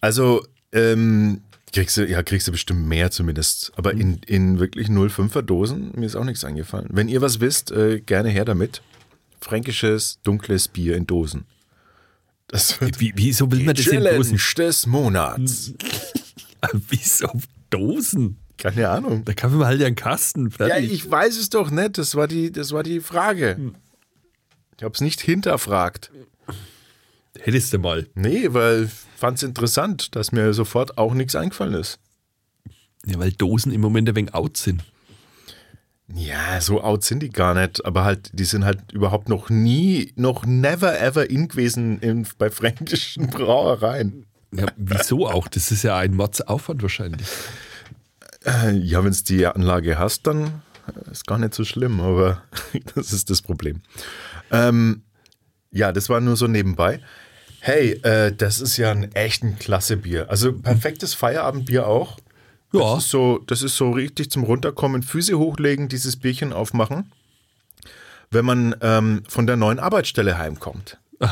Also, 0.00 0.46
ähm, 0.72 1.40
kriegst 1.72 1.96
du, 1.96 2.06
ja, 2.06 2.22
kriegst 2.22 2.46
du 2.48 2.52
bestimmt 2.52 2.86
mehr 2.86 3.10
zumindest. 3.10 3.72
Aber 3.76 3.92
in, 3.92 4.20
in 4.26 4.58
wirklich 4.58 4.88
05er 4.88 5.42
Dosen, 5.42 5.92
mir 5.94 6.06
ist 6.06 6.16
auch 6.16 6.24
nichts 6.24 6.44
eingefallen. 6.44 6.88
Wenn 6.90 7.08
ihr 7.08 7.22
was 7.22 7.40
wisst, 7.40 7.70
äh, 7.70 8.00
gerne 8.00 8.28
her 8.28 8.44
damit. 8.44 8.82
Fränkisches, 9.40 10.18
dunkles 10.22 10.68
Bier 10.68 10.96
in 10.96 11.06
Dosen. 11.06 11.46
Das 12.48 12.80
wird 12.80 13.00
Wie, 13.00 13.12
wieso 13.16 13.50
will 13.50 13.64
man 13.64 13.74
das 13.74 13.86
in 13.86 14.02
Dosen? 14.04 14.38
des 14.56 14.86
Monats. 14.86 15.72
Wieso 16.88 17.28
Dosen? 17.70 18.38
Keine 18.56 18.88
Ahnung. 18.88 19.24
Da 19.24 19.34
kann 19.34 19.54
man 19.56 19.66
halt 19.66 19.80
ja 19.80 19.86
einen 19.86 19.96
Kasten. 19.96 20.50
Ja, 20.58 20.66
Fertig. 20.68 20.92
ich 20.92 21.10
weiß 21.10 21.36
es 21.36 21.50
doch 21.50 21.70
nicht. 21.70 21.98
Das 21.98 22.14
war 22.14 22.26
die, 22.26 22.50
das 22.50 22.72
war 22.72 22.82
die 22.82 23.00
Frage. 23.00 23.72
Ich 24.76 24.82
habe 24.82 24.94
es 24.94 25.00
nicht 25.00 25.20
hinterfragt. 25.20 26.10
Hättest 27.38 27.72
du 27.72 27.78
mal. 27.78 28.06
Nee, 28.14 28.52
weil 28.52 28.84
ich 28.84 28.90
fand 29.20 29.36
es 29.38 29.42
interessant, 29.42 30.16
dass 30.16 30.32
mir 30.32 30.54
sofort 30.54 30.96
auch 30.98 31.14
nichts 31.14 31.34
eingefallen 31.34 31.74
ist. 31.74 31.98
Ja, 33.04 33.18
weil 33.18 33.32
Dosen 33.32 33.72
im 33.72 33.80
Moment 33.80 34.08
ein 34.08 34.16
wenig 34.16 34.34
out 34.34 34.56
sind. 34.56 34.82
Ja, 36.14 36.60
so 36.60 36.82
out 36.82 37.02
sind 37.02 37.20
die 37.20 37.30
gar 37.30 37.54
nicht, 37.54 37.84
aber 37.84 38.04
halt, 38.04 38.30
die 38.32 38.44
sind 38.44 38.64
halt 38.64 38.92
überhaupt 38.92 39.28
noch 39.28 39.50
nie, 39.50 40.12
noch 40.14 40.46
never 40.46 41.00
ever 41.00 41.28
in 41.28 41.48
gewesen 41.48 41.98
in, 41.98 42.26
bei 42.38 42.48
fränkischen 42.50 43.26
Brauereien. 43.30 44.24
Ja, 44.54 44.66
wieso 44.76 45.26
auch? 45.26 45.48
Das 45.48 45.72
ist 45.72 45.82
ja 45.82 45.96
ein 45.98 46.14
Mordsaufwand 46.14 46.80
wahrscheinlich. 46.82 47.26
Äh, 48.44 48.70
Ja, 48.76 49.02
wenn 49.02 49.10
es 49.10 49.24
die 49.24 49.44
Anlage 49.46 49.98
hast, 49.98 50.26
dann 50.28 50.62
äh, 50.86 51.10
ist 51.10 51.26
gar 51.26 51.38
nicht 51.38 51.54
so 51.54 51.64
schlimm, 51.64 52.00
aber 52.00 52.42
das 52.94 53.12
ist 53.12 53.28
das 53.28 53.42
Problem. 53.42 53.82
Ähm, 54.52 55.02
ja, 55.72 55.90
das 55.90 56.08
war 56.08 56.20
nur 56.20 56.36
so 56.36 56.46
nebenbei. 56.46 57.00
Hey, 57.58 57.94
äh, 58.04 58.32
das 58.32 58.60
ist 58.60 58.76
ja 58.76 58.92
ein 58.92 59.10
echt 59.12 59.42
ein 59.42 59.58
klasse 59.58 59.96
Bier. 59.96 60.30
Also 60.30 60.52
perfektes 60.52 61.14
Feierabendbier 61.14 61.88
auch. 61.88 62.18
Ja. 62.80 62.94
Das 62.94 63.04
ist 63.04 63.10
so, 63.10 63.38
das 63.46 63.62
ist 63.62 63.76
so 63.76 63.90
richtig 63.90 64.30
zum 64.30 64.44
Runterkommen, 64.44 65.02
Füße 65.02 65.38
hochlegen, 65.38 65.88
dieses 65.88 66.16
Bierchen 66.16 66.52
aufmachen, 66.52 67.12
wenn 68.30 68.44
man 68.44 68.74
ähm, 68.80 69.22
von 69.28 69.46
der 69.46 69.56
neuen 69.56 69.78
Arbeitsstelle 69.78 70.38
heimkommt. 70.38 70.98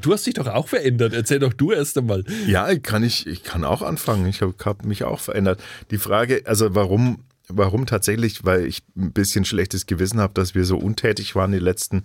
Du 0.00 0.12
hast 0.12 0.26
dich 0.26 0.34
doch 0.34 0.46
auch 0.46 0.68
verändert. 0.68 1.12
Erzähl 1.12 1.38
doch 1.38 1.52
du 1.52 1.72
erst 1.72 1.96
einmal. 1.98 2.24
Ja, 2.46 2.74
kann 2.76 3.04
ich, 3.04 3.26
ich 3.26 3.42
kann 3.42 3.64
auch 3.64 3.82
anfangen. 3.82 4.26
Ich 4.26 4.42
habe 4.42 4.54
hab 4.64 4.84
mich 4.84 5.04
auch 5.04 5.20
verändert. 5.20 5.62
Die 5.90 5.98
Frage, 5.98 6.42
also 6.46 6.74
warum, 6.74 7.20
warum 7.48 7.86
tatsächlich, 7.86 8.44
weil 8.44 8.66
ich 8.66 8.82
ein 8.96 9.12
bisschen 9.12 9.44
schlechtes 9.44 9.86
Gewissen 9.86 10.20
habe, 10.20 10.34
dass 10.34 10.54
wir 10.54 10.64
so 10.64 10.76
untätig 10.76 11.34
waren 11.34 11.52
die 11.52 11.58
letzten, 11.58 12.04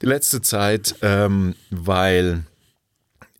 die 0.00 0.06
letzte 0.06 0.42
Zeit, 0.42 0.96
ähm, 1.02 1.54
weil 1.70 2.44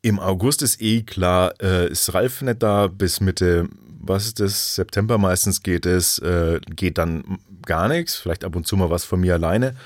im 0.02 0.18
August 0.18 0.62
ist 0.62 0.80
eh 0.82 1.02
klar, 1.02 1.54
äh, 1.62 1.88
ist 1.88 2.12
Ralf 2.12 2.42
nicht 2.42 2.62
da 2.62 2.88
bis 2.88 3.20
Mitte, 3.20 3.68
was 4.00 4.26
ist 4.26 4.40
das, 4.40 4.74
September 4.74 5.16
meistens 5.16 5.62
geht 5.62 5.86
es, 5.86 6.18
äh, 6.18 6.60
geht 6.74 6.98
dann 6.98 7.38
gar 7.64 7.88
nichts, 7.88 8.16
vielleicht 8.16 8.44
ab 8.44 8.56
und 8.56 8.66
zu 8.66 8.76
mal 8.76 8.90
was 8.90 9.04
von 9.04 9.20
mir 9.20 9.34
alleine, 9.34 9.76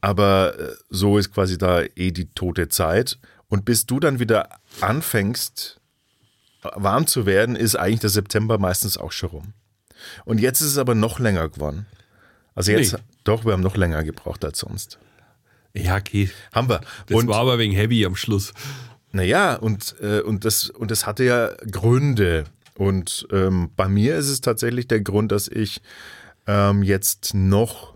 aber 0.00 0.58
äh, 0.58 0.72
so 0.88 1.18
ist 1.18 1.32
quasi 1.32 1.58
da 1.58 1.82
eh 1.82 2.10
die 2.10 2.26
tote 2.34 2.68
Zeit. 2.68 3.18
Und 3.48 3.64
bis 3.64 3.86
du 3.86 4.00
dann 4.00 4.18
wieder 4.18 4.48
anfängst, 4.80 5.78
warm 6.74 7.06
zu 7.06 7.26
werden, 7.26 7.54
ist 7.54 7.76
eigentlich 7.76 8.00
der 8.00 8.10
September 8.10 8.58
meistens 8.58 8.98
auch 8.98 9.12
schon 9.12 9.30
rum. 9.30 9.52
Und 10.24 10.40
jetzt 10.40 10.60
ist 10.62 10.68
es 10.72 10.78
aber 10.78 10.94
noch 10.94 11.18
länger 11.20 11.48
geworden. 11.48 11.86
Also 12.54 12.72
jetzt, 12.72 12.94
Nee. 12.94 12.98
doch, 13.24 13.44
wir 13.44 13.52
haben 13.52 13.62
noch 13.62 13.76
länger 13.76 14.02
gebraucht 14.02 14.44
als 14.44 14.58
sonst. 14.60 14.98
Ja, 15.74 15.96
okay. 15.96 16.30
Haben 16.52 16.68
wir. 16.70 16.80
Das 17.06 17.16
Und 17.18 17.28
war 17.28 17.40
aber 17.40 17.58
wegen 17.58 17.74
heavy 17.74 18.04
am 18.06 18.16
Schluss. 18.16 18.52
Naja, 19.16 19.56
und, 19.56 19.96
äh, 20.00 20.20
und, 20.20 20.44
das, 20.44 20.70
und 20.70 20.90
das 20.90 21.06
hatte 21.06 21.24
ja 21.24 21.48
Gründe. 21.70 22.44
Und 22.76 23.26
ähm, 23.32 23.70
bei 23.74 23.88
mir 23.88 24.16
ist 24.16 24.28
es 24.28 24.42
tatsächlich 24.42 24.86
der 24.86 25.00
Grund, 25.00 25.32
dass 25.32 25.48
ich 25.48 25.80
ähm, 26.46 26.82
jetzt 26.82 27.34
noch 27.34 27.94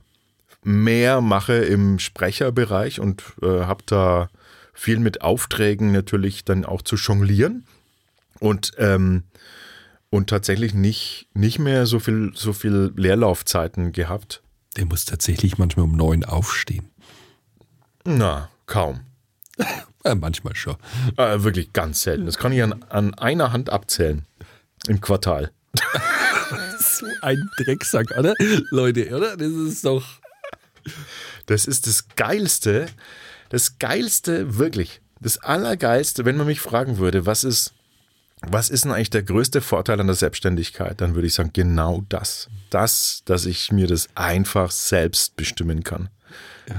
mehr 0.63 1.21
mache 1.21 1.55
im 1.55 1.99
Sprecherbereich 1.99 3.01
und 3.01 3.23
äh, 3.43 3.47
habe 3.47 3.83
da 3.87 4.31
viel 4.73 4.99
mit 4.99 5.21
Aufträgen 5.21 5.93
natürlich 5.93 6.45
dann 6.45 6.65
auch 6.65 6.83
zu 6.83 6.97
jonglieren 6.97 7.65
und 8.39 8.73
ähm, 8.79 9.25
und 10.11 10.29
tatsächlich 10.29 10.75
nicht, 10.75 11.29
nicht 11.35 11.61
mehr 11.61 11.87
so 11.87 12.01
viel, 12.01 12.33
so 12.35 12.53
viel 12.53 12.93
Leerlaufzeiten 12.97 13.93
gehabt. 13.93 14.43
Der 14.77 14.87
muss 14.87 15.05
tatsächlich 15.05 15.57
manchmal 15.57 15.85
um 15.85 15.97
neun 15.97 16.25
aufstehen. 16.25 16.91
Na, 18.05 18.49
kaum. 18.67 19.01
Ja, 20.05 20.15
manchmal 20.15 20.57
schon. 20.57 20.77
Äh, 21.17 21.43
wirklich 21.43 21.73
ganz 21.73 22.03
selten. 22.03 22.27
Das 22.27 22.39
kann 22.39 22.53
ich 22.53 22.63
an, 22.63 22.85
an 22.89 23.15
einer 23.15 23.53
Hand 23.53 23.71
abzählen 23.71 24.27
im 24.89 25.01
Quartal. 25.01 25.51
So 26.81 27.07
ein 27.23 27.49
Drecksack, 27.59 28.11
oder? 28.19 28.35
Leute, 28.71 29.15
oder? 29.15 29.37
Das 29.37 29.49
ist 29.49 29.85
doch. 29.85 30.05
Das 31.47 31.67
ist 31.67 31.87
das 31.87 32.09
Geilste, 32.17 32.87
das 33.51 33.79
Geilste 33.79 34.59
wirklich, 34.59 35.01
das 35.21 35.39
Allergeilste, 35.39 36.25
wenn 36.25 36.37
man 36.37 36.47
mich 36.47 36.61
fragen 36.61 36.99
würde, 36.99 37.27
was 37.27 37.45
ist, 37.45 37.75
was 38.43 38.71
ist 38.71 38.85
denn 38.85 38.93
eigentlich 38.93 39.11
der 39.11 39.23
größte 39.23 39.61
Vorteil 39.61 40.01
an 40.01 40.07
der 40.07 40.17
Selbstständigkeit, 40.17 41.01
dann 41.01 41.15
würde 41.15 41.27
ich 41.27 41.35
sagen, 41.35 41.51
genau 41.53 42.05
das. 42.09 42.49
Das, 42.71 43.23
dass 43.27 43.45
ich 43.47 43.71
mir 43.71 43.87
das 43.87 44.09
einfach 44.15 44.71
selbst 44.71 45.37
bestimmen 45.37 45.85
kann. 45.85 46.09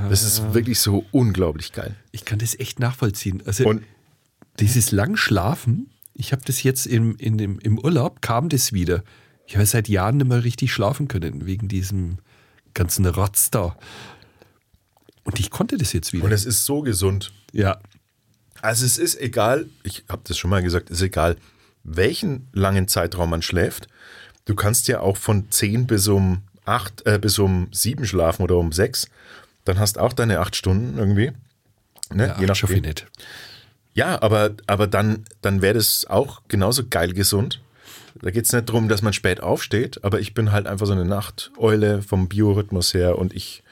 Das 0.10 0.24
ist 0.24 0.54
wirklich 0.54 0.80
so 0.80 1.06
unglaublich 1.12 1.74
geil. 1.74 1.96
Ich 2.12 2.26
kann 2.26 2.40
das 2.40 2.58
echt 2.60 2.80
nachvollziehen. 2.80 3.44
Also 3.46 3.68
Und 3.68 3.84
dieses 4.60 4.92
Langschlafen, 4.92 5.90
ich 6.14 6.32
habe 6.32 6.44
das 6.46 6.64
jetzt 6.64 6.86
im, 6.86 7.16
in 7.18 7.38
dem, 7.38 7.60
im 7.60 7.80
Urlaub, 7.80 8.22
kam 8.22 8.50
das 8.50 8.74
wieder. 8.74 9.04
Ich 9.48 9.56
habe 9.56 9.66
seit 9.66 9.90
Jahren 9.90 10.18
nicht 10.18 10.28
mehr 10.28 10.44
richtig 10.44 10.72
schlafen 10.72 11.08
können, 11.08 11.46
wegen 11.46 11.68
diesem 11.68 12.20
ganzen 12.74 13.06
Rotz 13.06 13.52
da. 13.52 13.78
Und 15.24 15.40
ich 15.40 15.52
konnte 15.52 15.78
das 15.78 15.94
jetzt 15.94 16.14
wieder. 16.14 16.26
Und 16.26 16.32
es 16.32 16.46
ist 16.46 16.66
so 16.66 16.82
gesund. 16.82 17.32
ja, 17.52 17.80
Also 18.62 18.86
es 18.86 18.98
ist 18.98 19.20
egal, 19.20 19.68
ich 19.84 20.04
habe 20.08 20.22
das 20.26 20.38
schon 20.38 20.50
mal 20.50 20.62
gesagt, 20.64 20.90
es 20.90 20.98
ist 20.98 21.04
egal, 21.04 21.38
welchen 21.84 22.48
langen 22.54 22.88
Zeitraum 22.88 23.30
man 23.32 23.42
schläft. 23.42 23.88
Du 24.46 24.56
kannst 24.56 24.88
ja 24.88 25.00
auch 25.00 25.18
von 25.18 25.50
10 25.50 25.88
bis 25.88 26.08
um 26.08 26.44
8, 26.66 27.06
äh, 27.06 27.20
bis 27.20 27.40
um 27.40 27.68
7 27.72 28.06
schlafen 28.06 28.44
oder 28.44 28.58
um 28.58 28.72
6. 28.72 29.08
Dann 29.66 29.80
hast 29.80 29.98
auch 29.98 30.14
deine 30.14 30.40
8 30.40 30.56
Stunden 30.56 30.98
irgendwie. 30.98 31.32
Ne? 32.14 32.36
ja 32.40 32.56
schaffe 32.56 32.76
ich 32.76 32.82
nicht. 32.82 33.08
Ja, 33.94 34.22
aber, 34.22 34.52
aber 34.68 34.88
dann, 34.88 35.26
dann 35.42 35.62
wäre 35.62 35.74
das 35.74 36.06
auch 36.10 36.42
genauso 36.48 36.84
geil 36.90 37.14
gesund. 37.14 37.62
Da 38.22 38.32
geht 38.32 38.46
es 38.46 38.54
nicht 38.54 38.70
darum, 38.70 38.90
dass 38.90 39.02
man 39.02 39.14
spät 39.14 39.42
aufsteht, 39.42 40.04
aber 40.04 40.20
ich 40.20 40.34
bin 40.34 40.52
halt 40.52 40.68
einfach 40.68 40.86
so 40.86 40.94
eine 40.94 41.06
Nachteule 41.06 42.02
vom 42.02 42.28
Biorhythmus 42.28 42.94
her 42.94 43.18
und 43.18 43.34
ich 43.34 43.64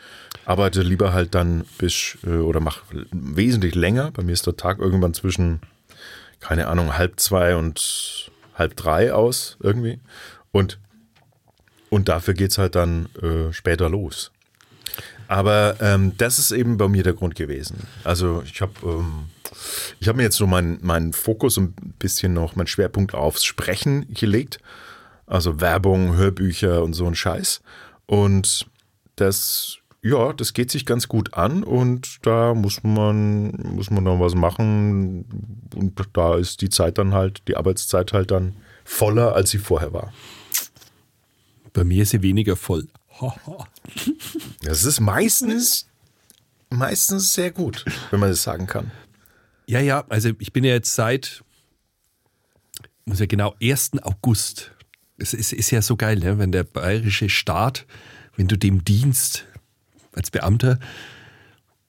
arbeite 0.46 0.82
lieber 0.82 1.14
halt 1.14 1.36
dann 1.36 1.66
bis 1.78 2.18
äh, 2.26 2.38
oder 2.38 2.60
mache 2.60 2.82
wesentlich 3.12 3.76
länger. 3.76 4.12
Bei 4.12 4.24
mir 4.24 4.32
ist 4.32 4.48
der 4.48 4.58
Tag 4.58 4.80
irgendwann 4.80 5.14
zwischen, 5.14 5.62
keine 6.40 6.68
Ahnung, 6.68 6.98
halb 6.98 7.20
zwei 7.20 7.56
und 7.56 8.32
halb 8.56 8.76
drei 8.76 9.14
aus 9.14 9.58
irgendwie. 9.62 10.00
Und, 10.52 10.80
und 11.90 12.10
dafür 12.10 12.34
geht 12.34 12.52
es 12.52 12.58
halt 12.58 12.76
dann 12.76 13.10
äh, 13.22 13.54
später 13.54 13.90
los. 13.90 14.32
Aber 15.30 15.76
ähm, 15.80 16.14
das 16.18 16.40
ist 16.40 16.50
eben 16.50 16.78
bei 16.78 16.88
mir 16.88 17.04
der 17.04 17.14
Grund 17.14 17.36
gewesen. 17.36 17.88
Also 18.04 18.42
ich 18.46 18.62
habe 18.62 18.74
ähm, 18.84 19.26
ich 20.00 20.08
habe 20.08 20.18
mir 20.18 20.24
jetzt 20.24 20.38
so 20.38 20.48
meinen 20.48 20.80
meinen 20.82 21.14
Fokus 21.14 21.56
ein 21.58 21.76
bisschen 22.00 22.34
noch, 22.34 22.56
meinen 22.56 22.66
Schwerpunkt 22.66 23.14
aufs 23.14 23.46
Sprechen 23.46 24.12
gelegt. 24.12 24.60
Also 25.28 25.62
Werbung, 25.62 26.16
Hörbücher 26.16 26.82
und 26.82 26.94
so 26.94 27.06
ein 27.06 27.14
Scheiß. 27.14 27.62
Und 28.08 28.66
das, 29.18 29.78
ja, 30.02 30.34
das 30.34 30.54
geht 30.54 30.72
sich 30.72 30.88
ganz 30.88 31.08
gut 31.08 31.36
an 31.36 31.64
und 31.64 32.26
da 32.26 32.56
muss 32.56 32.82
man, 32.82 33.52
muss 33.76 33.92
man 33.92 34.06
noch 34.06 34.20
was 34.20 34.34
machen. 34.34 35.26
Und 35.76 36.02
da 36.14 36.38
ist 36.38 36.62
die 36.62 36.70
Zeit 36.70 36.98
dann 36.98 37.14
halt, 37.14 37.48
die 37.48 37.56
Arbeitszeit 37.56 38.14
halt 38.14 38.32
dann 38.32 38.56
voller, 38.84 39.36
als 39.36 39.52
sie 39.52 39.60
vorher 39.60 39.94
war. 39.94 40.12
Bei 41.72 41.84
mir 41.84 42.02
ist 42.02 42.10
sie 42.10 42.24
weniger 42.24 42.56
voll. 42.56 42.88
Das 44.62 44.84
ist 44.84 45.00
meistens, 45.00 45.88
meistens 46.70 47.34
sehr 47.34 47.52
gut, 47.52 47.86
wenn 48.12 48.20
man 48.20 48.30
das 48.30 48.44
sagen 48.44 48.68
kann. 48.68 48.92
Ja, 49.68 49.80
ja, 49.80 50.04
also 50.10 50.32
ich 50.40 50.52
bin 50.52 50.64
ja 50.64 50.74
jetzt 50.74 50.94
seit, 50.94 51.44
muss 53.06 53.20
ja 53.20 53.26
genau, 53.26 53.56
1. 53.62 54.04
August. 54.04 54.72
Es 55.18 55.34
ist, 55.34 55.54
ist 55.54 55.72
ja 55.72 55.82
so 55.82 55.96
geil, 55.96 56.20
ne? 56.20 56.40
wenn 56.40 56.52
der 56.52 56.64
bayerische 56.64 57.30
Staat, 57.30 57.86
wenn 58.36 58.48
du 58.48 58.58
dem 58.58 58.84
dienst 58.84 59.46
als 60.14 60.32
Beamter 60.32 60.80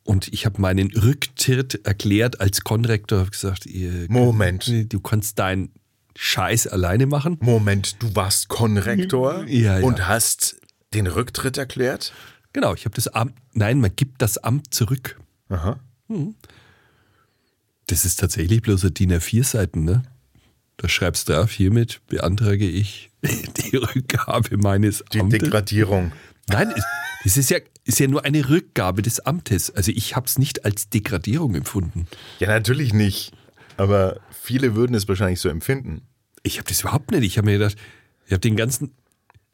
und 0.04 0.28
ich 0.28 0.46
habe 0.46 0.60
meinen 0.60 0.90
Rücktritt 0.92 1.86
erklärt 1.86 2.40
als 2.40 2.62
Konrektor, 2.62 3.20
habe 3.20 3.30
gesagt, 3.30 3.66
ihr, 3.66 4.06
Moment. 4.08 4.92
du 4.92 5.00
kannst 5.00 5.38
deinen 5.38 5.72
Scheiß 6.16 6.66
alleine 6.66 7.06
machen. 7.06 7.38
Moment, 7.40 8.02
du 8.02 8.14
warst 8.14 8.48
Konrektor 8.48 9.44
Ja, 9.46 9.78
ja. 9.78 9.86
und 9.86 10.06
hast 10.08 10.60
den 10.94 11.06
Rücktritt 11.06 11.58
erklärt? 11.58 12.12
Genau, 12.52 12.74
ich 12.74 12.84
habe 12.84 12.94
das 12.94 13.08
Amt, 13.08 13.34
nein, 13.52 13.80
man 13.80 13.94
gibt 13.94 14.20
das 14.22 14.38
Amt 14.38 14.74
zurück. 14.74 15.20
Aha. 15.48 15.78
Das 17.86 18.04
ist 18.04 18.16
tatsächlich 18.16 18.62
bloß 18.62 18.84
ein 18.84 18.94
DIN 18.94 19.12
A4-Seiten, 19.12 19.84
ne? 19.84 20.02
Da 20.76 20.88
schreibst 20.88 21.28
du 21.28 21.40
auf, 21.40 21.50
hiermit 21.52 22.00
beantrage 22.06 22.68
ich 22.68 23.10
die 23.22 23.76
Rückgabe 23.76 24.56
meines 24.56 25.04
Die 25.12 25.20
Amtes. 25.20 25.40
Degradierung. 25.40 26.12
Nein, 26.48 26.72
es 27.24 27.36
ist 27.36 27.50
ja, 27.50 27.58
ist 27.84 28.00
ja 28.00 28.08
nur 28.08 28.24
eine 28.24 28.48
Rückgabe 28.48 29.02
des 29.02 29.20
Amtes. 29.20 29.70
Also 29.70 29.92
ich 29.92 30.16
habe 30.16 30.26
es 30.26 30.38
nicht 30.38 30.64
als 30.64 30.88
Degradierung 30.88 31.54
empfunden. 31.54 32.06
Ja, 32.40 32.48
natürlich 32.48 32.92
nicht. 32.92 33.32
Aber 33.76 34.20
viele 34.32 34.74
würden 34.74 34.94
es 34.94 35.06
wahrscheinlich 35.06 35.38
so 35.40 35.48
empfinden. 35.48 36.02
Ich 36.42 36.58
habe 36.58 36.68
das 36.68 36.80
überhaupt 36.80 37.10
nicht. 37.10 37.24
Ich 37.24 37.36
habe 37.38 37.46
mir 37.46 37.58
gedacht, 37.58 37.76
ich 38.26 38.32
habe 38.32 38.40
den 38.40 38.56
ganzen 38.56 38.92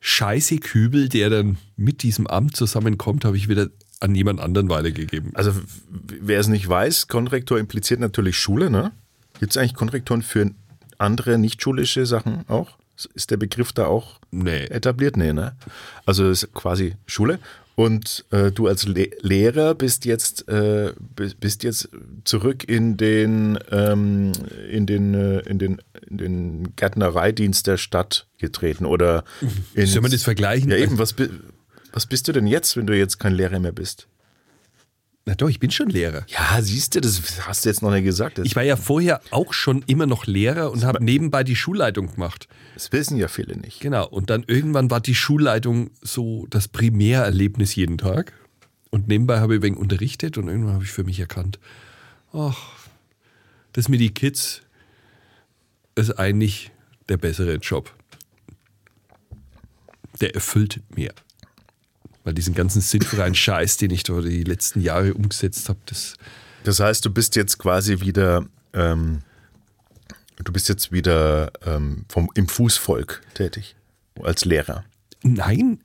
Scheiße-Kübel, 0.00 1.08
der 1.08 1.30
dann 1.30 1.58
mit 1.76 2.02
diesem 2.02 2.26
Amt 2.26 2.56
zusammenkommt, 2.56 3.24
habe 3.24 3.36
ich 3.36 3.48
wieder 3.48 3.68
an 4.00 4.14
jemand 4.14 4.40
anderen 4.40 4.68
weitergegeben. 4.68 5.32
Also, 5.34 5.52
wer 5.88 6.38
es 6.38 6.48
nicht 6.48 6.68
weiß, 6.68 7.08
Konrektor 7.08 7.58
impliziert 7.58 8.00
natürlich 8.00 8.38
Schule, 8.38 8.70
ne? 8.70 8.92
Gibt 9.40 9.52
es 9.52 9.56
eigentlich 9.56 9.74
Konrektoren 9.74 10.22
für 10.22 10.50
andere 10.98 11.38
nicht-schulische 11.38 12.06
Sachen 12.06 12.48
auch? 12.48 12.76
Ist 13.14 13.30
der 13.30 13.36
Begriff 13.36 13.72
da 13.72 13.86
auch 13.86 14.18
Nee. 14.30 14.64
etabliert? 14.66 15.16
Nee, 15.16 15.32
ne? 15.32 15.56
Also, 16.04 16.28
es 16.28 16.44
ist 16.44 16.54
quasi 16.54 16.96
Schule. 17.06 17.38
Und 17.76 18.24
äh, 18.30 18.50
du 18.52 18.66
als 18.68 18.86
Le 18.86 19.10
Lehrer 19.20 19.74
bist 19.74 20.06
jetzt, 20.06 20.48
äh, 20.48 20.94
bi- 21.14 21.34
bist 21.38 21.62
jetzt 21.62 21.90
zurück 22.24 22.64
in 22.66 22.96
den, 22.96 23.58
ähm, 23.70 24.32
in, 24.70 24.86
den, 24.86 25.12
äh, 25.12 25.40
in, 25.40 25.58
den, 25.58 25.82
in 26.08 26.16
den 26.18 26.76
Gärtnereidienst 26.76 27.66
der 27.66 27.76
Stadt 27.76 28.26
getreten. 28.38 28.86
Oder 28.86 29.24
in, 29.74 29.86
Soll 29.86 30.00
man 30.00 30.10
das 30.10 30.22
vergleichen? 30.22 30.70
Ja, 30.70 30.78
eben. 30.78 30.98
Was, 30.98 31.14
was 31.92 32.06
bist 32.06 32.26
du 32.28 32.32
denn 32.32 32.46
jetzt, 32.46 32.78
wenn 32.78 32.86
du 32.86 32.96
jetzt 32.96 33.18
kein 33.18 33.34
Lehrer 33.34 33.60
mehr 33.60 33.72
bist? 33.72 34.08
Na 35.26 35.34
doch, 35.34 35.50
ich 35.50 35.60
bin 35.60 35.70
schon 35.70 35.90
Lehrer. 35.90 36.24
Ja, 36.28 36.62
siehst 36.62 36.94
du, 36.94 37.00
das 37.02 37.20
hast 37.46 37.64
du 37.64 37.68
jetzt 37.68 37.82
noch 37.82 37.90
nicht 37.90 38.04
gesagt. 38.04 38.38
Ich 38.38 38.56
war 38.56 38.62
ja 38.62 38.76
vorher 38.76 39.20
auch 39.32 39.52
schon 39.52 39.82
immer 39.86 40.06
noch 40.06 40.24
Lehrer 40.26 40.70
und 40.70 40.84
habe 40.84 41.04
nebenbei 41.04 41.44
die 41.44 41.56
Schulleitung 41.56 42.10
gemacht. 42.14 42.48
Das 42.76 42.92
wissen 42.92 43.16
ja 43.16 43.26
viele 43.26 43.56
nicht. 43.56 43.80
Genau. 43.80 44.06
Und 44.06 44.28
dann 44.28 44.44
irgendwann 44.46 44.90
war 44.90 45.00
die 45.00 45.14
Schulleitung 45.14 45.92
so 46.02 46.46
das 46.50 46.68
Primärerlebnis 46.68 47.74
jeden 47.74 47.96
Tag. 47.96 48.34
Und 48.90 49.08
nebenbei 49.08 49.40
habe 49.40 49.54
ich 49.54 49.60
ein 49.60 49.62
wenig 49.62 49.78
unterrichtet 49.78 50.36
und 50.36 50.48
irgendwann 50.48 50.74
habe 50.74 50.84
ich 50.84 50.90
für 50.90 51.02
mich 51.02 51.18
erkannt, 51.18 51.58
ach, 52.34 52.58
das 53.72 53.88
mit 53.88 54.00
die 54.00 54.12
Kids 54.12 54.60
ist 55.94 56.18
eigentlich 56.18 56.70
der 57.08 57.16
bessere 57.16 57.54
Job. 57.54 57.94
Der 60.20 60.34
erfüllt 60.34 60.82
mir. 60.94 61.14
Weil 62.24 62.34
diesen 62.34 62.54
ganzen 62.54 62.82
sinnfreien 62.82 63.34
Scheiß, 63.34 63.78
den 63.78 63.90
ich 63.90 64.02
da 64.02 64.20
die 64.20 64.44
letzten 64.44 64.82
Jahre 64.82 65.14
umgesetzt 65.14 65.70
habe, 65.70 65.78
das 65.86 66.16
Das 66.62 66.78
heißt, 66.78 67.06
du 67.06 67.10
bist 67.10 67.36
jetzt 67.36 67.56
quasi 67.56 68.00
wieder, 68.00 68.44
ähm, 68.74 69.20
du 70.44 70.52
bist 70.52 70.68
jetzt 70.68 70.92
wieder 70.92 71.50
ähm, 71.64 72.04
vom, 72.08 72.28
im 72.34 72.48
Fußvolk 72.48 73.22
tätig 73.34 73.76
als 74.22 74.44
Lehrer. 74.44 74.84
Nein, 75.22 75.80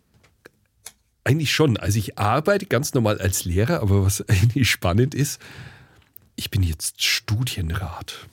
eigentlich 1.24 1.52
schon. 1.54 1.78
Also 1.78 1.98
ich 2.00 2.18
arbeite 2.18 2.66
ganz 2.66 2.94
normal 2.94 3.20
als 3.20 3.46
Lehrer, 3.46 3.82
aber 3.82 4.04
was 4.06 4.22
eigentlich 4.30 4.70
spannend 4.70 5.14
ist, 5.16 5.40
ich 6.36 6.50
bin 6.50 6.64
jetzt 6.64 7.02
Studienrat. 7.04 8.28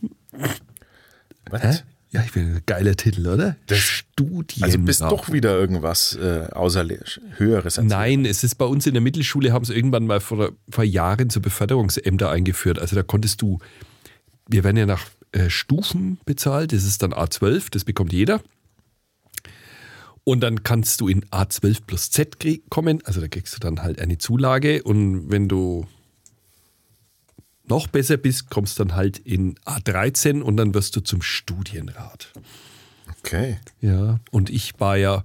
Was? 1.51 1.85
Ja, 2.11 2.23
ich 2.23 2.33
bin 2.33 2.57
ein 2.57 2.63
geiler 2.65 2.97
Titel, 2.97 3.27
oder? 3.27 3.57
Das- 3.67 3.79
Studienrat. 3.81 4.63
Also 4.75 4.79
bist 4.85 5.01
doch 5.03 5.31
wieder 5.31 5.51
irgendwas 5.59 6.17
äh, 6.17 6.49
außer 6.53 6.85
Höheres. 7.37 7.79
als- 7.79 7.87
Nein, 7.89 8.25
es 8.25 8.43
ist 8.45 8.57
bei 8.57 8.65
uns 8.65 8.87
in 8.87 8.95
der 8.95 9.01
Mittelschule, 9.03 9.53
haben 9.53 9.65
sie 9.65 9.75
irgendwann 9.75 10.07
mal 10.07 10.21
vor, 10.21 10.53
vor 10.71 10.85
Jahren 10.85 11.31
so 11.31 11.41
Beförderungsämter 11.41 12.31
eingeführt. 12.31 12.79
Also 12.79 12.97
da 12.97 13.03
konntest 13.03 13.43
du, 13.43 13.59
wir 14.49 14.65
werden 14.65 14.77
ja 14.79 14.87
nach 14.87 15.05
äh, 15.33 15.51
Stufen 15.51 16.19
bezahlt, 16.25 16.73
das 16.73 16.85
ist 16.85 17.03
dann 17.03 17.13
A12, 17.13 17.71
das 17.71 17.85
bekommt 17.85 18.13
jeder. 18.13 18.41
Und 20.25 20.41
dann 20.41 20.63
kannst 20.63 21.01
du 21.01 21.09
in 21.09 21.25
A12 21.27 21.87
plus 21.87 22.11
Z 22.11 22.37
kommen. 22.69 23.01
Also 23.05 23.21
da 23.21 23.29
kriegst 23.29 23.55
du 23.55 23.61
dann 23.61 23.83
halt 23.83 23.99
eine 23.99 24.19
Zulage. 24.19 24.83
Und 24.83 25.31
wenn 25.31 25.49
du 25.49 25.87
noch 27.65 27.87
besser 27.87 28.19
bist, 28.19 28.51
kommst 28.51 28.79
dann 28.79 28.95
halt 28.95 29.19
in 29.19 29.55
A13 29.61 30.43
und 30.43 30.59
dann 30.59 30.75
wirst 30.75 30.95
du 30.97 31.01
zum 31.01 31.23
Studienrat. 31.23 32.33
Okay. 33.21 33.59
Ja. 33.81 34.21
Und 34.31 34.51
ich 34.51 34.79
war 34.79 34.99
ja 34.99 35.23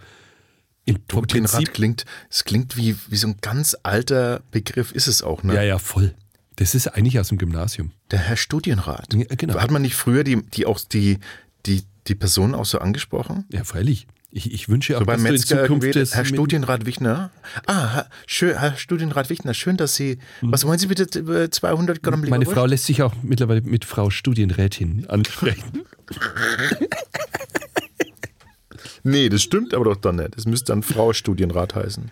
im 0.85 0.97
Studienrat 1.03 1.51
Prinzip. 1.51 1.73
klingt, 1.73 2.05
es 2.29 2.43
klingt 2.43 2.77
wie, 2.77 2.95
wie 3.09 3.17
so 3.17 3.27
ein 3.27 3.37
ganz 3.41 3.75
alter 3.83 4.41
Begriff, 4.51 4.91
ist 4.91 5.07
es 5.07 5.21
auch, 5.21 5.43
ne? 5.43 5.55
Ja, 5.55 5.63
ja, 5.63 5.79
voll. 5.79 6.13
Das 6.55 6.75
ist 6.75 6.87
eigentlich 6.87 7.19
aus 7.19 7.29
dem 7.29 7.37
Gymnasium. 7.37 7.91
Der 8.11 8.19
Herr 8.19 8.37
Studienrat. 8.37 9.13
Ja, 9.13 9.25
genau. 9.35 9.55
Hat 9.55 9.71
man 9.71 9.81
nicht 9.81 9.95
früher 9.95 10.23
die, 10.23 10.41
die 10.41 10.65
auch 10.65 10.79
die, 10.79 11.19
die, 11.65 11.83
die 12.07 12.15
Person 12.15 12.53
auch 12.53 12.65
so 12.65 12.79
angesprochen? 12.79 13.45
Ja, 13.51 13.63
freilich. 13.63 14.07
Ich, 14.35 14.51
ich 14.51 14.67
wünsche 14.67 14.95
auch, 14.95 15.01
So 15.01 15.05
dass 15.05 15.21
du 15.21 15.29
in 15.29 15.37
Zukunft 15.37 15.95
das 15.95 16.15
Herr 16.15 16.25
Studienrat 16.25 16.87
Wichner. 16.87 17.29
Ah, 17.67 17.93
Herr, 17.93 18.09
schön, 18.25 18.57
Herr 18.57 18.75
Studienrat 18.77 19.29
Wichner, 19.29 19.53
schön, 19.53 19.77
dass 19.77 19.95
Sie. 19.95 20.17
Was 20.41 20.65
wollen 20.65 20.79
Sie 20.79 20.87
bitte 20.87 21.19
äh, 21.19 21.51
200 21.51 22.01
Gramm 22.01 22.23
Hm. 22.23 22.29
Meine 22.29 22.39
Leberwurst? 22.39 22.57
Frau 22.57 22.65
lässt 22.65 22.85
sich 22.85 23.03
auch 23.03 23.13
mittlerweile 23.21 23.61
mit 23.61 23.85
Frau 23.85 24.09
Studienrätin 24.09 25.07
ansprechen. 25.07 25.83
Nee, 29.03 29.27
das 29.29 29.41
stimmt 29.41 29.73
aber 29.73 29.83
doch 29.85 29.97
dann 29.97 30.15
nicht. 30.15 30.37
Das 30.37 30.45
müsste 30.45 30.71
dann 30.71 30.81
Frau 30.81 31.11
Studienrat 31.11 31.75
heißen. 31.75 32.11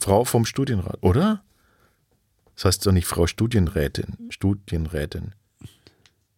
Frau 0.00 0.24
vom 0.24 0.44
Studienrat, 0.44 0.98
oder? 1.00 1.42
Das 2.54 2.64
heißt 2.66 2.86
doch 2.86 2.92
nicht 2.92 3.06
Frau 3.06 3.26
Studienrätin. 3.26 4.16
Studienrätin. 4.30 5.34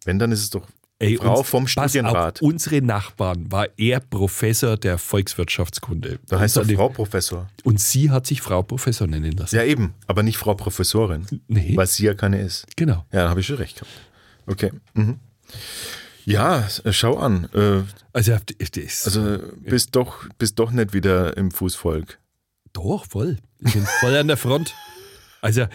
Wenn, 0.05 0.19
dann 0.19 0.31
ist 0.31 0.39
es 0.41 0.49
doch 0.49 0.67
Ey, 0.97 1.17
Frau 1.17 1.39
uns- 1.39 1.49
vom 1.49 1.67
Studienrat. 1.67 2.41
Auf, 2.41 2.47
unsere 2.47 2.81
Nachbarn 2.81 3.51
war 3.51 3.67
er 3.75 3.99
Professor 3.99 4.77
der 4.77 4.97
Volkswirtschaftskunde. 4.97 6.19
Da 6.27 6.39
heißt 6.39 6.53
seine- 6.55 6.73
Frau 6.75 6.87
Professor. 6.89 7.49
und 7.65 7.81
sie 7.81 8.11
hat 8.11 8.25
sich 8.25 8.41
Frau 8.41 8.63
Professor 8.63 9.05
nennen 9.05 9.33
lassen. 9.33 9.55
Ja, 9.57 9.63
eben, 9.63 9.93
aber 10.07 10.23
nicht 10.23 10.37
Frau 10.37 10.53
Professorin. 10.53 11.25
Nee. 11.47 11.75
Weil 11.75 11.87
sie 11.87 12.05
ja 12.05 12.13
keine 12.13 12.41
ist. 12.41 12.65
Genau. 12.77 13.05
Ja, 13.11 13.23
da 13.23 13.29
habe 13.29 13.41
ich 13.41 13.45
schon 13.47 13.57
recht 13.57 13.75
gehabt. 13.75 13.91
Okay. 14.47 14.71
Mhm. 14.93 15.19
Ja, 16.23 16.67
schau 16.91 17.17
an. 17.17 17.49
Äh, 17.53 17.81
Also, 18.13 18.33
also 18.33 19.39
bist 19.59 19.95
doch, 19.95 20.25
bist 20.37 20.57
doch 20.59 20.71
nicht 20.71 20.93
wieder 20.93 21.35
im 21.37 21.51
Fußvolk. 21.51 22.19
doch, 22.73 23.05
voll. 23.05 23.37
Ich 23.59 23.73
bin 23.73 23.85
voll 23.99 24.15
an 24.15 24.27
der 24.27 24.37
Front. 24.37 24.73
Also, 25.41 25.65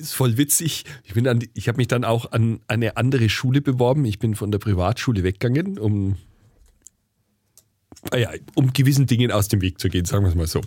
ist 0.00 0.14
voll 0.14 0.36
witzig. 0.36 0.84
Ich, 1.04 1.14
bin 1.14 1.28
an 1.28 1.38
die- 1.40 1.50
ich 1.54 1.68
habe 1.68 1.76
mich 1.76 1.88
dann 1.88 2.04
auch 2.04 2.32
an 2.32 2.60
eine 2.68 2.96
andere 2.96 3.28
Schule 3.28 3.60
beworben. 3.60 4.04
Ich 4.04 4.18
bin 4.18 4.34
von 4.34 4.50
der 4.50 4.58
Privatschule 4.58 5.22
weggegangen, 5.22 5.78
um, 5.78 6.16
ah 8.10 8.16
ja, 8.16 8.30
um 8.54 8.72
gewissen 8.72 9.06
Dingen 9.06 9.30
aus 9.30 9.48
dem 9.48 9.60
Weg 9.60 9.78
zu 9.80 9.88
gehen, 9.88 10.04
sagen 10.04 10.24
wir 10.24 10.28
es 10.30 10.34
mal 10.34 10.46
so. 10.46 10.60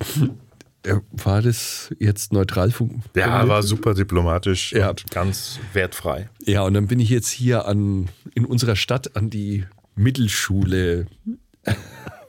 Äh, 0.85 0.95
War 1.11 1.41
das 1.41 1.93
jetzt 1.99 2.33
neutral? 2.33 2.73
Ja, 3.15 3.47
war 3.47 3.63
super 3.63 3.93
diplomatisch 3.93 4.73
Ja. 4.73 4.89
und 4.89 5.09
ganz 5.11 5.59
wertfrei. 5.73 6.29
Ja, 6.45 6.63
und 6.63 6.73
dann 6.73 6.87
bin 6.87 6.99
ich 6.99 7.09
jetzt 7.09 7.29
hier 7.29 7.65
an, 7.67 8.09
in 8.35 8.43
unserer 8.45 8.75
Stadt 8.75 9.15
an 9.15 9.29
die 9.29 9.65
Mittelschule 9.95 11.07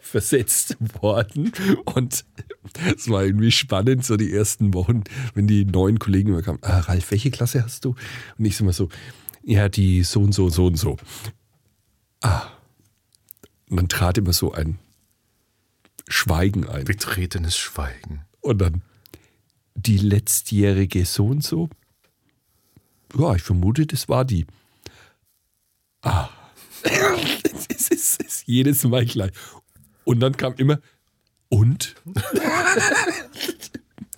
versetzt 0.05 0.77
worden. 1.03 1.51
Und 1.95 2.25
es 2.97 3.09
war 3.09 3.25
irgendwie 3.25 3.51
spannend, 3.51 4.05
so 4.05 4.17
die 4.17 4.33
ersten 4.33 4.75
Wochen, 4.75 5.05
wenn 5.35 5.47
die 5.47 5.65
neuen 5.65 5.99
Kollegen 5.99 6.29
immer 6.29 6.43
kamen. 6.43 6.59
Ah, 6.63 6.81
Ralf, 6.81 7.11
welche 7.11 7.31
Klasse 7.31 7.65
hast 7.65 7.85
du? 7.85 7.95
Und 8.39 8.45
ich 8.45 8.57
so 8.57 8.65
immer 8.65 8.73
so, 8.73 8.89
ja, 9.43 9.69
die 9.69 10.05
so 10.05 10.21
und 10.21 10.33
so, 10.33 10.51
so 10.51 10.67
und 10.67 10.77
so. 10.77 10.97
Ah. 12.21 12.43
Und 13.71 13.77
dann 13.77 13.89
trat 13.89 14.19
immer 14.19 14.33
so 14.33 14.53
ein 14.53 14.79
Schweigen 16.07 16.69
ein. 16.69 16.85
Betretenes 16.85 17.57
Schweigen. 17.57 18.25
Und 18.41 18.59
dann 18.59 18.83
die 19.75 19.99
letztjährige 19.99 21.07
so 21.07 21.27
und 21.27 21.43
so. 21.43 21.71
Ja, 23.17 23.35
ich 23.35 23.43
vermute, 23.43 23.87
das 23.87 24.09
war 24.09 24.25
die. 24.25 24.47
Ah. 26.03 26.29
es, 26.85 27.67
ist, 27.69 27.91
es 27.91 28.17
ist 28.17 28.47
jedes 28.47 28.85
Mal 28.85 29.07
gleich. 29.07 29.33
Und 30.05 30.21
dann 30.21 30.37
kam 30.37 30.55
immer, 30.57 30.79
und? 31.49 31.95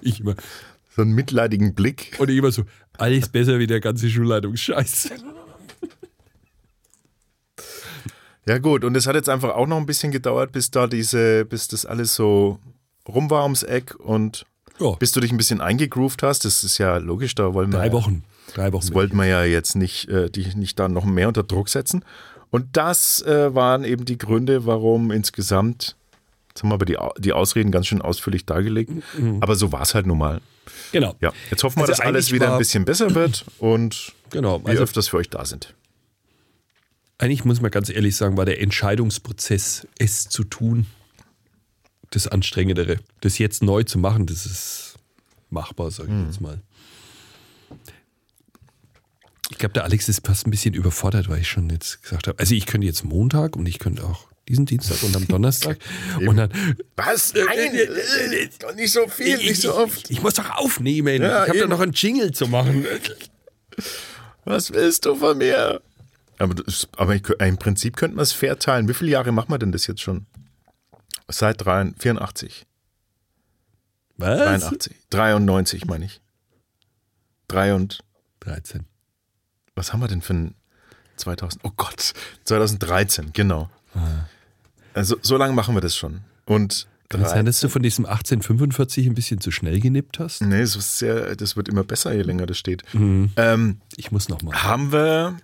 ich 0.01 0.21
immer, 0.21 0.35
So 0.95 1.03
einen 1.03 1.13
mitleidigen 1.13 1.75
Blick. 1.75 2.17
und 2.19 2.31
ich 2.31 2.37
immer 2.39 2.51
so, 2.53 2.65
alles 2.99 3.29
besser 3.29 3.59
wie 3.59 3.67
der 3.67 3.81
ganze 3.81 4.09
Schulleitungsscheiß. 4.11 5.11
Ja, 8.49 8.59
gut, 8.59 8.85
und 8.85 8.97
es 8.97 9.07
hat 9.09 9.17
jetzt 9.17 9.29
einfach 9.29 9.51
auch 9.57 9.67
noch 9.67 9.77
ein 9.77 9.87
bisschen 9.87 10.13
gedauert, 10.13 10.53
bis 10.53 10.71
da 10.71 10.87
diese, 10.87 11.45
bis 11.45 11.67
das 11.67 11.85
alles 11.85 12.15
so 12.15 12.61
rum 13.09 13.29
war 13.29 13.43
ums 13.43 13.65
Eck 13.65 13.97
und 13.99 14.47
Ja, 14.79 14.93
bis 14.93 15.11
du 15.11 15.19
dich 15.21 15.33
ein 15.33 15.37
bisschen 15.37 15.61
eingegroovt 15.61 16.23
hast. 16.23 16.45
Das 16.45 16.63
ist 16.63 16.79
ja 16.79 16.99
logisch, 16.99 17.35
da 17.35 17.55
wollen 17.55 17.73
wir. 17.73 17.79
drei 17.79 17.91
Wochen. 17.93 18.23
Drei 18.55 18.73
Wochen. 18.73 18.87
Das 18.87 18.95
wollten 18.95 19.17
wir 19.17 19.25
ja 19.27 19.43
jetzt 19.43 19.75
nicht, 19.75 20.09
äh, 20.09 20.31
dich 20.31 20.55
nicht 20.55 20.79
da 20.79 20.89
noch 20.89 21.05
mehr 21.05 21.27
unter 21.27 21.43
Druck 21.43 21.69
setzen. 21.69 22.05
Und 22.57 22.75
das 22.75 23.21
äh, 23.21 23.55
waren 23.55 23.85
eben 23.85 24.07
die 24.07 24.17
Gründe, 24.17 24.65
warum 24.65 25.11
insgesamt, 25.11 25.95
jetzt 26.49 26.63
haben 26.63 26.71
wir 26.71 26.75
aber 26.77 26.87
die, 26.87 26.97
die 27.19 27.35
Ausreden 27.35 27.71
ganz 27.71 27.87
schön 27.87 28.01
ausführlich 28.01 28.47
dargelegt, 28.47 28.91
aber 29.43 29.57
so 29.57 29.73
war 29.73 29.83
es 29.83 29.95
halt 29.95 30.07
nun 30.07 30.17
mal. 30.17 30.41
Genau. 30.91 31.15
Ja, 31.21 31.35
jetzt 31.51 31.63
hoffen 31.65 31.77
wir, 31.77 31.83
Also 31.83 31.93
dass 31.93 32.01
alles 32.01 32.33
wieder 32.33 32.51
ein 32.53 32.59
bisschen 32.59 32.87
besser 32.87 33.15
wird 33.15 33.45
und 33.59 34.15
Genau. 34.31 34.63
wir 34.65 34.71
Also 34.71 34.85
öfters 34.85 35.09
für 35.09 35.19
euch 35.19 35.29
da 35.29 35.45
sind. 35.45 35.75
eigentlich 37.19 37.45
muss 37.45 37.61
man 37.61 37.71
ganz 37.71 37.91
ehrlich 37.91 38.17
sagen, 38.17 38.39
war 38.39 38.47
der 38.47 38.63
Entscheidungsprozess, 38.63 39.87
es 39.99 40.27
zu 40.31 40.43
tun, 40.43 40.87
das 42.09 42.27
Anstrengendere. 42.27 43.01
Das 43.21 43.37
jetzt 43.37 43.63
neu 43.63 43.83
zu 43.83 43.99
machen, 43.99 44.25
das 44.25 44.47
ist 44.47 44.95
machbar, 45.51 45.91
sage 45.91 46.09
ich 46.11 46.27
jetzt 46.27 46.41
mal. 46.41 46.63
Ich 49.51 49.59
glaube, 49.59 49.75
der 49.75 49.85
Alex 49.85 50.09
ist 50.09 50.27
fast 50.27 50.47
ein 50.47 50.51
bisschen 50.51 50.75
überfordert, 50.75 51.29
weil 51.29 51.41
ich 51.41 51.49
schon 51.49 51.71
jetzt 51.71 52.03
gesagt 52.03 52.27
habe, 52.27 52.39
also 52.39 52.55
ich 52.55 52.67
könnte 52.67 52.87
jetzt 52.87 53.05
Montag 53.05 53.57
und 53.57 53.67
ich 53.67 53.79
könnte 53.79 54.05
auch 54.05 54.27
diesen 54.49 54.67
Dienstag 54.67 55.03
und 55.03 55.15
am 55.17 55.27
Donnerstag 55.29 55.79
und 56.21 56.37
dann 56.37 56.51
Was? 56.97 57.33
Nein, 57.35 57.47
Nein, 57.47 58.77
nicht 58.77 58.93
so 58.93 59.07
viel, 59.09 59.39
ich, 59.39 59.65
ich, 59.65 60.11
ich 60.11 60.23
muss 60.23 60.35
doch 60.35 60.51
aufnehmen. 60.57 61.23
Ja, 61.23 61.45
ich 61.45 61.51
habe 61.51 61.61
da 61.61 61.67
noch 61.67 61.81
einen 61.81 61.93
Jingle 61.93 62.33
zu 62.33 62.49
machen. 62.49 62.87
Was 64.45 64.73
willst 64.73 65.05
du 65.05 65.15
von 65.15 65.39
mir? 65.39 65.81
Aber, 66.39 66.55
das, 66.55 66.89
aber 66.97 67.15
ich, 67.15 67.29
im 67.29 67.57
Prinzip 67.57 67.97
könnten 67.97 68.17
wir 68.17 68.23
es 68.23 68.33
fair 68.33 68.59
teilen. 68.59 68.89
Wie 68.89 68.95
viele 68.95 69.11
Jahre 69.11 69.33
machen 69.33 69.51
wir 69.51 69.59
denn 69.59 69.73
das 69.73 69.87
jetzt 69.87 70.03
schon? 70.03 70.27
Seit 71.29 71.65
3, 71.65 71.93
84, 71.99 72.67
Was? 74.17 74.39
83, 74.39 74.97
93 75.11 75.85
meine 75.87 76.05
ich. 76.05 76.21
3 77.49 77.75
und 77.75 78.01
13. 78.41 78.87
was 79.77 79.93
haben 79.93 80.01
wir 80.01 80.09
denn 80.09 80.23
für 80.23 80.35
ein 80.35 80.55
2000? 81.17 81.63
Oh 81.65 81.71
Gott, 81.77 82.13
2013, 82.45 83.31
genau. 83.33 83.71
Also 84.95 85.17
so 85.23 85.37
lange 85.37 85.53
machen 85.55 85.75
wir 85.75 85.81
das 85.81 85.97
schon. 85.97 86.21
Und 86.45 86.87
Kann 87.09 87.23
es 87.23 87.31
sein, 87.31 87.47
dass 87.47 87.61
du 87.61 87.69
von 87.69 87.83
diesem 87.83 88.05
1845 88.05 89.07
ein 89.07 89.15
bisschen 89.15 89.41
zu 89.41 89.51
schnell 89.51 89.79
genippt 89.81 90.19
hast? 90.19 90.43
nee, 90.43 90.61
das, 90.61 90.75
ist 90.77 90.99
sehr, 90.99 91.37
das 91.37 91.57
wird 91.57 91.69
immer 91.69 91.85
besser, 91.85 92.13
je 92.15 92.23
länger 92.23 92.47
das 92.47 92.59
steht. 92.59 92.83
Mhm. 92.95 93.31
Ähm, 93.37 93.81
Ich 93.97 94.11
muss 94.11 94.29
noch 94.29 94.43
mal. 94.43 94.63
haben 94.65 94.93
wir, 94.93 95.37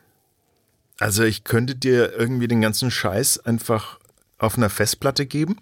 also 0.98 1.22
ich 1.22 1.44
könnte 1.44 1.74
dir 1.76 2.12
irgendwie 2.12 2.48
den 2.48 2.60
ganzen 2.60 2.90
Scheiß 2.90 3.38
einfach 3.40 3.98
auf 4.38 4.56
einer 4.56 4.70
Festplatte 4.70 5.24
geben 5.26 5.56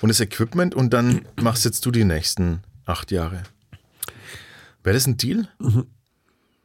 und 0.00 0.08
das 0.08 0.20
Equipment 0.20 0.74
und 0.74 0.90
dann 0.94 1.26
machst 1.40 1.64
jetzt 1.64 1.84
du 1.86 1.90
die 1.90 2.04
nächsten 2.04 2.62
acht 2.86 3.10
Jahre. 3.10 3.42
Wäre 4.82 4.94
das 4.94 5.06
ein 5.06 5.16
Deal? 5.16 5.48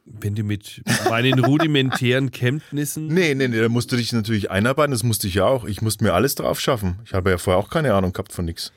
Wenn 0.04 0.34
du 0.34 0.42
mit 0.42 0.82
meinen 1.08 1.38
rudimentären 1.44 2.30
Kenntnissen. 2.32 3.06
Nee, 3.08 3.34
nee, 3.34 3.46
nee, 3.48 3.60
da 3.60 3.68
musst 3.68 3.92
du 3.92 3.96
dich 3.96 4.12
natürlich 4.12 4.50
einarbeiten, 4.50 4.90
das 4.92 5.02
musste 5.04 5.28
ich 5.28 5.34
ja 5.34 5.44
auch. 5.44 5.64
Ich 5.64 5.82
musste 5.82 6.02
mir 6.04 6.12
alles 6.14 6.34
drauf 6.34 6.58
schaffen. 6.60 6.98
Ich 7.04 7.12
habe 7.14 7.30
ja 7.30 7.38
vorher 7.38 7.58
auch 7.62 7.70
keine 7.70 7.94
Ahnung 7.94 8.12
gehabt 8.12 8.32
von 8.32 8.44
nichts. 8.44 8.72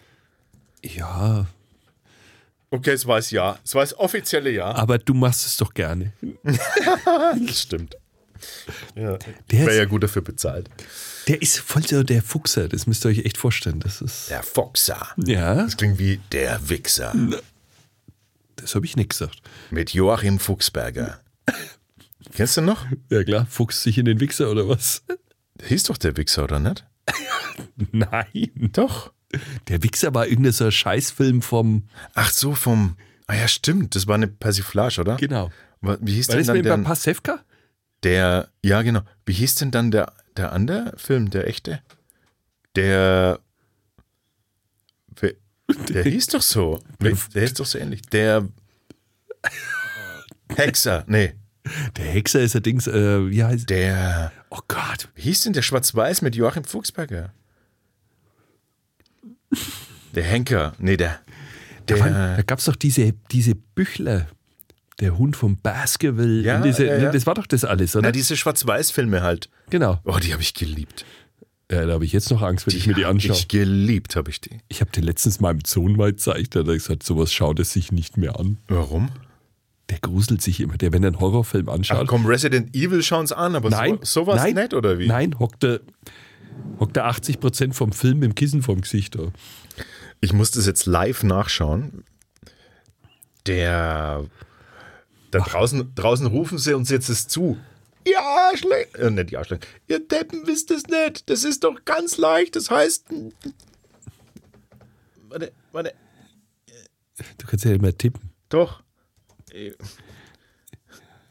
Ja, 0.84 1.46
Okay, 2.70 2.90
es 2.90 3.06
war 3.06 3.20
es 3.20 3.30
ja. 3.30 3.60
Es 3.64 3.76
war 3.76 3.84
das 3.84 3.96
offizielle 4.00 4.50
Ja. 4.50 4.74
aber 4.74 4.98
du 4.98 5.14
machst 5.14 5.46
es 5.46 5.58
doch 5.58 5.74
gerne. 5.76 6.12
Das 7.48 7.62
stimmt. 7.62 7.96
Ja. 8.96 9.18
Der 9.52 9.66
Wäre 9.68 9.78
ja 9.78 9.86
gut 9.86 10.02
dafür 10.04 10.24
bezahlt. 10.24 10.70
der 11.28 11.40
ist 11.42 11.60
voll 11.60 11.84
so 11.84 12.02
der 12.04 12.22
Fuchser, 12.24 12.68
das 12.68 12.88
müsst 12.88 13.06
ihr 13.06 13.10
euch 13.10 13.20
echt 13.26 13.38
vorstellen. 13.38 13.80
Das 13.80 14.02
ist. 14.02 14.30
Der 14.32 14.42
Foxer. 14.44 15.08
Ja, 15.24 15.56
Das 15.56 15.78
klingt 15.78 16.00
wie 16.00 16.20
der 16.32 16.68
Wichser. 16.68 17.14
Das 18.64 18.76
habe 18.76 18.86
ich 18.86 18.96
nicht 18.96 19.10
gesagt. 19.12 19.42
Mit 19.70 19.94
Joachim 19.94 20.40
Fuchsberger. 20.40 21.20
Kennst 22.34 22.58
du 22.58 22.62
noch? 22.62 22.86
Ja 23.10 23.24
klar, 23.24 23.46
fuchst 23.48 23.84
sich 23.84 23.98
in 23.98 24.06
den 24.06 24.20
Wichser 24.20 24.50
oder 24.50 24.68
was? 24.68 25.04
Hieß 25.62 25.84
doch 25.84 25.98
der 25.98 26.18
Wichser, 26.18 26.46
oder 26.46 26.60
nicht? 26.60 26.86
Nein. 27.92 28.52
Doch. 28.74 29.12
Der 29.68 29.84
Wichser 29.84 30.14
war 30.14 30.28
irgendein 30.28 30.54
so 30.54 30.70
Scheißfilm 30.72 31.42
vom. 31.42 31.84
Ach 32.14 32.32
so, 32.32 32.56
vom. 32.56 32.98
Ah 33.28 33.36
ja, 33.36 33.48
stimmt. 33.48 33.96
Das 33.96 34.08
war 34.08 34.16
eine 34.16 34.28
Persiflage, 34.28 35.02
oder? 35.02 35.16
Genau. 35.18 35.52
Wie 35.82 36.14
hieß 36.14 36.30
War 36.30 36.36
denn 36.38 36.46
das 36.46 36.56
dann 36.56 36.64
der, 36.64 36.78
Pasewka? 36.90 37.40
der. 38.04 38.50
Ja, 38.64 38.82
genau. 38.82 39.02
Wie 39.26 39.34
hieß 39.34 39.56
denn 39.56 39.72
dann 39.72 39.92
der, 39.92 40.14
der 40.38 40.54
andere 40.54 40.94
Film, 40.98 41.30
der 41.30 41.48
echte? 41.48 41.82
Der. 42.76 43.40
Der 45.90 46.04
hieß 46.04 46.28
doch 46.28 46.42
so. 46.42 46.80
Der, 47.02 47.16
hieß 47.42 47.54
doch 47.56 47.66
so 47.66 47.78
ähnlich. 47.78 48.02
Der 48.04 48.48
Hexer. 50.50 51.04
Nee. 51.08 51.34
Der 51.98 52.06
Hexer 52.06 52.42
ist 52.42 52.56
allerdings, 52.56 52.88
äh, 52.88 53.30
wie 53.30 53.44
heißt 53.44 53.70
Der. 53.70 54.32
Oh 54.50 54.60
Gott. 54.68 55.10
Wie 55.16 55.22
hieß 55.22 55.42
denn 55.44 55.54
der 55.54 55.62
Schwarz-Weiß 55.62 56.22
mit 56.22 56.36
Joachim 56.36 56.66
Fuchsberger? 56.66 57.34
Der 60.16 60.24
Henker. 60.24 60.74
Nee, 60.80 60.98
der. 60.98 61.20
Der. 61.88 61.98
da 62.38 62.42
gab 62.44 62.60
es 62.60 62.66
doch 62.66 62.76
diese, 62.76 63.14
diese 63.32 63.56
Büchler. 63.56 64.28
Der 65.00 65.18
Hund 65.18 65.36
vom 65.36 65.58
Baskerville. 65.58 66.44
Ja, 66.44 66.62
diese, 66.62 66.86
ja, 66.86 66.98
ja. 66.98 67.12
Das 67.12 67.26
war 67.26 67.34
doch 67.34 67.48
das 67.48 67.66
alles, 67.66 67.96
oder? 67.96 68.08
Na, 68.08 68.12
diese 68.12 68.38
Schwarz-Weiß-Filme 68.38 69.22
halt. 69.22 69.50
genau. 69.70 70.00
Oh, 70.06 70.18
die 70.20 70.32
habe 70.34 70.42
ich 70.42 70.54
geliebt. 70.54 71.06
Ja, 71.74 71.86
da 71.86 71.94
habe 71.94 72.06
ich 72.06 72.14
jetzt 72.14 72.30
noch 72.30 72.42
Angst, 72.42 72.68
wenn 72.68 72.76
ich 72.76 72.86
mir 72.86 72.94
die 72.94 73.06
anschaue. 73.06 73.36
Ich 73.36 73.48
geliebt 73.48 74.16
habe 74.16 74.30
ich 74.30 74.40
die. 74.40 74.60
Ich 74.68 74.82
habe 74.82 74.92
den 74.92 75.04
letztens 75.04 75.40
meinem 75.40 75.62
Sohn 75.66 75.96
mal 75.96 76.12
gezeigt, 76.12 76.56
da 76.56 76.60
hat 76.60 76.68
er 76.68 76.74
gesagt, 76.74 77.04
sowas 77.04 77.34
schaut 77.34 77.60
es 77.60 77.74
sich 77.74 77.92
nicht 77.92 78.18
mehr 78.18 78.40
an. 78.40 78.58
Warum? 78.68 79.10
Der 79.90 79.98
gruselt 80.00 80.42
sich 80.42 80.60
immer, 80.60 80.78
der, 80.78 80.94
wenn 80.94 81.04
er 81.04 81.08
einen 81.08 81.20
Horrorfilm 81.20 81.70
Ach 81.70 81.74
anschaut. 81.74 82.08
komm, 82.08 82.26
Resident 82.26 82.76
Evil 82.76 83.02
schauen 83.02 83.28
sie 83.28 83.36
an, 83.36 83.56
aber 83.56 83.70
nein, 83.70 83.98
so, 84.02 84.22
sowas 84.22 84.38
nein, 84.38 84.54
nicht, 84.54 84.74
oder 84.74 85.00
wie? 85.00 85.08
Nein, 85.08 85.40
hockt 85.40 85.64
er, 85.64 85.82
hockt 86.80 86.96
er 86.96 87.10
80% 87.10 87.74
vom 87.74 87.92
Film 87.92 88.24
im 88.24 88.36
Kissen 88.36 88.62
vorm 88.62 88.82
Gesicht. 88.82 89.16
Da. 89.16 89.32
Ich 90.22 90.32
muss 90.32 90.52
das 90.52 90.68
jetzt 90.68 90.86
live 90.86 91.24
nachschauen. 91.24 92.04
Der. 93.48 94.26
Da 95.32 95.40
draußen, 95.40 95.96
draußen 95.96 96.28
rufen 96.28 96.60
sie 96.60 96.76
uns 96.76 96.90
jetzt 96.90 97.10
es 97.10 97.28
zu. 97.28 97.58
Ihr 98.06 98.20
Arschlein. 98.20 98.86
Äh, 98.96 99.10
nicht 99.10 99.32
die 99.32 99.38
Arschlein. 99.38 99.60
Ihr 99.88 100.00
Deppen 100.00 100.46
wisst 100.48 100.72
es 100.72 100.88
nicht. 100.88 101.30
Das 101.30 101.44
ist 101.44 101.64
doch 101.64 101.84
ganz 101.86 102.18
leicht. 102.18 102.56
Das 102.56 102.70
heißt. 102.70 103.06
Warte, 105.30 105.52
warte. 105.72 105.94
Du 107.38 107.48
kannst 107.48 107.66
ja 107.66 107.72
immer 107.72 107.96
tippen. 107.96 108.32
Doch. 108.50 108.84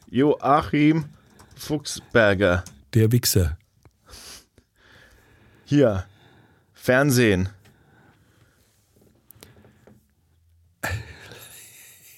Joachim 0.08 1.06
Fuchsberger. 1.56 2.64
Der 2.94 3.12
Wichser. 3.12 3.58
Hier. 5.64 6.06
Fernsehen. 6.72 7.48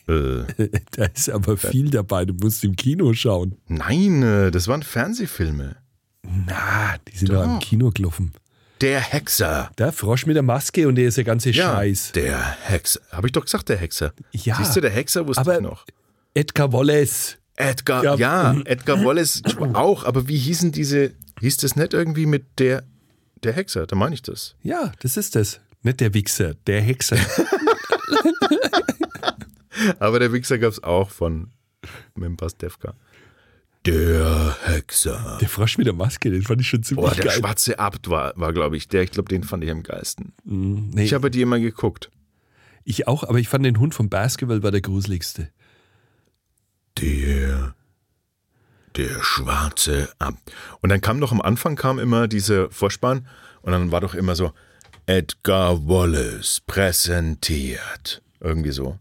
Äh, 0.09 0.45
Da 0.93 1.05
ist 1.07 1.31
aber 1.31 1.57
viel 1.57 1.91
dabei, 1.91 2.25
du 2.25 2.35
musst 2.35 2.65
im 2.65 2.77
Kino 2.77 3.13
schauen. 3.15 3.57
nein, 3.69 4.23
äh, 4.23 4.51
das 4.51 4.69
waren 4.69 4.83
Fernsehfilme. 4.83 5.77
Na, 6.23 6.97
die 7.09 7.17
sind 7.17 7.31
doch 7.33 7.45
im 7.45 7.59
Kino 7.61 7.91
gelaufen. 7.91 8.33
Der 8.81 9.01
Hexer. 9.01 9.71
Der 9.79 9.93
Frosch 9.93 10.27
mit 10.27 10.37
der 10.37 10.43
Maske 10.43 10.89
und 10.89 10.97
der 10.97 11.09
ist 11.09 11.17
der 11.17 11.25
ganze 11.25 11.53
Scheiß. 11.55 12.13
Der 12.13 12.39
Hexer. 12.65 13.01
Habe 13.13 13.29
ich 13.29 13.33
doch 13.33 13.45
gesagt, 13.45 13.69
der 13.69 13.77
Hexer. 13.77 14.13
Ja. 14.33 14.57
Siehst 14.57 14.75
du, 14.77 14.81
der 14.81 14.91
Hexer 14.91 15.27
wusste 15.27 15.41
Aber 15.43 15.57
ich 15.57 15.61
noch. 15.63 15.85
Edgar 16.35 16.73
Wallace. 16.73 17.37
Edgar, 17.57 18.03
Ja. 18.03 18.15
ja, 18.17 18.61
Edgar 18.65 19.05
Wallace 19.05 19.43
auch, 19.75 20.05
aber 20.05 20.27
wie 20.27 20.37
hießen 20.37 20.73
diese, 20.73 21.13
hieß 21.41 21.59
das 21.59 21.77
nicht 21.77 21.95
irgendwie 21.95 22.27
mit 22.27 22.45
der, 22.59 22.83
der 23.45 23.53
Hexer? 23.53 23.87
Da 23.87 23.95
meine 23.95 24.15
ich 24.17 24.23
das. 24.23 24.57
Ja, 24.63 24.93
das 25.01 25.17
ist 25.17 25.37
das. 25.37 25.61
Nicht 25.83 26.01
der 26.01 26.13
Wichser, 26.15 26.55
der 26.67 26.81
Hexer. 26.83 27.17
Aber 29.99 30.19
der 30.19 30.33
Wichser 30.33 30.59
gab 30.59 30.73
es 30.73 30.83
auch 30.83 31.11
von 31.11 31.51
mit 32.15 32.25
dem 32.25 32.37
Pastewka. 32.37 32.95
Der 33.87 34.57
Hexer. 34.65 35.37
der 35.43 35.49
Frosch 35.49 35.77
mit 35.77 35.87
der 35.87 35.93
Maske, 35.93 36.31
den 36.31 36.41
fand 36.43 36.61
ich 36.63 36.69
schon 36.69 36.83
ziemlich 36.83 37.05
Boah, 37.05 37.15
der 37.15 37.27
geil. 37.27 37.35
schwarze 37.39 37.79
Abt 37.79 38.09
war, 38.09 38.33
war 38.37 38.55
glaube 38.55 38.79
ich, 38.79 38.89
der, 38.89 39.03
ich 39.03 39.11
glaube, 39.11 39.29
den 39.29 39.45
fand 39.45 39.63
ich 39.63 39.71
am 39.71 39.83
geilsten. 39.83 40.33
Nee, 40.45 41.05
Ich 41.05 41.13
habe 41.13 41.31
die 41.31 41.43
immer 41.43 41.59
geguckt. 41.61 42.11
ich 42.85 43.07
auch, 43.09 43.25
aber 43.25 43.39
ich 43.39 43.49
fand 43.49 43.67
den 43.67 43.79
Hund 43.79 43.95
vom 43.95 44.09
Basketball 44.09 44.63
war 44.63 44.71
der 44.71 44.81
gruseligste. 44.81 45.51
Der, 46.99 47.75
der 48.97 49.23
schwarze 49.23 50.09
Abt. 50.19 50.39
Und 50.81 50.89
dann 50.89 51.01
kam 51.03 51.21
doch 51.21 51.33
am 51.33 51.43
Anfang 51.43 51.77
kam 51.77 51.99
immer 51.99 52.29
diese 52.29 52.71
Vorspann 52.71 53.27
und 53.63 53.73
dann 53.73 53.91
war 53.93 54.01
doch 54.01 54.15
immer 54.15 54.35
so 54.37 54.53
Edgar 55.07 55.87
Wallace 55.87 56.63
präsentiert. 56.67 58.23
Irgendwie 58.41 58.71
so. 58.73 58.99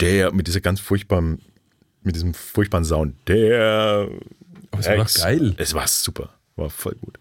Der 0.00 0.32
mit 0.32 0.46
dieser 0.46 0.60
ganz 0.60 0.80
furchtbaren, 0.80 1.40
mit 2.02 2.14
diesem 2.14 2.34
furchtbaren 2.34 2.84
Sound. 2.84 3.14
Der. 3.28 4.08
Aber 4.70 4.80
es 4.80 4.86
war 4.88 5.24
geil. 5.28 5.54
Es 5.58 5.74
war 5.74 5.86
super. 5.88 6.30
War 6.56 6.70
voll 6.70 6.94
gut. 7.00 7.18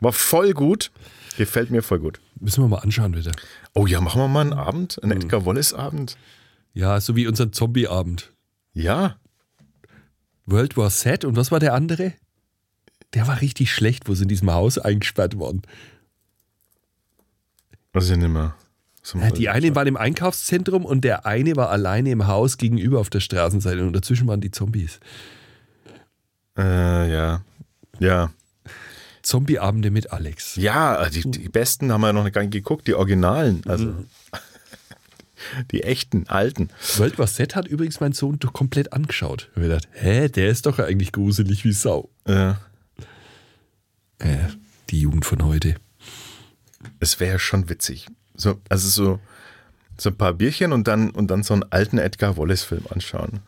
War 0.00 0.12
voll 0.12 0.52
gut. 0.52 0.90
Gefällt 1.36 1.70
mir 1.70 1.82
voll 1.82 1.98
gut. 1.98 2.20
Müssen 2.38 2.62
wir 2.62 2.68
mal 2.68 2.78
anschauen 2.78 3.16
wieder. 3.16 3.32
Oh 3.74 3.86
ja, 3.86 4.00
machen 4.00 4.20
wir 4.20 4.28
mal 4.28 4.42
einen 4.42 4.52
Abend, 4.52 4.98
Mhm. 5.02 5.10
einen 5.10 5.22
Edgar 5.22 5.44
Wallace-Abend. 5.46 6.16
Ja, 6.74 7.00
so 7.00 7.16
wie 7.16 7.26
unseren 7.26 7.52
Zombie-Abend. 7.52 8.32
Ja. 8.72 9.16
World 10.46 10.76
War 10.76 10.90
Z 10.90 11.24
und 11.24 11.36
was 11.36 11.50
war 11.50 11.58
der 11.60 11.74
andere? 11.74 12.12
Der 13.14 13.26
war 13.26 13.40
richtig 13.40 13.72
schlecht, 13.72 14.08
wo 14.08 14.14
sie 14.14 14.22
in 14.24 14.28
diesem 14.28 14.52
Haus 14.52 14.78
eingesperrt 14.78 15.38
waren. 15.38 15.62
Was 17.92 18.04
ist 18.04 18.10
denn 18.10 18.22
immer? 18.22 18.56
Ja, 19.12 19.30
die 19.30 19.48
eine 19.50 19.74
war 19.76 19.86
im 19.86 19.96
Einkaufszentrum 19.98 20.84
und 20.86 21.02
der 21.02 21.26
eine 21.26 21.56
war 21.56 21.68
alleine 21.70 22.10
im 22.10 22.26
Haus 22.26 22.56
gegenüber 22.56 23.00
auf 23.00 23.10
der 23.10 23.20
Straßenseite 23.20 23.82
und 23.86 23.92
dazwischen 23.92 24.26
waren 24.26 24.40
die 24.40 24.50
Zombies. 24.50 24.98
Äh, 26.56 27.12
ja. 27.12 27.42
Ja. 27.98 28.30
Zombie-Abende 29.22 29.90
mit 29.90 30.12
Alex. 30.12 30.56
Ja, 30.56 31.08
die, 31.08 31.22
die 31.30 31.48
besten 31.48 31.92
haben 31.92 32.00
wir 32.02 32.12
noch 32.12 32.30
gar 32.32 32.42
nicht 32.42 32.52
geguckt, 32.52 32.86
die 32.86 32.94
Originalen. 32.94 33.62
Also 33.66 33.86
Mhm. 33.86 34.06
die 35.72 35.82
echten, 35.82 36.26
alten. 36.28 36.70
World 36.96 37.18
War 37.18 37.26
Z 37.26 37.54
hat 37.56 37.66
übrigens 37.68 38.00
mein 38.00 38.12
Sohn 38.12 38.38
doch 38.38 38.52
komplett 38.52 38.92
angeschaut. 38.92 39.48
Ich 39.50 39.56
habe 39.56 39.68
gedacht, 39.68 39.88
hä, 39.92 40.28
der 40.28 40.48
ist 40.48 40.66
doch 40.66 40.78
eigentlich 40.78 41.12
gruselig 41.12 41.64
wie 41.64 41.72
Sau. 41.72 42.08
Äh, 42.24 42.54
Äh, 44.18 44.48
die 44.90 45.00
Jugend 45.00 45.24
von 45.26 45.44
heute. 45.44 45.74
es 47.00 47.18
wäre 47.20 47.38
schon 47.38 47.68
witzig. 47.68 48.06
So, 48.36 48.60
also 48.68 48.88
so, 48.88 49.20
so 49.96 50.10
ein 50.10 50.16
paar 50.16 50.34
Bierchen 50.34 50.72
und 50.72 50.88
dann, 50.88 51.10
und 51.10 51.28
dann 51.28 51.42
so 51.42 51.54
einen 51.54 51.64
alten 51.70 51.98
Edgar 51.98 52.36
Wallace-Film 52.36 52.84
anschauen. 52.90 53.40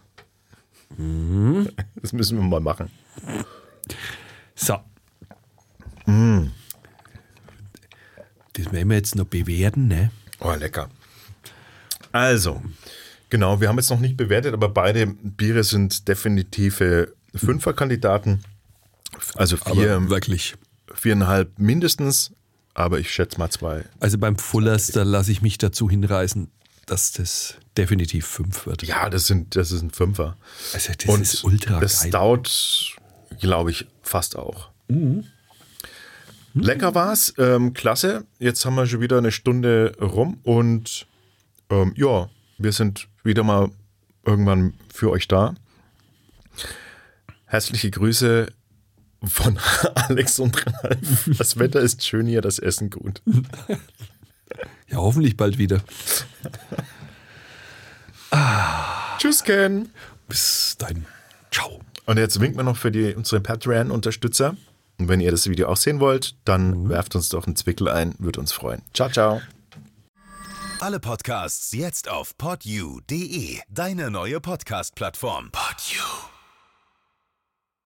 Mhm. 0.96 1.68
Das 1.96 2.12
müssen 2.12 2.38
wir 2.38 2.44
mal 2.44 2.60
machen. 2.60 2.90
So. 4.54 4.78
Das 8.52 8.72
werden 8.72 8.88
wir 8.88 8.96
jetzt 8.96 9.16
noch 9.16 9.26
bewerten, 9.26 9.88
ne? 9.88 10.10
Oh, 10.40 10.52
lecker. 10.54 10.88
Also, 12.12 12.62
genau, 13.28 13.60
wir 13.60 13.68
haben 13.68 13.76
jetzt 13.76 13.90
noch 13.90 14.00
nicht 14.00 14.16
bewertet, 14.16 14.54
aber 14.54 14.68
beide 14.68 15.06
Biere 15.06 15.64
sind 15.64 16.08
definitive 16.08 17.12
Fünferkandidaten. 17.34 18.44
Also 19.34 19.56
vier, 19.56 19.96
Aber 19.96 20.10
wirklich. 20.10 20.54
viereinhalb 20.94 21.58
mindestens, 21.58 22.32
aber 22.76 23.00
ich 23.00 23.10
schätze 23.10 23.38
mal 23.38 23.50
zwei. 23.50 23.84
Also 24.00 24.18
beim 24.18 24.36
Fullers, 24.36 24.88
da 24.88 25.02
lasse 25.02 25.32
ich 25.32 25.40
mich 25.40 25.56
dazu 25.56 25.88
hinreißen, 25.88 26.50
dass 26.84 27.12
das 27.12 27.54
definitiv 27.76 28.26
fünf 28.26 28.66
wird. 28.66 28.82
Ja, 28.82 29.08
das 29.08 29.26
sind, 29.26 29.56
das 29.56 29.72
ist 29.72 29.80
ein 29.80 29.90
Fünfer. 29.90 30.36
Also 30.74 30.92
das 30.92 31.20
ist 31.20 31.44
ultra 31.44 31.80
das 31.80 32.02
geil. 32.02 32.10
Stout, 32.10 33.00
glaube 33.40 33.70
ich, 33.70 33.86
fast 34.02 34.36
auch. 34.36 34.68
Lecker 36.52 36.94
war's, 36.94 37.32
ähm, 37.38 37.72
klasse. 37.72 38.26
Jetzt 38.38 38.64
haben 38.66 38.74
wir 38.74 38.86
schon 38.86 39.00
wieder 39.00 39.18
eine 39.18 39.32
Stunde 39.32 39.96
rum 39.98 40.38
und 40.42 41.06
ähm, 41.70 41.94
ja, 41.96 42.28
wir 42.58 42.72
sind 42.72 43.08
wieder 43.24 43.42
mal 43.42 43.70
irgendwann 44.24 44.74
für 44.92 45.10
euch 45.10 45.26
da. 45.28 45.54
Herzliche 47.46 47.90
Grüße 47.90 48.48
von 49.24 49.58
Alex 49.94 50.38
und 50.38 50.64
Ralf. 50.66 51.30
Das 51.38 51.58
Wetter 51.58 51.80
ist 51.80 52.04
schön 52.04 52.26
hier, 52.26 52.40
das 52.42 52.58
Essen 52.58 52.90
gut. 52.90 53.22
Ja, 54.88 54.98
hoffentlich 54.98 55.36
bald 55.36 55.58
wieder. 55.58 55.80
Tschüss, 59.18 59.42
Ken. 59.42 59.90
Bis 60.28 60.76
dann. 60.78 61.06
Ciao. 61.50 61.80
Und 62.06 62.18
jetzt 62.18 62.40
winken 62.40 62.58
wir 62.58 62.62
noch 62.62 62.76
für 62.76 62.92
die, 62.92 63.14
unsere 63.14 63.40
Patreon-Unterstützer. 63.40 64.56
Und 64.98 65.08
wenn 65.08 65.20
ihr 65.20 65.30
das 65.30 65.48
Video 65.48 65.68
auch 65.68 65.76
sehen 65.76 66.00
wollt, 66.00 66.36
dann 66.44 66.88
werft 66.88 67.14
uns 67.16 67.28
doch 67.28 67.46
einen 67.46 67.56
Zwickel 67.56 67.88
ein, 67.88 68.14
würde 68.18 68.40
uns 68.40 68.52
freuen. 68.52 68.82
Ciao, 68.94 69.10
ciao. 69.10 69.40
Alle 70.80 71.00
Podcasts 71.00 71.72
jetzt 71.72 72.08
auf 72.08 72.36
podyou.de, 72.38 73.60
deine 73.68 74.10
neue 74.10 74.40
Podcast-Plattform. 74.40 75.50
Podyou. 75.50 76.35